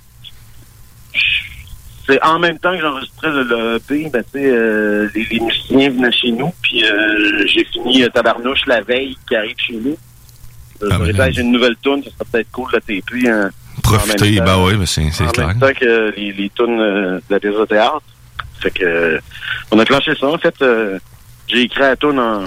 [2.07, 5.39] c'est en même temps que j'enregistrais le, le EP, ben, tu sais, euh, les, les
[5.39, 9.95] musiciens venaient chez nous, puis euh, j'ai fini Tabarnouche la veille qui arrive chez nous.
[10.81, 13.27] Disais, Hey, j'ai une nouvelle tune, ça serait peut-être cool TP.
[13.27, 13.51] Hein,
[13.98, 15.48] Profiter, en même temps- bah ouais, ben c'est, c'est en clair.
[15.48, 18.02] même temps que les, les tunes euh, de la pièce de théâtre.
[18.61, 19.20] Fait que euh,
[19.72, 20.28] on a clenché ça.
[20.28, 20.99] En fait, euh,
[21.48, 22.45] j'ai écrit la tune en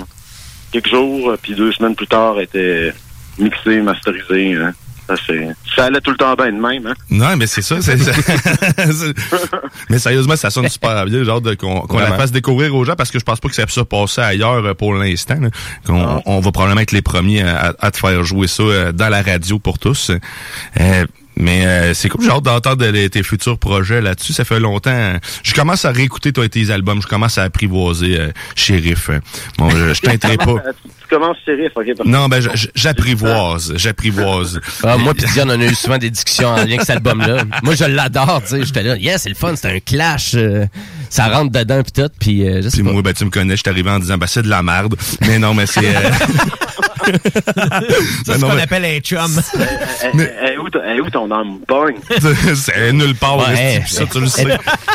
[0.70, 2.92] quelques jours, puis deux semaines plus tard, elle était
[3.38, 4.54] mixée, masterisée.
[4.56, 4.72] hein.
[5.08, 6.86] Ça, c'est- ça allait tout le temps bien de même.
[6.86, 6.94] Hein?
[7.10, 7.80] Non, mais c'est ça.
[7.82, 9.14] c'est- c'est-
[9.90, 13.10] mais sérieusement, ça sonne super bien, genre qu'on, qu'on la fasse découvrir aux gens parce
[13.10, 15.38] que je pense pas que ça puisse se passer ailleurs pour l'instant.
[15.88, 16.20] Ah.
[16.24, 19.58] on va probablement être les premiers à, à te faire jouer ça dans la radio
[19.58, 20.12] pour tous.
[20.80, 21.06] Euh,
[21.36, 24.32] mais euh, c'est comme j'ai hâte d'entendre les- tes futurs projets là-dessus.
[24.32, 25.14] Ça fait longtemps.
[25.42, 27.00] Je commence à réécouter toi tes albums.
[27.02, 29.10] Je commence à apprivoiser euh, Shérif.
[29.58, 30.16] Bon, je, je pas.
[30.36, 31.84] tu commences shérif, ok?
[31.96, 32.10] parfait.
[32.10, 32.42] Non, ben
[32.74, 34.60] j'apprivoise, j'apprivoise.
[34.82, 37.44] Ah, moi pis Diane, on a eu souvent des discussions en lien avec cet album-là.
[37.62, 38.64] Moi, je l'adore, tu sais.
[38.64, 40.32] J'étais là, yeah, c'est le fun, c'est un clash.
[40.34, 40.66] euh,
[41.10, 42.92] ça rentre dedans pis tout, pis euh, je sais Puis pas.
[42.92, 44.94] moi, ben, tu me connais, je suis arrivé en disant, ben, c'est de la merde.
[45.22, 45.82] Mais non, mais c'est...
[47.08, 47.80] euh, Ça,
[48.26, 49.40] c'est ce qu'on mais- appelle un chum.
[49.54, 49.58] Eh,
[50.18, 51.96] eh, eh, où, ton- âme pogne?
[52.54, 53.38] c'est nulle part.
[53.38, 54.46] Ouais, ça, tu le sais.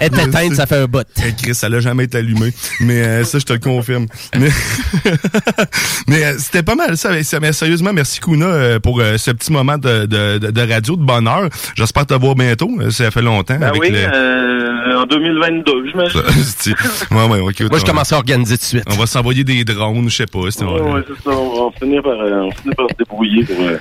[0.02, 1.06] Elle est éteinte, ça fait un bout.
[1.26, 2.52] Eh, Chris, ça l'a jamais été allumé.
[2.80, 4.08] Mais euh, ça, je te le confirme.
[4.38, 4.50] Mais,
[6.08, 7.10] mais euh, c'était pas mal ça.
[7.40, 10.96] Mais, sérieusement, merci Kuna euh, pour euh, ce petit moment de, de, de- de radio,
[10.96, 11.50] de bonheur.
[11.76, 12.70] J'espère te voir bientôt.
[12.80, 13.58] Euh, Ça fait longtemps.
[13.60, 13.98] Ben avec oui, le...
[14.00, 16.22] euh, en 2022, j'imagine.
[17.12, 18.84] Ouais, Moi, je commence à organiser tout de suite.
[18.90, 20.40] On va s'envoyer des drones, je sais pas.
[20.40, 21.36] Ouais, ouais, c'est ça.
[21.38, 23.44] On va finir par, euh, on finir par se débrouiller.
[23.46, 23.78] Pour, euh,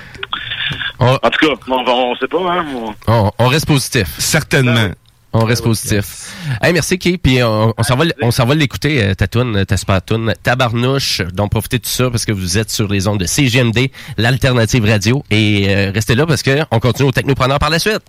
[0.99, 2.65] En tout cas, on, va, on sait pas, hein.
[2.75, 4.07] on- On, on reste positif.
[4.17, 4.89] Certainement.
[5.33, 6.33] On reste positif.
[6.61, 7.17] Hey, merci, Kay.
[7.17, 10.01] Puis on, on s'en va, on s'en va l'écouter, euh, ta super
[10.41, 11.21] Tabarnouche.
[11.33, 14.85] Donc, profitez de tout ça parce que vous êtes sur les ondes de CGMD, l'alternative
[14.85, 15.23] radio.
[15.29, 18.01] Et euh, restez là parce que on continue au Technopreneur par la suite.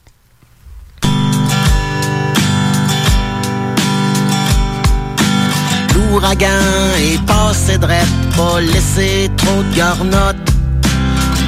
[6.11, 10.37] L'ouragan est passé drette, pas laissé trop de garnottes.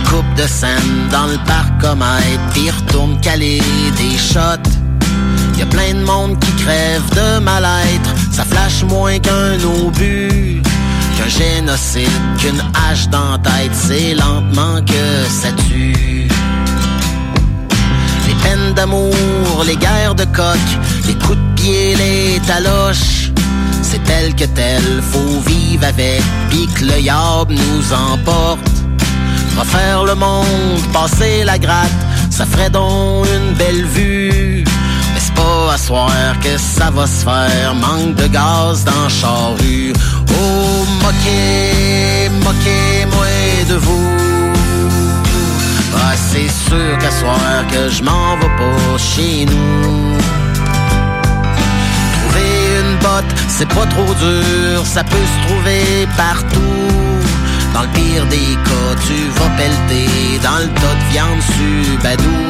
[0.08, 3.62] Coupe de scène dans le parcomètre, puis retourne caler
[3.96, 4.70] des shots.
[5.58, 9.54] Y a plein de monde qui crève de mal-être, ça flash moins qu'un
[9.84, 10.62] obus.
[11.16, 12.08] Qu'un génocide,
[12.38, 16.28] qu'une hache dans tête, c'est lentement que ça tue.
[18.26, 20.58] Les peines d'amour, les guerres de coq,
[21.06, 23.30] les coups de pied, les taloches.
[24.10, 28.68] Tel que tel, faut vivre avec, pis que le yab nous emporte.
[29.56, 34.64] Refaire le monde, passer la gratte, ça ferait donc une belle vue.
[35.12, 36.10] Mais c'est pas à soir
[36.42, 39.92] que ça va se faire, manque de gaz dans charrue.
[40.40, 43.26] Oh, moquez, moquez-moi
[43.70, 44.10] de vous.
[46.02, 50.19] Ah, c'est sûr qu'à soir que je m'en vais pas chez nous.
[53.60, 56.88] C'est pas trop dur, ça peut se trouver partout.
[57.74, 62.40] Dans le pire des cas, tu vas pelleter dans le tas de viande subadou.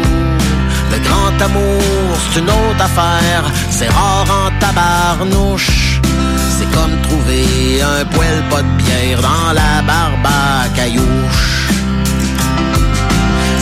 [0.93, 6.01] Le grand amour, c'est une autre affaire, c'est rare en tabarnouche.
[6.57, 11.71] C'est comme trouver un poêle pas de bière dans la barbe à caillouche.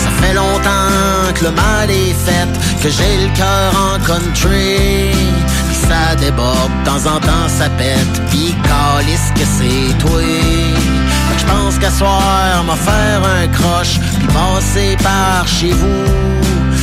[0.02, 2.50] Ça fait longtemps que le mal est fait,
[2.82, 5.47] que j'ai le cœur en country.
[5.88, 10.20] Ça déborde, de temps en temps ça pète, pis calisse que c'est toi.
[10.20, 16.04] Que j'pense qu'à soir, m'a faire un croche, pis passer par chez vous.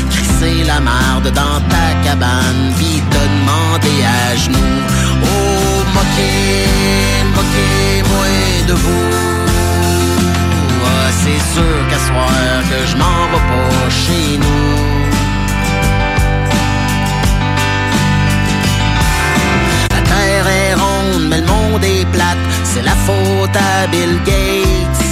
[0.10, 4.82] Crisser la marde dans ta cabane, pis te demander à genoux.
[5.22, 6.65] Oh, moquez,
[7.36, 8.27] moquez-moi
[8.69, 9.10] de vous.
[10.84, 15.05] Ah, c'est sûr qu'à soir que je m'en vais pas chez nous.
[21.20, 22.44] Mais le monde est plate.
[22.64, 25.06] C'est la faute à Bill Gates.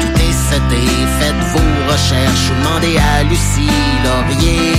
[0.00, 3.70] Tout est c'était, faites vos recherches ou demandez à Lucie
[4.04, 4.74] Laurier.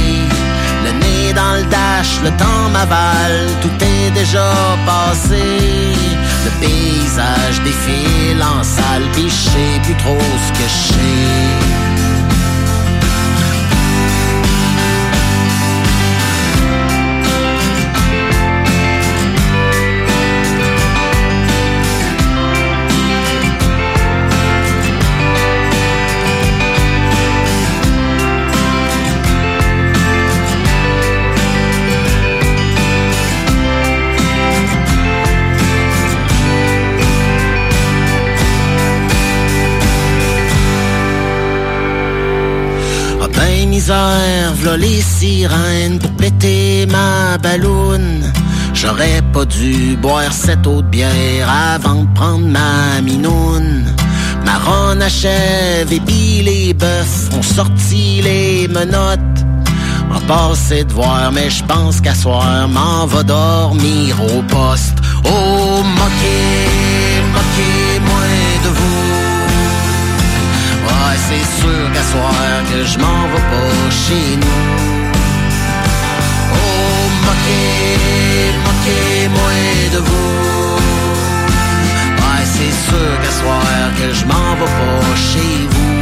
[0.85, 4.51] Le nez dans le dash, le temps m'avale, tout est déjà
[4.85, 5.43] passé.
[6.45, 11.80] Le paysage défile en salle, pis je sais plus trop ce que je sais.
[43.89, 48.21] V'là les sirènes pour péter ma balloune.
[48.73, 53.85] J'aurais pas dû boire cette eau de bière avant de prendre ma minoune.
[54.45, 59.19] Ma ronde achève et puis les bœufs ont sorti les menottes.
[60.13, 64.97] On passé de voir, mais je pense qu'à soir, m'en va dormir au poste.
[65.25, 66.80] Oh, moquez,
[71.61, 72.33] sûr qu'à soir
[72.69, 74.61] que je m'en vais pas chez nous.
[76.59, 79.53] Oh, moquez, moquez-moi
[79.93, 80.77] de vous.
[82.21, 83.63] Ouais, c'est sûr qu'à soir
[83.97, 86.00] que je m'en vais pas chez vous.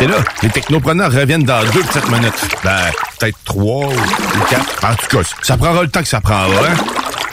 [0.00, 0.24] Restez là.
[0.42, 2.48] Les technopreneurs reviennent dans deux petites minutes.
[2.64, 4.84] Ben, peut-être trois ou quatre.
[4.84, 6.68] En tout cas, ça prendra le temps que ça prendra.
[6.68, 6.74] Hein?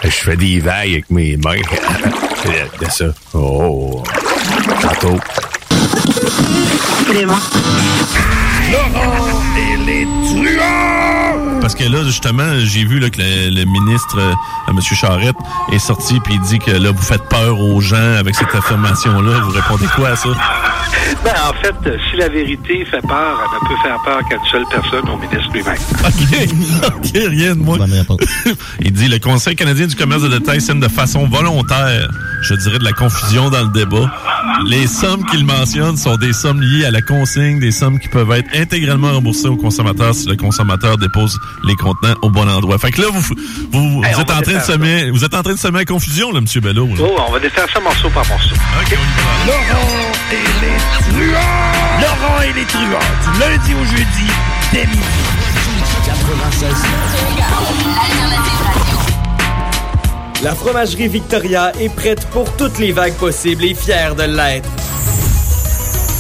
[0.04, 1.56] Je fais des vagues avec mes mains.
[2.82, 3.06] de ça.
[3.34, 4.04] Oh.
[4.82, 5.20] Tantôt.
[8.72, 11.07] Laurent et les truands!
[11.68, 14.34] Parce que là, justement, j'ai vu là, que le, le ministre, euh,
[14.70, 14.80] M.
[14.80, 15.36] Charette,
[15.74, 19.42] est sorti puis il dit que là, vous faites peur aux gens avec cette affirmation-là.
[19.42, 20.30] Vous répondez quoi à ça?
[21.26, 21.76] Ben, en fait,
[22.10, 25.18] si la vérité fait peur, elle ne peut faire peur qu'à une seule personne, au
[25.18, 25.76] ministre lui-même.
[26.06, 26.88] OK.
[26.96, 27.78] OK, rien de moi.
[28.82, 32.10] Il dit le Conseil canadien du commerce de détail sème de façon volontaire,
[32.44, 34.10] je dirais de la confusion dans le débat.
[34.68, 38.32] Les sommes qu'il mentionne sont des sommes liées à la consigne, des sommes qui peuvent
[38.32, 42.78] être intégralement remboursées au consommateur si le consommateur dépose les contenants au bon endroit.
[42.78, 43.36] Fait que là, vous, vous,
[43.72, 45.86] vous Hey, on êtes en train de semer, vous êtes en train de semer la
[45.86, 46.46] confusion, là, M.
[46.62, 46.88] Bello.
[46.88, 46.94] là.
[47.00, 48.56] Oh, on va défaire ça morceau par morceau.
[48.56, 49.54] OK, on y va.
[49.54, 50.78] Laurent et les
[51.12, 52.02] truands!
[52.02, 54.28] Laurent et les truands, du lundi au jeudi,
[54.74, 55.00] dès midi.
[56.06, 56.74] 96.
[60.44, 64.70] La fromagerie Victoria est prête pour toutes les vagues possibles et fière de l'être.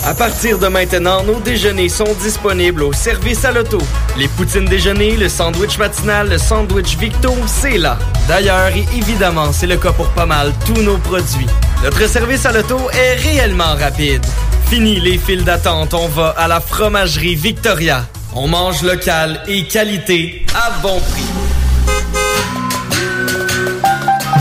[0.05, 3.77] À partir de maintenant, nos déjeuners sont disponibles au service à l'auto.
[4.17, 7.99] Les poutines déjeuner, le sandwich matinal, le sandwich Victo, c'est là.
[8.27, 11.45] D'ailleurs, et évidemment, c'est le cas pour pas mal tous nos produits.
[11.83, 14.25] Notre service à l'auto est réellement rapide.
[14.69, 18.07] Fini les files d'attente, on va à la fromagerie Victoria.
[18.33, 21.46] On mange local et qualité à bon prix.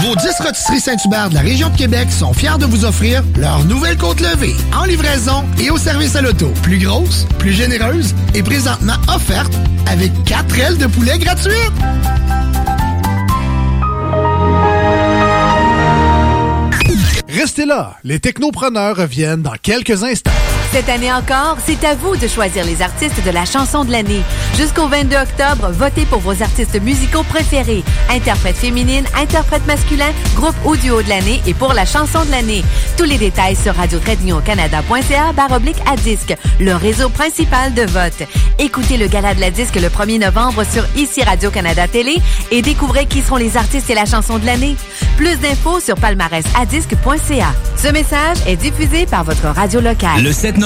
[0.06, 3.64] Vos 10 rôtisseries Saint-Hubert de la région de Québec sont fiers de vous offrir leur
[3.64, 6.46] nouvelle côte levée en livraison et au service à l'auto.
[6.62, 9.52] Plus grosse, plus généreuse et présentement offerte
[9.88, 11.72] avec 4 ailes de poulet gratuites.
[17.28, 20.30] Restez là, les technopreneurs reviennent dans quelques instants.
[20.76, 24.20] Cette année encore, c'est à vous de choisir les artistes de la chanson de l'année.
[24.58, 27.82] Jusqu'au 22 octobre, votez pour vos artistes musicaux préférés.
[28.10, 32.62] Interprète féminine, interprète masculin, groupe ou de l'année et pour la chanson de l'année.
[32.98, 33.98] Tous les détails sur radio
[35.34, 38.28] baroblique à disque, le réseau principal de vote.
[38.58, 42.16] Écoutez le gala de la disque le 1er novembre sur ICI Radio-Canada Télé
[42.50, 44.76] et découvrez qui seront les artistes et la chanson de l'année.
[45.16, 47.54] Plus d'infos sur palmarèsadisque.ca.
[47.76, 50.22] Ce message est diffusé par votre radio locale.
[50.22, 50.65] Le 7 novembre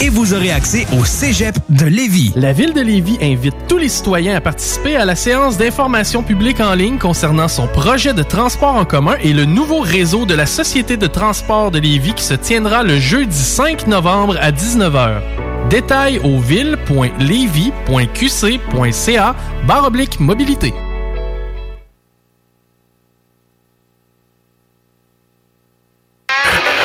[0.00, 2.32] et vous aurez accès au Cégep de Lévis.
[2.36, 6.60] La Ville de Lévis invite tous les citoyens à participer à la séance d'information publique
[6.60, 10.46] en ligne concernant son projet de transport en commun et le nouveau réseau de la
[10.46, 15.20] Société de transport de Lévis qui se tiendra le jeudi 5 novembre à 19h.
[15.70, 19.36] Détails au ville.levy.qc.ca
[19.66, 20.74] barre oblique mobilité.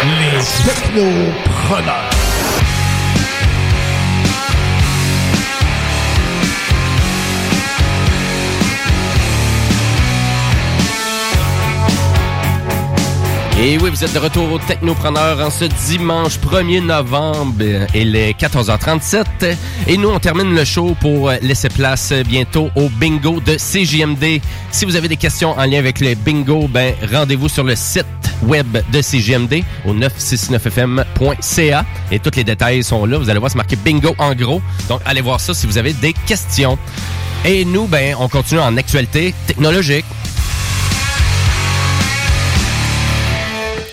[0.02, 2.19] Les technopreneurs.
[13.62, 17.88] Et oui, vous êtes de retour au Technopreneur en ce dimanche 1er novembre.
[17.94, 19.26] Il est 14h37.
[19.86, 24.40] Et nous, on termine le show pour laisser place bientôt au bingo de CJMD.
[24.72, 28.06] Si vous avez des questions en lien avec le bingo, ben, rendez-vous sur le site
[28.44, 31.86] web de CJMD au 969fm.ca.
[32.12, 33.18] Et tous les détails sont là.
[33.18, 34.62] Vous allez voir, c'est marqué bingo en gros.
[34.88, 36.78] Donc, allez voir ça si vous avez des questions.
[37.44, 40.06] Et nous, ben, on continue en actualité technologique.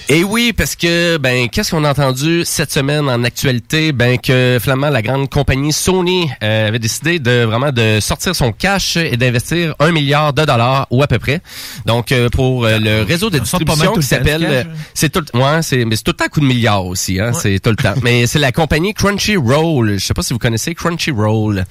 [0.08, 3.90] Et oui, parce que ben qu'est-ce qu'on a entendu cette semaine en actualité?
[3.90, 8.52] Ben que finalement la grande compagnie Sony euh, avait décidé de vraiment de sortir son
[8.52, 11.40] cash et d'investir un milliard de dollars ou à peu près.
[11.86, 14.62] Donc euh, pour euh, le réseau de distribution qui s'appelle euh,
[14.94, 17.32] c'est tout le- ouais, c'est mais c'est tout le temps coup de milliard aussi hein,
[17.32, 17.94] c'est tout le temps.
[18.04, 21.64] mais c'est la compagnie Crunchyroll, je sais pas si vous connaissez Crunchyroll.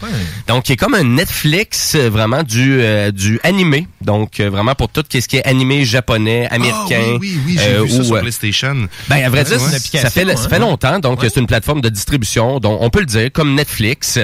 [0.49, 3.87] Donc qui est comme un Netflix vraiment du euh, du animé.
[4.01, 7.89] Donc euh, vraiment pour tout ce qui est animé japonais, américain Ah, oui, oui, oui,
[8.21, 8.87] ou, PlayStation.
[9.07, 9.69] ben, à vrai dire, Ouais.
[9.79, 10.99] ça fait, ça fait longtemps.
[10.99, 14.19] Donc, c'est une plateforme de distribution, donc on peut le dire, comme Netflix.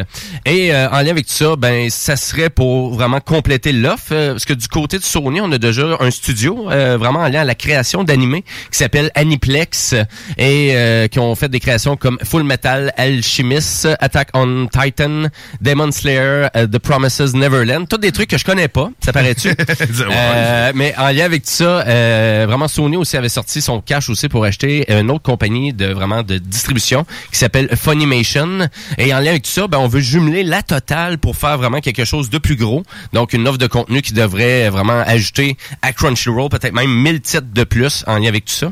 [0.46, 4.12] Et euh, en lien avec ça, ben, ça serait pour vraiment compléter l'offre.
[4.12, 7.28] euh, parce que du côté de Sony, on a déjà un studio euh, vraiment en
[7.28, 9.94] lien à la création d'animés qui s'appelle Aniplex
[10.38, 15.26] et euh, qui ont fait des créations comme Full Metal Alchemist, Attack on Titan,
[15.62, 17.88] Demon Slayer, euh, The Promises Neverland.
[17.88, 19.50] Tous des trucs que je connais pas, ça paraît-tu?
[20.12, 24.30] Euh, mais en lien avec tout ça, euh, vraiment Sony aussi avait sorti son aussi
[24.30, 28.70] pour acheter une autre compagnie de vraiment de distribution qui s'appelle Funimation.
[28.98, 31.80] Et en lien avec tout ça, ben, on veut jumeler la totale pour faire vraiment
[31.82, 32.84] quelque chose de plus gros.
[33.14, 37.48] Donc une offre de contenu qui devrait vraiment ajouter à Crunchyroll peut-être même 1000 titres
[37.54, 38.72] de plus en lien avec tout ça.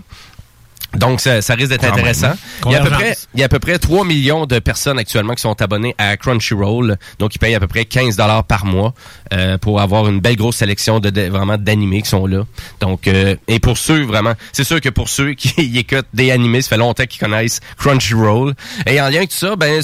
[0.95, 2.34] Donc, ça, ça risque d'être intéressant.
[2.65, 4.57] Il y, a à peu près, il y a à peu près 3 millions de
[4.57, 6.97] personnes actuellement qui sont abonnées à Crunchyroll.
[7.19, 8.93] Donc, ils payent à peu près 15 dollars par mois
[9.31, 12.43] euh, pour avoir une belle grosse sélection de, de- vraiment d'animés qui sont là.
[12.80, 16.64] Donc, euh, et pour ceux vraiment, c'est sûr que pour ceux qui écoutent des animés,
[16.64, 18.56] ça fait longtemps qu'ils connaissent Crunchyroll.
[18.88, 19.81] Et en lien avec tout ça, ben,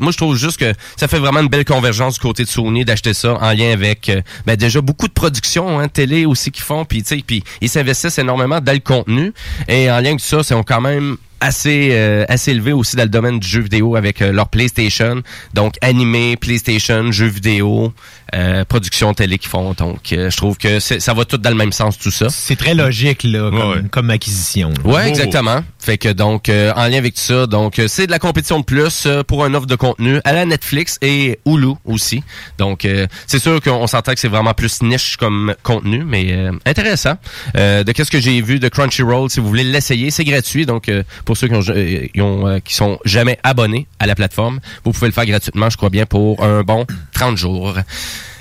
[0.00, 2.84] moi, je trouve juste que ça fait vraiment une belle convergence du côté de Sony
[2.84, 6.64] d'acheter ça en lien avec, euh, ben, déjà beaucoup de productions, hein, télé aussi qu'ils
[6.64, 9.32] font, puis tu sais, puis ils s'investissent énormément dans le contenu.
[9.68, 13.08] Et en lien avec ça, c'est quand même assez euh, assez élevé aussi dans le
[13.08, 15.20] domaine du jeu vidéo avec euh, leur PlayStation.
[15.52, 17.92] Donc animé PlayStation jeux vidéo
[18.34, 21.50] euh, production télé qu'ils font donc euh, je trouve que c'est- ça va tout dans
[21.50, 24.70] le même sens tout ça C'est très logique, là, comme, comme acquisition.
[24.84, 24.90] là.
[24.90, 25.62] Ouais, exactement.
[25.78, 28.60] Fait que donc euh, en lien avec tout ça, donc euh, c'est de la compétition
[28.60, 32.22] de plus euh, pour un offre de contenu à la Netflix et Hulu aussi.
[32.58, 36.52] Donc euh, c'est sûr qu'on s'entend que c'est vraiment plus niche comme contenu, mais euh,
[36.66, 37.14] intéressant.
[37.56, 40.66] Euh, de qu'est-ce que j'ai vu de Crunchyroll, si vous voulez l'essayer, c'est gratuit.
[40.66, 44.06] Donc euh, pour ceux qui ont, euh, qui ont, euh, qui sont jamais abonnés à
[44.06, 46.86] la plateforme, vous pouvez le faire gratuitement, je crois bien pour un bon
[47.22, 47.74] 30 jours.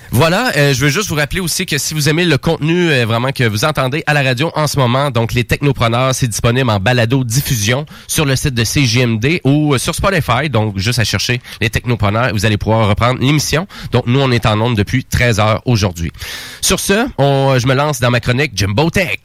[0.09, 3.05] Voilà, euh, je veux juste vous rappeler aussi que si vous aimez le contenu euh,
[3.05, 6.67] vraiment que vous entendez à la radio en ce moment, donc les technopreneurs, c'est disponible
[6.71, 11.03] en balado diffusion sur le site de CGMD ou euh, sur Spotify, donc juste à
[11.03, 13.67] chercher les technopreneurs, vous allez pouvoir reprendre l'émission.
[13.91, 16.11] Donc nous on est en onde depuis 13 heures aujourd'hui.
[16.59, 19.19] Sur ce, je me lance dans ma chronique Jimbo Tech.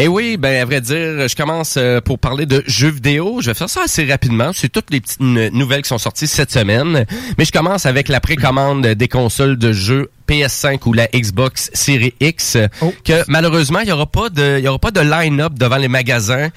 [0.00, 3.40] Eh oui, ben à vrai dire, je commence euh, pour parler de jeux vidéo.
[3.42, 4.52] Je vais faire ça assez rapidement.
[4.54, 7.04] C'est toutes les petites nouvelles qui sont sorties cette semaine.
[7.36, 12.14] Mais je commence avec la précommande des consoles de jeux PS5 ou la Xbox Series
[12.20, 12.56] X.
[13.04, 15.88] Que malheureusement, il y aura pas de, il y aura pas de line-up devant les
[15.88, 16.50] magasins.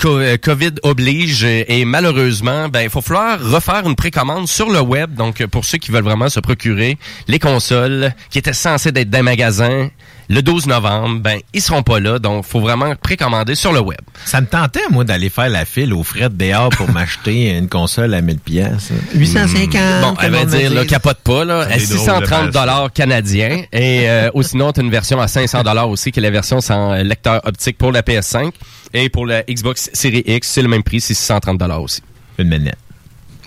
[0.00, 4.80] Co- euh, Covid oblige et malheureusement, ben il faut falloir refaire une précommande sur le
[4.80, 5.12] web.
[5.14, 6.96] Donc pour ceux qui veulent vraiment se procurer
[7.28, 9.90] les consoles qui étaient censées être dans les magasins
[10.28, 12.18] le 12 novembre, ben ils seront pas là.
[12.18, 14.00] Donc faut vraiment précommander sur le web.
[14.24, 17.68] Ça me tentait, moi, d'aller faire la file aux frais de dehors pour m'acheter une
[17.68, 18.90] console à 1000 pièces.
[19.14, 20.02] 850.
[20.02, 23.62] Bon, à vrai dire, là, capote pas, là, à des drôles de 630 dollars canadiens.
[23.72, 26.60] Et euh, ou sinon, t'as une version à 500 dollars aussi, qui est la version
[26.60, 28.50] sans euh, lecteur optique pour la PS5.
[28.94, 32.02] Et pour la Xbox Series X, c'est le même prix, c'est 630 dollars aussi.
[32.38, 32.78] Une manette.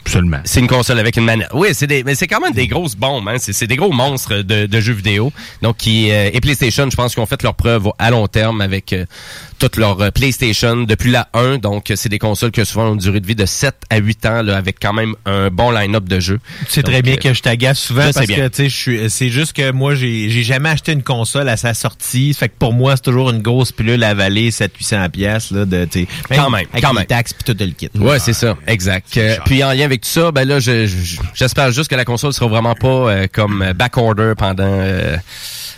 [0.10, 0.40] Seulement.
[0.44, 1.50] C'est une console avec une manette.
[1.54, 3.28] Oui, c'est des, mais c'est quand même des grosses bombes.
[3.28, 3.36] Hein.
[3.38, 5.32] C'est, c'est des gros monstres de, de jeux vidéo.
[5.62, 8.62] Donc, qui euh, et PlayStation, je pense qu'ils ont fait leur preuve à long terme
[8.62, 9.06] avec euh,
[9.60, 11.60] toute leur euh, PlayStation depuis la 1.
[11.60, 14.26] Donc, c'est des consoles qui souvent ont une durée de vie de 7 à 8
[14.26, 16.40] ans, là, avec quand même un bon line-up de jeux.
[16.66, 18.50] Tu sais très bien que je t'agace souvent parce bien.
[18.50, 19.10] que tu sais.
[19.10, 22.34] C'est juste que moi, j'ai j'ai jamais acheté une console à sa sortie.
[22.34, 25.86] Fait que pour moi, c'est toujours une grosse pilule à avaler, 700-800 pièces là de.
[25.86, 27.06] tu Quand même, avec quand les même.
[27.06, 27.90] taxes puis tout le kit.
[28.00, 29.20] Ouais, c'est ça, exact.
[29.46, 32.34] Puis en lien avec tout ça, ben là, je- je- j'espère juste que la console
[32.34, 35.16] sera vraiment pas euh, comme euh, backorder pendant euh,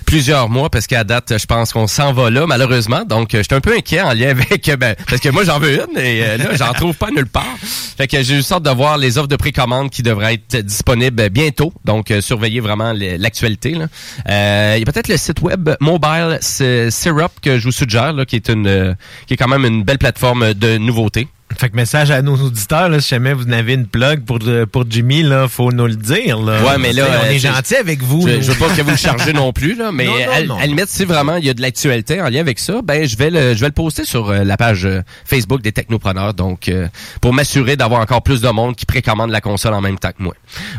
[0.05, 3.03] plusieurs mois, parce qu'à date, je pense qu'on s'en va là, malheureusement.
[3.05, 5.59] Donc, euh, je suis un peu inquiet en lien avec, ben, parce que moi, j'en
[5.59, 7.55] veux une et là, j'en trouve pas nulle part.
[7.61, 11.29] Fait que j'ai eu sorte de voir les offres de précommande qui devraient être disponibles
[11.29, 11.73] bientôt.
[11.85, 13.71] Donc, surveillez vraiment l'actualité.
[13.71, 18.35] Il y a peut-être le site web Mobile Syrup que je vous suggère, là, qui
[18.35, 18.95] est une,
[19.27, 21.27] qui est quand même une belle plateforme de nouveautés.
[21.57, 24.65] Fait que message à nos auditeurs, là, si jamais vous avez une plug pour, euh,
[24.65, 26.39] pour Jimmy, là, faut nous le dire.
[26.39, 26.63] Là.
[26.63, 28.27] Ouais, mais là, on euh, est gentil avec vous.
[28.27, 30.41] Je, je veux pas que vous le chargez non plus, là, mais Non, non, à,
[30.43, 30.55] non.
[30.57, 33.07] à la limite, si vraiment il y a de l'actualité en lien avec ça, ben
[33.07, 34.87] je vais le, je vais le poster sur euh, la page
[35.25, 36.87] Facebook des technopreneurs, donc euh,
[37.21, 40.23] pour m'assurer d'avoir encore plus de monde qui précommande la console en même temps que
[40.23, 40.33] moi.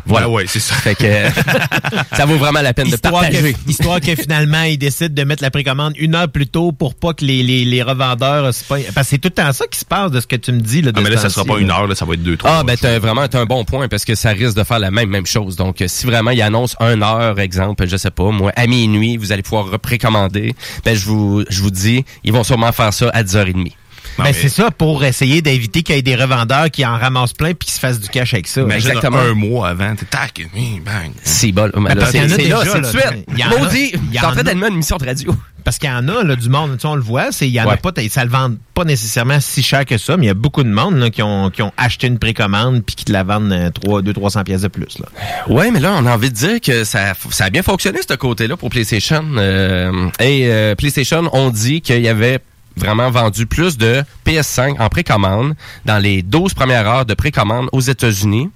[0.05, 0.75] Voilà, ouais, c'est ça.
[0.75, 1.29] Fait que euh,
[2.13, 3.53] ça vaut vraiment la peine de partager.
[3.53, 6.95] que, histoire que finalement, ils décident de mettre la précommande une heure plus tôt pour
[6.95, 8.53] pas que les, les, les revendeurs...
[8.53, 10.35] c'est Pas, parce que c'est tout le temps ça qui se passe de ce que
[10.35, 10.81] tu me dis.
[10.81, 12.37] Là, de Ah, mais là, ça sera pas une heure, là, ça va être deux,
[12.37, 12.51] trois.
[12.51, 14.91] Ah, ben, t'as vraiment t'as un bon point parce que ça risque de faire la
[14.91, 15.55] même même chose.
[15.55, 19.17] Donc, euh, si vraiment il annonce une heure, exemple, je sais pas, moi, à minuit,
[19.17, 20.55] vous allez pouvoir précommander.
[20.85, 23.73] Ben, je vous, je vous dis, ils vont sûrement faire ça à 10h30.
[24.17, 27.53] Ben, c'est ça pour essayer d'éviter qu'il y ait des revendeurs qui en ramassent plein
[27.53, 28.61] puis qui se fassent du cash avec ça.
[28.61, 29.17] Imagine Exactement.
[29.19, 31.11] un mois avant, tac, oui, bang.
[31.23, 31.69] C'est bon.
[31.73, 33.25] Ben, parce c'est qu'il y en a c'est là, déjà, c'est de suite.
[33.33, 34.43] il y en a- Maudit, il y t'es en en train a.
[34.43, 35.35] d'animer une émission de radio.
[35.63, 37.53] Parce qu'il y en a, là, du monde, tu sais, on le voit, c'est, il
[37.53, 40.27] y en a pas, ça le vend pas nécessairement si cher que ça, mais il
[40.27, 43.05] y a beaucoup de monde, là, qui ont, qui ont acheté une précommande puis qui
[43.05, 45.05] te la vendent euh, 3, 2, 300 pièces de plus, là.
[45.47, 48.13] Ouais, mais là, on a envie de dire que ça, ça a bien fonctionné, ce
[48.13, 49.23] côté-là, pour PlayStation.
[49.37, 52.39] Euh, et euh, PlayStation, on dit qu'il y avait
[52.75, 55.55] vraiment vendu plus de PS5 en précommande
[55.85, 58.49] dans les 12 premières heures de précommande aux États-Unis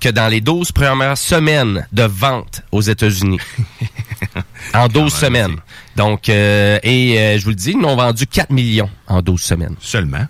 [0.00, 3.38] que dans les 12 premières semaines de vente aux États-Unis.
[4.74, 5.56] en 12 semaines.
[5.96, 9.40] Donc, euh, et euh, je vous le dis, ils ont vendu 4 millions en 12
[9.40, 9.74] semaines.
[9.80, 10.26] Seulement.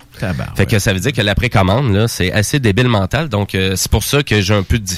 [0.56, 3.28] Fait que ça veut dire que la précommande, là, c'est assez débile mental.
[3.28, 4.90] Donc, euh, c'est pour ça que j'ai un peu de...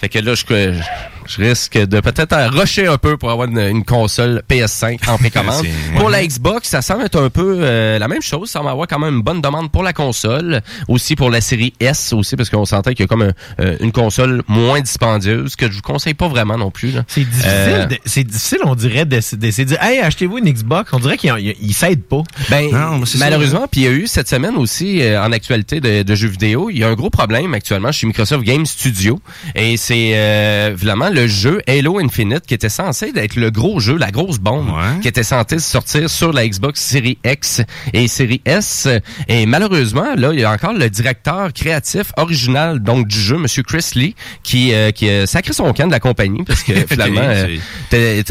[0.00, 0.82] Fait que là, je, je,
[1.28, 5.18] je risque de peut-être euh, rusher un peu pour avoir une, une console PS5 en
[5.18, 5.64] précommande.
[5.98, 8.50] Pour la Xbox, ça semble être un peu euh, la même chose.
[8.50, 10.60] Ça va avoir quand même une bonne demande pour la console.
[10.88, 13.76] Aussi pour la série S aussi, parce qu'on sentait qu'il y a comme un- euh,
[13.80, 16.92] une console moins dispendieuse, que je vous conseille pas vraiment non plus.
[17.08, 20.90] C'est difficile, de- c'est difficile, on dirait, d'essa- d'essayer de dire, hey, achetez-vous une Xbox.
[20.92, 22.22] On dirait qu'ils ils- ils s'aident pas.
[22.50, 26.02] Ben, Non, malheureusement, puis il y a eu cette semaine aussi euh, en actualité de,
[26.02, 29.18] de jeux vidéo, il y a un gros problème actuellement chez Microsoft Game Studio
[29.54, 33.96] et c'est euh, vraiment le jeu Halo Infinite qui était censé être le gros jeu,
[33.96, 34.70] la grosse bombe
[35.02, 37.62] qui était censé sortir sur la Xbox Series X
[37.92, 38.88] et Series S
[39.28, 43.62] et malheureusement là, il y a encore le directeur créatif original donc du jeu monsieur
[43.62, 47.20] Chris Lee qui euh, qui a sacré son camp de la compagnie parce que finalement
[47.20, 47.56] euh,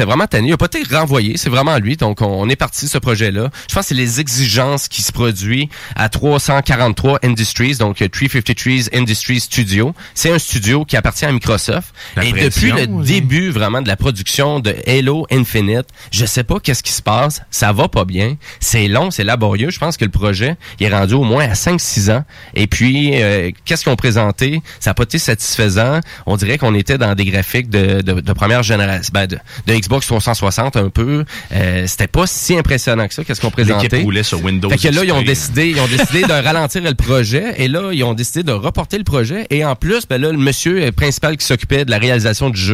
[0.05, 0.47] vraiment tanné.
[0.47, 1.97] Il a pas été renvoyé, c'est vraiment lui.
[1.97, 3.49] Donc, on, on est parti de ce projet-là.
[3.69, 8.97] Je pense que c'est les exigences qui se produisent à 343 Industries, donc euh, 353
[8.97, 9.93] Industries Studio.
[10.13, 11.93] C'est un studio qui appartient à Microsoft.
[12.15, 16.59] La Et depuis le début vraiment de la production de Halo Infinite, je sais pas
[16.59, 17.41] qu'est-ce qui se passe.
[17.51, 18.35] Ça va pas bien.
[18.59, 19.69] C'est long, c'est laborieux.
[19.69, 22.23] Je pense que le projet il est rendu au moins à 5-6 ans.
[22.53, 24.61] Et puis, euh, qu'est-ce qu'ils ont présenté?
[24.79, 25.99] Ça n'a pas été satisfaisant.
[26.25, 29.37] On dirait qu'on était dans des graphiques de, de, de première génération, ben, de,
[29.67, 31.25] de Xbox 360 un peu.
[31.53, 33.23] Euh, C'était pas si impressionnant que ça.
[33.23, 34.01] Qu'est-ce qu'on présentait?
[34.01, 34.69] Roulait sur Windows.
[34.69, 37.91] Fait que là, ils ont décidé, ils ont décidé de ralentir le projet et là,
[37.93, 41.37] ils ont décidé de reporter le projet et en plus, ben là, le monsieur principal
[41.37, 42.64] qui s'occupait de la réalisation du jeu,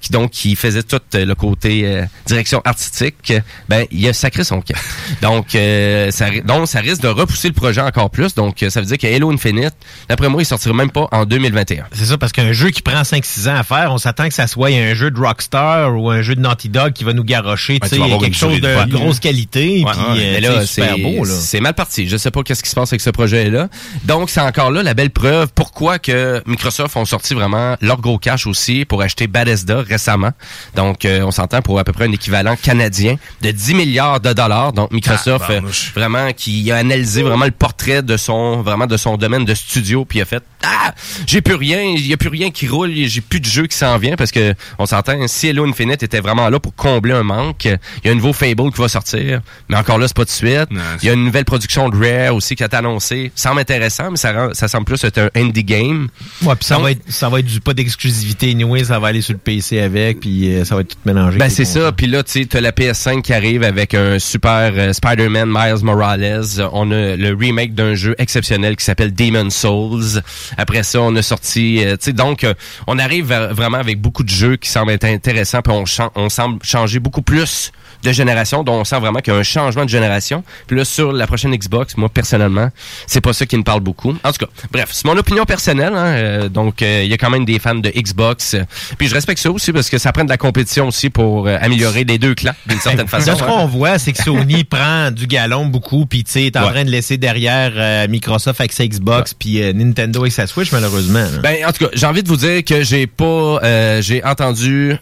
[0.00, 3.32] qui donc qui faisait tout euh, le côté euh, direction artistique,
[3.68, 4.76] ben il a sacré son camp.
[5.22, 8.34] donc, euh, ça, donc ça risque de repousser le projet encore plus.
[8.34, 9.74] Donc, euh, ça veut dire que Halo Infinite,
[10.08, 11.86] d'après moi, il sortira même pas en 2021.
[11.92, 14.46] C'est ça, parce qu'un jeu qui prend 5-6 ans à faire, on s'attend que ça
[14.46, 17.78] soit un jeu de Rockstar ou un jeu de Naughty Dog qui va nous garrocher
[17.80, 19.82] tu tu sais, quelque chose de grosse qualité.
[19.84, 20.36] Ouais, puis, ouais.
[20.36, 21.24] euh, là, super c'est- beau.
[21.24, 21.34] Là.
[21.38, 22.08] C'est mal parti.
[22.08, 23.68] Je sais pas qu'est-ce qui se passe avec ce projet-là.
[24.04, 28.18] Donc, c'est encore là la belle preuve pourquoi que Microsoft ont sorti vraiment leur gros
[28.18, 30.30] cash aussi pour acheter Bethesda récemment.
[30.74, 34.32] Donc, euh, on s'entend pour à peu près un équivalent canadien de 10 milliards de
[34.32, 34.72] dollars.
[34.72, 35.60] Donc, Microsoft, Ah, euh,
[35.94, 40.04] vraiment, qui a analysé vraiment le portrait de son, vraiment de son domaine de studio,
[40.04, 40.94] puis a fait, ah,
[41.26, 43.76] j'ai plus rien, il y a plus rien qui roule, j'ai plus de jeu qui
[43.76, 47.22] s'en vient parce que on s'entend, si Halo Infinite était vraiment là pour combler un
[47.22, 50.24] manque, il y a un nouveau Fable qui va sortir, mais encore là, c'est pas
[50.24, 50.68] de suite.
[51.02, 53.30] Il y a une nouvelle production de Rare aussi qui a été annoncée.
[53.34, 56.08] Ça semble intéressant, mais ça, rend- ça semble plus être un indie game.
[56.42, 59.08] Ouais, puis ça Donc- va être ça va être du pas d'exclusivité anyway, ça va
[59.08, 61.38] aller sur le PC avec puis euh, ça va être tout mélangé.
[61.38, 64.72] Ben c'est ça, puis là tu sais t'as la PS5 qui arrive avec un super
[64.74, 70.22] euh, Spider-Man Miles Morales, on a le remake d'un jeu exceptionnel qui s'appelle Demon Souls.
[70.56, 72.46] Après ça, on a sorti euh, tu sais donc
[72.86, 75.84] on arrive vraiment avec beaucoup de jeux qui semblent être intéressants puis on
[76.14, 77.72] on semble changer beaucoup plus
[78.06, 80.44] de génération, dont on sent vraiment qu'il y a un changement de génération.
[80.66, 82.70] Puis là, sur la prochaine Xbox, moi, personnellement,
[83.06, 84.10] c'est pas ça qui me parle beaucoup.
[84.24, 85.92] En tout cas, bref, c'est mon opinion personnelle.
[85.94, 88.54] hein, euh, donc, euh, il y a quand même des fans de Xbox.
[88.54, 88.62] euh,
[88.98, 91.56] Puis je respecte ça aussi parce que ça prend de la compétition aussi pour euh,
[91.60, 93.36] améliorer les deux clans, d'une certaine façon.
[93.36, 93.46] Ce hein.
[93.46, 96.70] qu'on voit, c'est que Sony prend du galon beaucoup, puis tu sais, est en Ouais.
[96.72, 101.20] train de laisser derrière Microsoft avec sa Xbox, puis Nintendo avec sa Switch, malheureusement.
[101.20, 101.38] là.
[101.42, 103.24] Ben, en tout cas, j'ai envie de vous dire que j'ai pas,
[103.62, 104.96] euh, j'ai entendu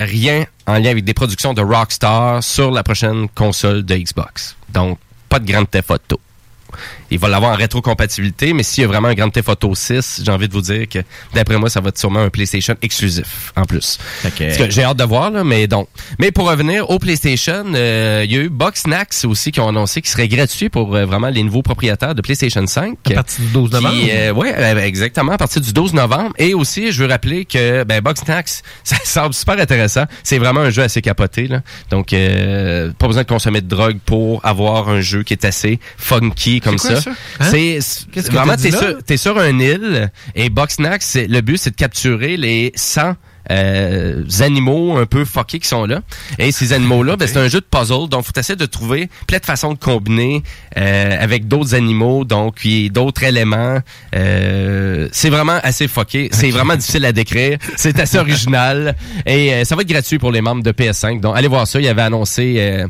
[0.00, 4.56] rien en lien avec des productions de Rockstar sur la prochaine console de Xbox.
[4.70, 4.98] Donc,
[5.28, 6.20] pas de Grand Theft Auto.
[7.10, 10.22] Il va l'avoir en rétrocompatibilité, mais s'il y a vraiment un Grand Theft Auto 6,
[10.24, 11.00] j'ai envie de vous dire que,
[11.34, 13.98] d'après moi, ça va être sûrement un PlayStation exclusif, en plus.
[14.36, 15.88] Que j'ai hâte de voir, là, mais donc.
[16.18, 20.00] Mais pour revenir au PlayStation, euh, il y a eu Boxnax aussi qui ont annoncé
[20.00, 22.98] qu'il serait gratuit pour euh, vraiment les nouveaux propriétaires de PlayStation 5.
[23.06, 23.96] À partir du 12 novembre?
[24.10, 26.32] Euh, ouais, euh, exactement, à partir du 12 novembre.
[26.38, 30.04] Et aussi, je veux rappeler que ben, Boxnax, ça semble super intéressant.
[30.22, 31.46] C'est vraiment un jeu assez capoté.
[31.46, 31.62] Là.
[31.90, 35.80] Donc, euh, pas besoin de consommer de drogue pour avoir un jeu qui est assez
[35.96, 36.99] funky comme quoi, ça.
[37.00, 37.10] Ça?
[37.40, 37.44] Hein?
[37.50, 41.76] C'est vraiment t'es sur, t'es sur un île et Boxnax, c'est- le but c'est de
[41.76, 43.14] capturer les 100
[43.50, 46.02] euh, animaux un peu fuckés qui sont là.
[46.38, 49.38] Et ces animaux-là, ben, c'est un jeu de puzzle, donc faut essayer de trouver plein
[49.38, 50.42] de façons de combiner
[50.76, 53.78] euh, avec d'autres animaux, donc d'autres éléments.
[54.14, 56.28] Euh, c'est vraiment assez fucké.
[56.32, 57.58] C'est vraiment difficile à décrire.
[57.76, 58.94] C'est assez original.
[59.26, 61.20] Et euh, ça va être gratuit pour les membres de PS5.
[61.20, 61.80] Donc allez voir ça.
[61.80, 62.84] Il y avait annoncé...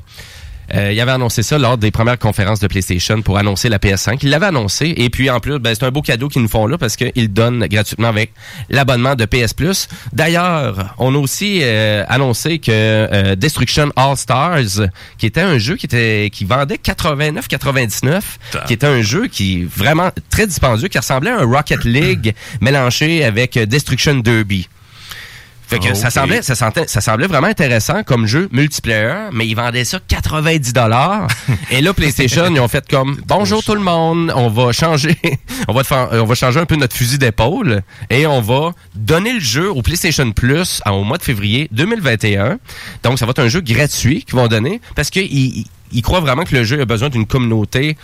[0.75, 4.19] euh, il avait annoncé ça lors des premières conférences de PlayStation pour annoncer la PS5.
[4.23, 6.67] Il l'avait annoncé et puis en plus, ben, c'est un beau cadeau qu'ils nous font
[6.67, 8.33] là parce qu'ils donnent gratuitement avec
[8.69, 9.89] l'abonnement de PS Plus.
[10.13, 14.89] D'ailleurs, on a aussi euh, annoncé que euh, Destruction All Stars,
[15.19, 18.21] qui était un jeu qui était qui vendait 89,99,
[18.67, 22.35] qui était un jeu qui est vraiment très dispendieux, qui ressemblait à un Rocket League
[22.61, 24.69] mélangé avec Destruction Derby.
[25.71, 29.47] Fait que Ah, ça semblait, ça, sentait- ça semblait vraiment intéressant comme jeu multiplayer, mais
[29.47, 31.29] ils vendaient ça 90 dollars.
[31.71, 35.17] et là, PlayStation, ils ont fait comme bonjour tout le monde, on va changer,
[35.69, 38.73] on va, te faire- on va changer un peu notre fusil d'épaule et on va
[38.97, 42.59] donner le jeu au PlayStation Plus en- au mois de février 2021.
[43.05, 46.21] Donc, ça va être un jeu gratuit qu'ils vont donner parce qu'ils ils- ils croient
[46.21, 47.97] vraiment que le jeu a besoin d'une communauté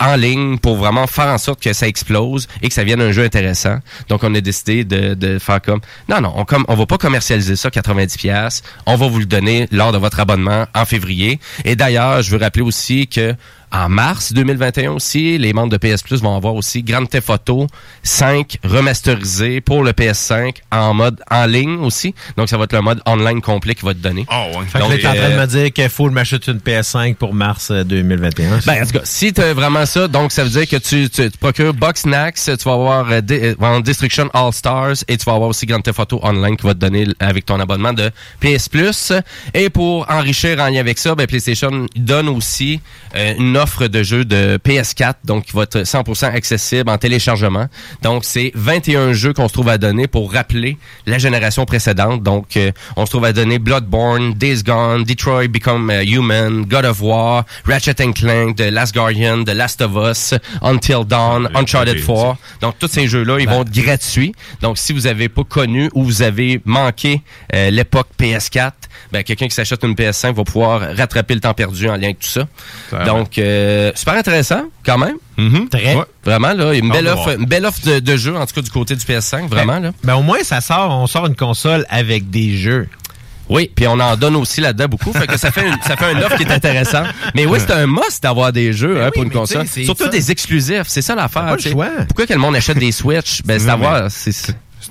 [0.00, 3.12] en ligne pour vraiment faire en sorte que ça explose et que ça vienne un
[3.12, 3.78] jeu intéressant.
[4.08, 6.98] Donc, on a décidé de, de faire comme, non, non, on, com on va pas
[6.98, 8.62] commercialiser ça 90 pièces.
[8.86, 11.38] On va vous le donner lors de votre abonnement en février.
[11.64, 13.34] Et d'ailleurs, je veux rappeler aussi que
[13.74, 17.66] en mars 2021 aussi, les membres de PS Plus vont avoir aussi Grand Theft Auto
[18.04, 22.14] 5 remasterisé pour le PS5 en mode en ligne aussi.
[22.36, 24.26] Donc, ça va être le mode online complet qui va te donner.
[24.30, 24.66] Oh, ouais.
[24.66, 27.16] Fait que là, en train de me dire qu'il faut que je m'achète une PS5
[27.16, 28.60] pour mars euh, 2021.
[28.64, 31.28] Ben, en tout cas, si tu vraiment ça, donc ça veut dire que tu, tu,
[31.28, 35.48] tu procures Boxnax, tu vas avoir euh, euh, Destruction All Stars et tu vas avoir
[35.48, 39.12] aussi Grand Theft Auto Online qui va te donner avec ton abonnement de PS Plus.
[39.52, 42.80] Et pour enrichir en lien avec ça, ben, PlayStation donne aussi
[43.16, 47.66] euh, une offre de jeux de PS4, donc qui va être 100% accessible en téléchargement.
[48.02, 50.76] Donc, c'est 21 jeux qu'on se trouve à donner pour rappeler
[51.06, 52.22] la génération précédente.
[52.22, 56.84] Donc, euh, on se trouve à donner Bloodborne, Days Gone, Detroit Become euh, Human, God
[56.84, 62.04] of War, Ratchet and Clank, The Last Guardian, The Last of Us, Until Dawn, Uncharted
[62.04, 62.36] 4.
[62.60, 64.34] Donc, tous ces jeux-là, ils vont être gratuits.
[64.60, 67.22] Donc, si vous avez pas connu ou vous avez manqué
[67.54, 68.72] euh, l'époque PS4,
[69.12, 72.18] ben, quelqu'un qui s'achète une PS5 va pouvoir rattraper le temps perdu en lien avec
[72.20, 72.46] tout ça.
[73.06, 73.53] Donc, euh,
[73.94, 75.16] super intéressant, quand même.
[75.70, 75.96] Très.
[76.24, 78.62] Vraiment, là, une belle de offre, une belle offre de, de jeu, en tout cas
[78.62, 79.92] du côté du PS5, vraiment, là.
[80.02, 82.88] Ben, au moins, ça sort, on sort une console avec des jeux.
[83.48, 86.06] Oui, puis on en donne aussi là-dedans beaucoup, fait que ça fait une, ça fait
[86.06, 87.02] un offre qui est intéressant.
[87.34, 90.08] Mais oui, c'est un must d'avoir des jeux hein, pour une console, surtout ça.
[90.08, 90.86] des exclusifs.
[90.86, 91.54] C'est ça l'affaire.
[92.06, 93.42] Pourquoi que le monde achète des Switch?
[93.44, 94.32] Ben c'est d'avoir, c'est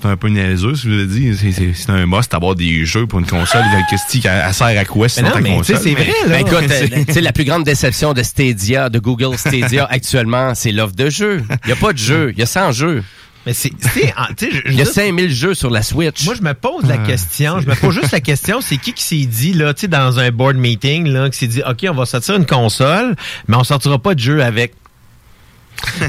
[0.00, 1.36] C'est un peu niaiseux, si vous l'avez dit.
[1.36, 3.62] C'est- un must d'avoir des jeux pour une console.
[3.88, 5.88] Qu'est-ce qui elle sert à quoi sinon non, ta mais tu sais, console?
[5.88, 6.28] c'est vrai, là.
[6.28, 10.54] Ben écoute, C'est- tu sais, la plus grande déception de Stadia, de Google Stadia actuellement,
[10.54, 11.42] c'est l'offre de jeux.
[11.64, 13.02] Il y a pas de jeux, il y a 100 jeux.
[13.46, 13.70] Mais c'est,
[14.16, 14.28] ah,
[14.66, 16.24] Il y a je- 5000 jeux sur la Switch.
[16.24, 17.60] Moi, je me pose la question.
[17.60, 20.18] Je me pose juste la question, c'est qui qui s'est dit, là, tu sais, dans
[20.18, 23.14] un board meeting, là, qui s'est dit, OK, on va sortir une console,
[23.46, 24.72] mais on sortira pas de jeu avec.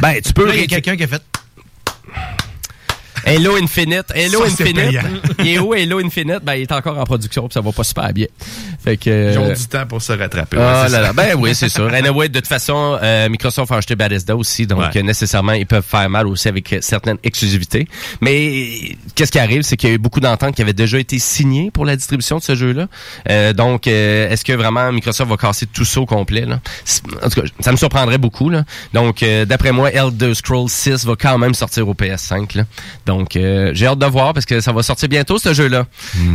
[0.01, 0.49] Ben, tu peux.
[0.53, 1.21] Il y a quelqu'un qui a fait.
[3.25, 4.05] Halo Infinite.
[4.07, 4.13] Ça,
[4.49, 4.75] c'est Infinite.
[4.75, 5.01] payant.
[5.39, 6.39] il est où Halo Infinite?
[6.43, 8.27] Ben, il est encore en production, puis ça va pas super bien.
[8.85, 9.31] Fait que.
[9.33, 10.57] Ils ont euh, du temps pour se rattraper.
[10.59, 11.11] Ah ouais, là là.
[11.13, 11.89] Ben oui, c'est sûr.
[11.93, 14.97] Anyway, de toute façon, euh, Microsoft a acheté Bethesda aussi, donc Ouais.
[14.97, 17.87] euh, nécessairement, ils peuvent faire mal aussi avec euh, certaines exclusivités.
[18.21, 18.47] Mais
[18.91, 21.17] euh, qu'est-ce qui arrive, c'est qu'il y a eu beaucoup d'ententes qui avaient déjà été
[21.19, 22.87] signées pour la distribution de ce jeu-là.
[23.29, 26.45] Euh, donc, euh, est-ce que vraiment Microsoft va casser tout ça au complet?
[26.45, 26.59] Là?
[27.23, 28.49] En tout cas, ça me surprendrait beaucoup.
[28.49, 28.63] Là.
[28.93, 32.55] Donc, euh, d'après moi, Elder Scrolls 6 va quand même sortir au PS5.
[32.57, 32.63] Là.
[33.05, 35.85] Donc, euh, j'ai hâte de voir parce que ça va sortir bientôt, ce jeu-là.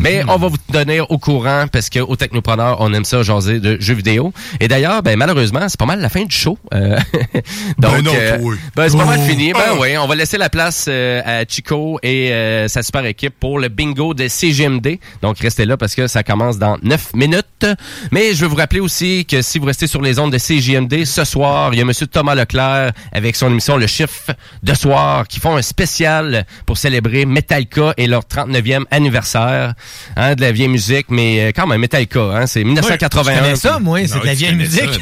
[0.02, 3.94] Mais on va vous donner au courant parce qu'au On aime ça jaser de jeux
[3.94, 4.32] vidéo.
[4.60, 6.58] Et d'ailleurs, ben malheureusement, c'est pas mal la fin du show.
[6.74, 6.96] Euh,
[7.78, 8.38] donc, Ben non, euh,
[8.76, 9.28] ben, c'est pas mal Oh.
[9.28, 9.52] fini.
[9.52, 12.32] Ben oui, on va laisser la place euh, à Chico et
[12.68, 14.98] sa super équipe pour le bingo de CGMD.
[15.22, 17.66] Donc, restez là parce que ça commence dans 9 minutes.
[18.12, 21.04] Mais je veux vous rappeler aussi que si vous restez sur les ondes de CGMD,
[21.04, 25.26] ce soir, il y a Monsieur Thomas Leclerc avec son émission Le Chiffre de soir
[25.28, 29.74] qui font un spécial pour célébrer Metallica et leur 39e anniversaire
[30.16, 31.06] hein, de la vieille musique.
[31.10, 33.35] Mais quand même, Metallica, hein, c'est 1981.
[33.35, 35.01] Je connais ça, moi, c'est de la vieille musique.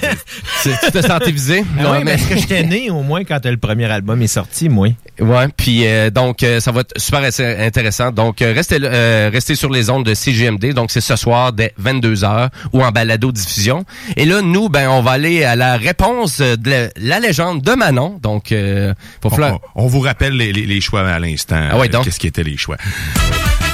[0.63, 1.65] ça, tu te sentais visé?
[1.79, 4.27] Ah Ouais, oui, mais- parce que j'étais né au moins quand le premier album est
[4.27, 4.89] sorti, moi.
[5.21, 8.13] Ouais, puis euh, donc euh, ça va être super intéressant.
[8.13, 10.73] Donc euh, restez euh, restez sur les ondes de CGMD.
[10.75, 13.85] Donc c'est ce soir dès 22h ou en balado diffusion.
[14.17, 17.73] Et là nous ben on va aller à la réponse de la, la légende de
[17.73, 18.19] Manon.
[18.23, 21.61] Donc euh, pour On, on- vous rappelle les, les- les choix à l'instant.
[21.73, 22.05] Ah ouais, donc.
[22.05, 22.77] Qu'est-ce qui étaient les choix?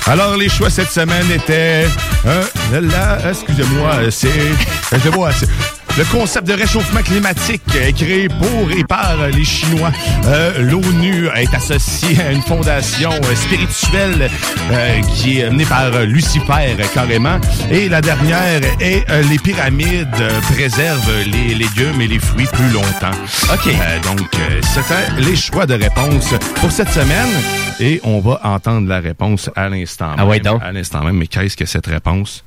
[0.06, 1.86] Alors, les choix cette semaine étaient...
[2.26, 4.28] Euh, là, excusez-moi, c'est...
[5.10, 5.48] Vois, c'est...
[5.96, 9.92] Le concept de réchauffement climatique est créé pour et par les Chinois.
[10.26, 14.28] Euh, L'ONU est associée à une fondation spirituelle
[14.72, 17.38] euh, qui est menée par Lucifer carrément.
[17.70, 20.08] Et la dernière est euh, les pyramides
[20.52, 23.12] préservent les légumes et les fruits plus longtemps.
[23.52, 23.72] OK.
[24.02, 24.28] donc,
[24.62, 27.28] c'était les choix de réponse pour cette semaine.
[27.78, 30.54] Et on va entendre la réponse à l'instant Ah ouais, même.
[30.54, 30.62] donc.
[30.62, 31.16] À l'instant même.
[31.18, 32.42] Mais qu'est-ce que cette réponse?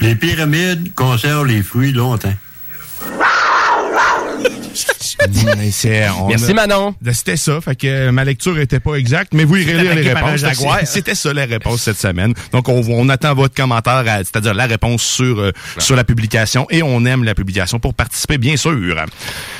[0.00, 2.34] Les pyramides conservent les fruits longtemps.
[6.28, 6.94] Merci, a- Manon.
[7.12, 10.12] C'était ça, fait que euh, ma lecture était pas exacte, mais vous irez lire les
[10.12, 10.44] réponses.
[10.84, 12.34] C'était ça la réponse cette semaine.
[12.52, 16.66] Donc on, on attend votre commentaire, à- c'est-à-dire la réponse sur euh, sur la publication,
[16.70, 18.72] et on aime la publication pour participer, bien sûr.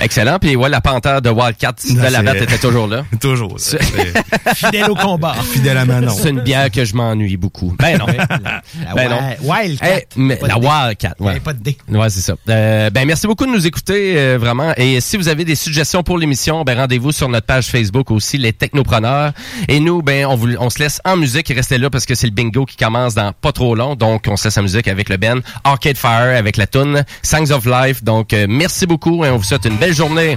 [0.01, 0.39] excellent.
[0.39, 3.05] Puis ouais, la panthère de Wildcat de la bête était toujours là.
[3.21, 3.57] toujours.
[4.55, 5.35] Fidèle au combat.
[5.53, 6.13] Fidèle à Manon.
[6.17, 7.75] C'est une bière que je m'ennuie beaucoup.
[7.79, 8.07] Ben non.
[8.85, 9.17] La ben non.
[9.43, 9.99] Wild- Wildcat.
[9.99, 10.59] Eh, mais la.
[10.59, 11.15] Wildcat.
[11.21, 11.41] Ouais.
[11.41, 11.77] pas de dé.
[11.89, 12.35] Ouais, c'est ça.
[12.49, 14.73] Euh, ben merci beaucoup de nous écouter euh, vraiment.
[14.77, 18.39] Et si vous avez des suggestions pour l'émission, ben rendez-vous sur notre page Facebook aussi,
[18.39, 19.33] les Technopreneurs.
[19.69, 22.65] Et nous, ben on, se laisse en musique restez là parce que c'est le bingo
[22.65, 23.95] qui commence dans pas trop long.
[23.95, 27.51] Donc on se laisse en musique avec le Ben Arcade Fire avec la tune Songs
[27.51, 28.03] of Life.
[28.03, 30.37] Donc euh, merci beaucoup et on vous souhaite une belle journée.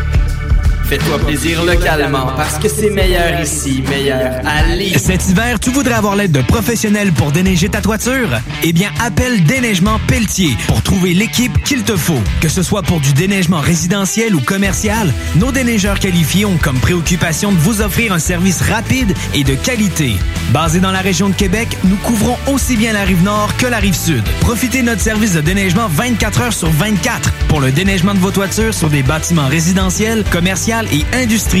[0.91, 4.99] Fais-toi plaisir localement parce que c'est meilleur ici, meilleur à Lévis.
[4.99, 8.27] Cet hiver, tu voudrais avoir l'aide de professionnels pour déneiger ta toiture?
[8.61, 12.19] Eh bien, appelle Déneigement Pelletier pour trouver l'équipe qu'il te faut.
[12.41, 17.53] Que ce soit pour du déneigement résidentiel ou commercial, nos déneigeurs qualifiés ont comme préoccupation
[17.53, 20.15] de vous offrir un service rapide et de qualité.
[20.51, 23.77] Basés dans la région de Québec, nous couvrons aussi bien la rive nord que la
[23.77, 24.23] rive sud.
[24.41, 28.31] Profitez de notre service de déneigement 24 heures sur 24 pour le déneigement de vos
[28.31, 30.61] toitures sur des bâtiments résidentiels, commerciaux
[30.91, 31.60] et industriels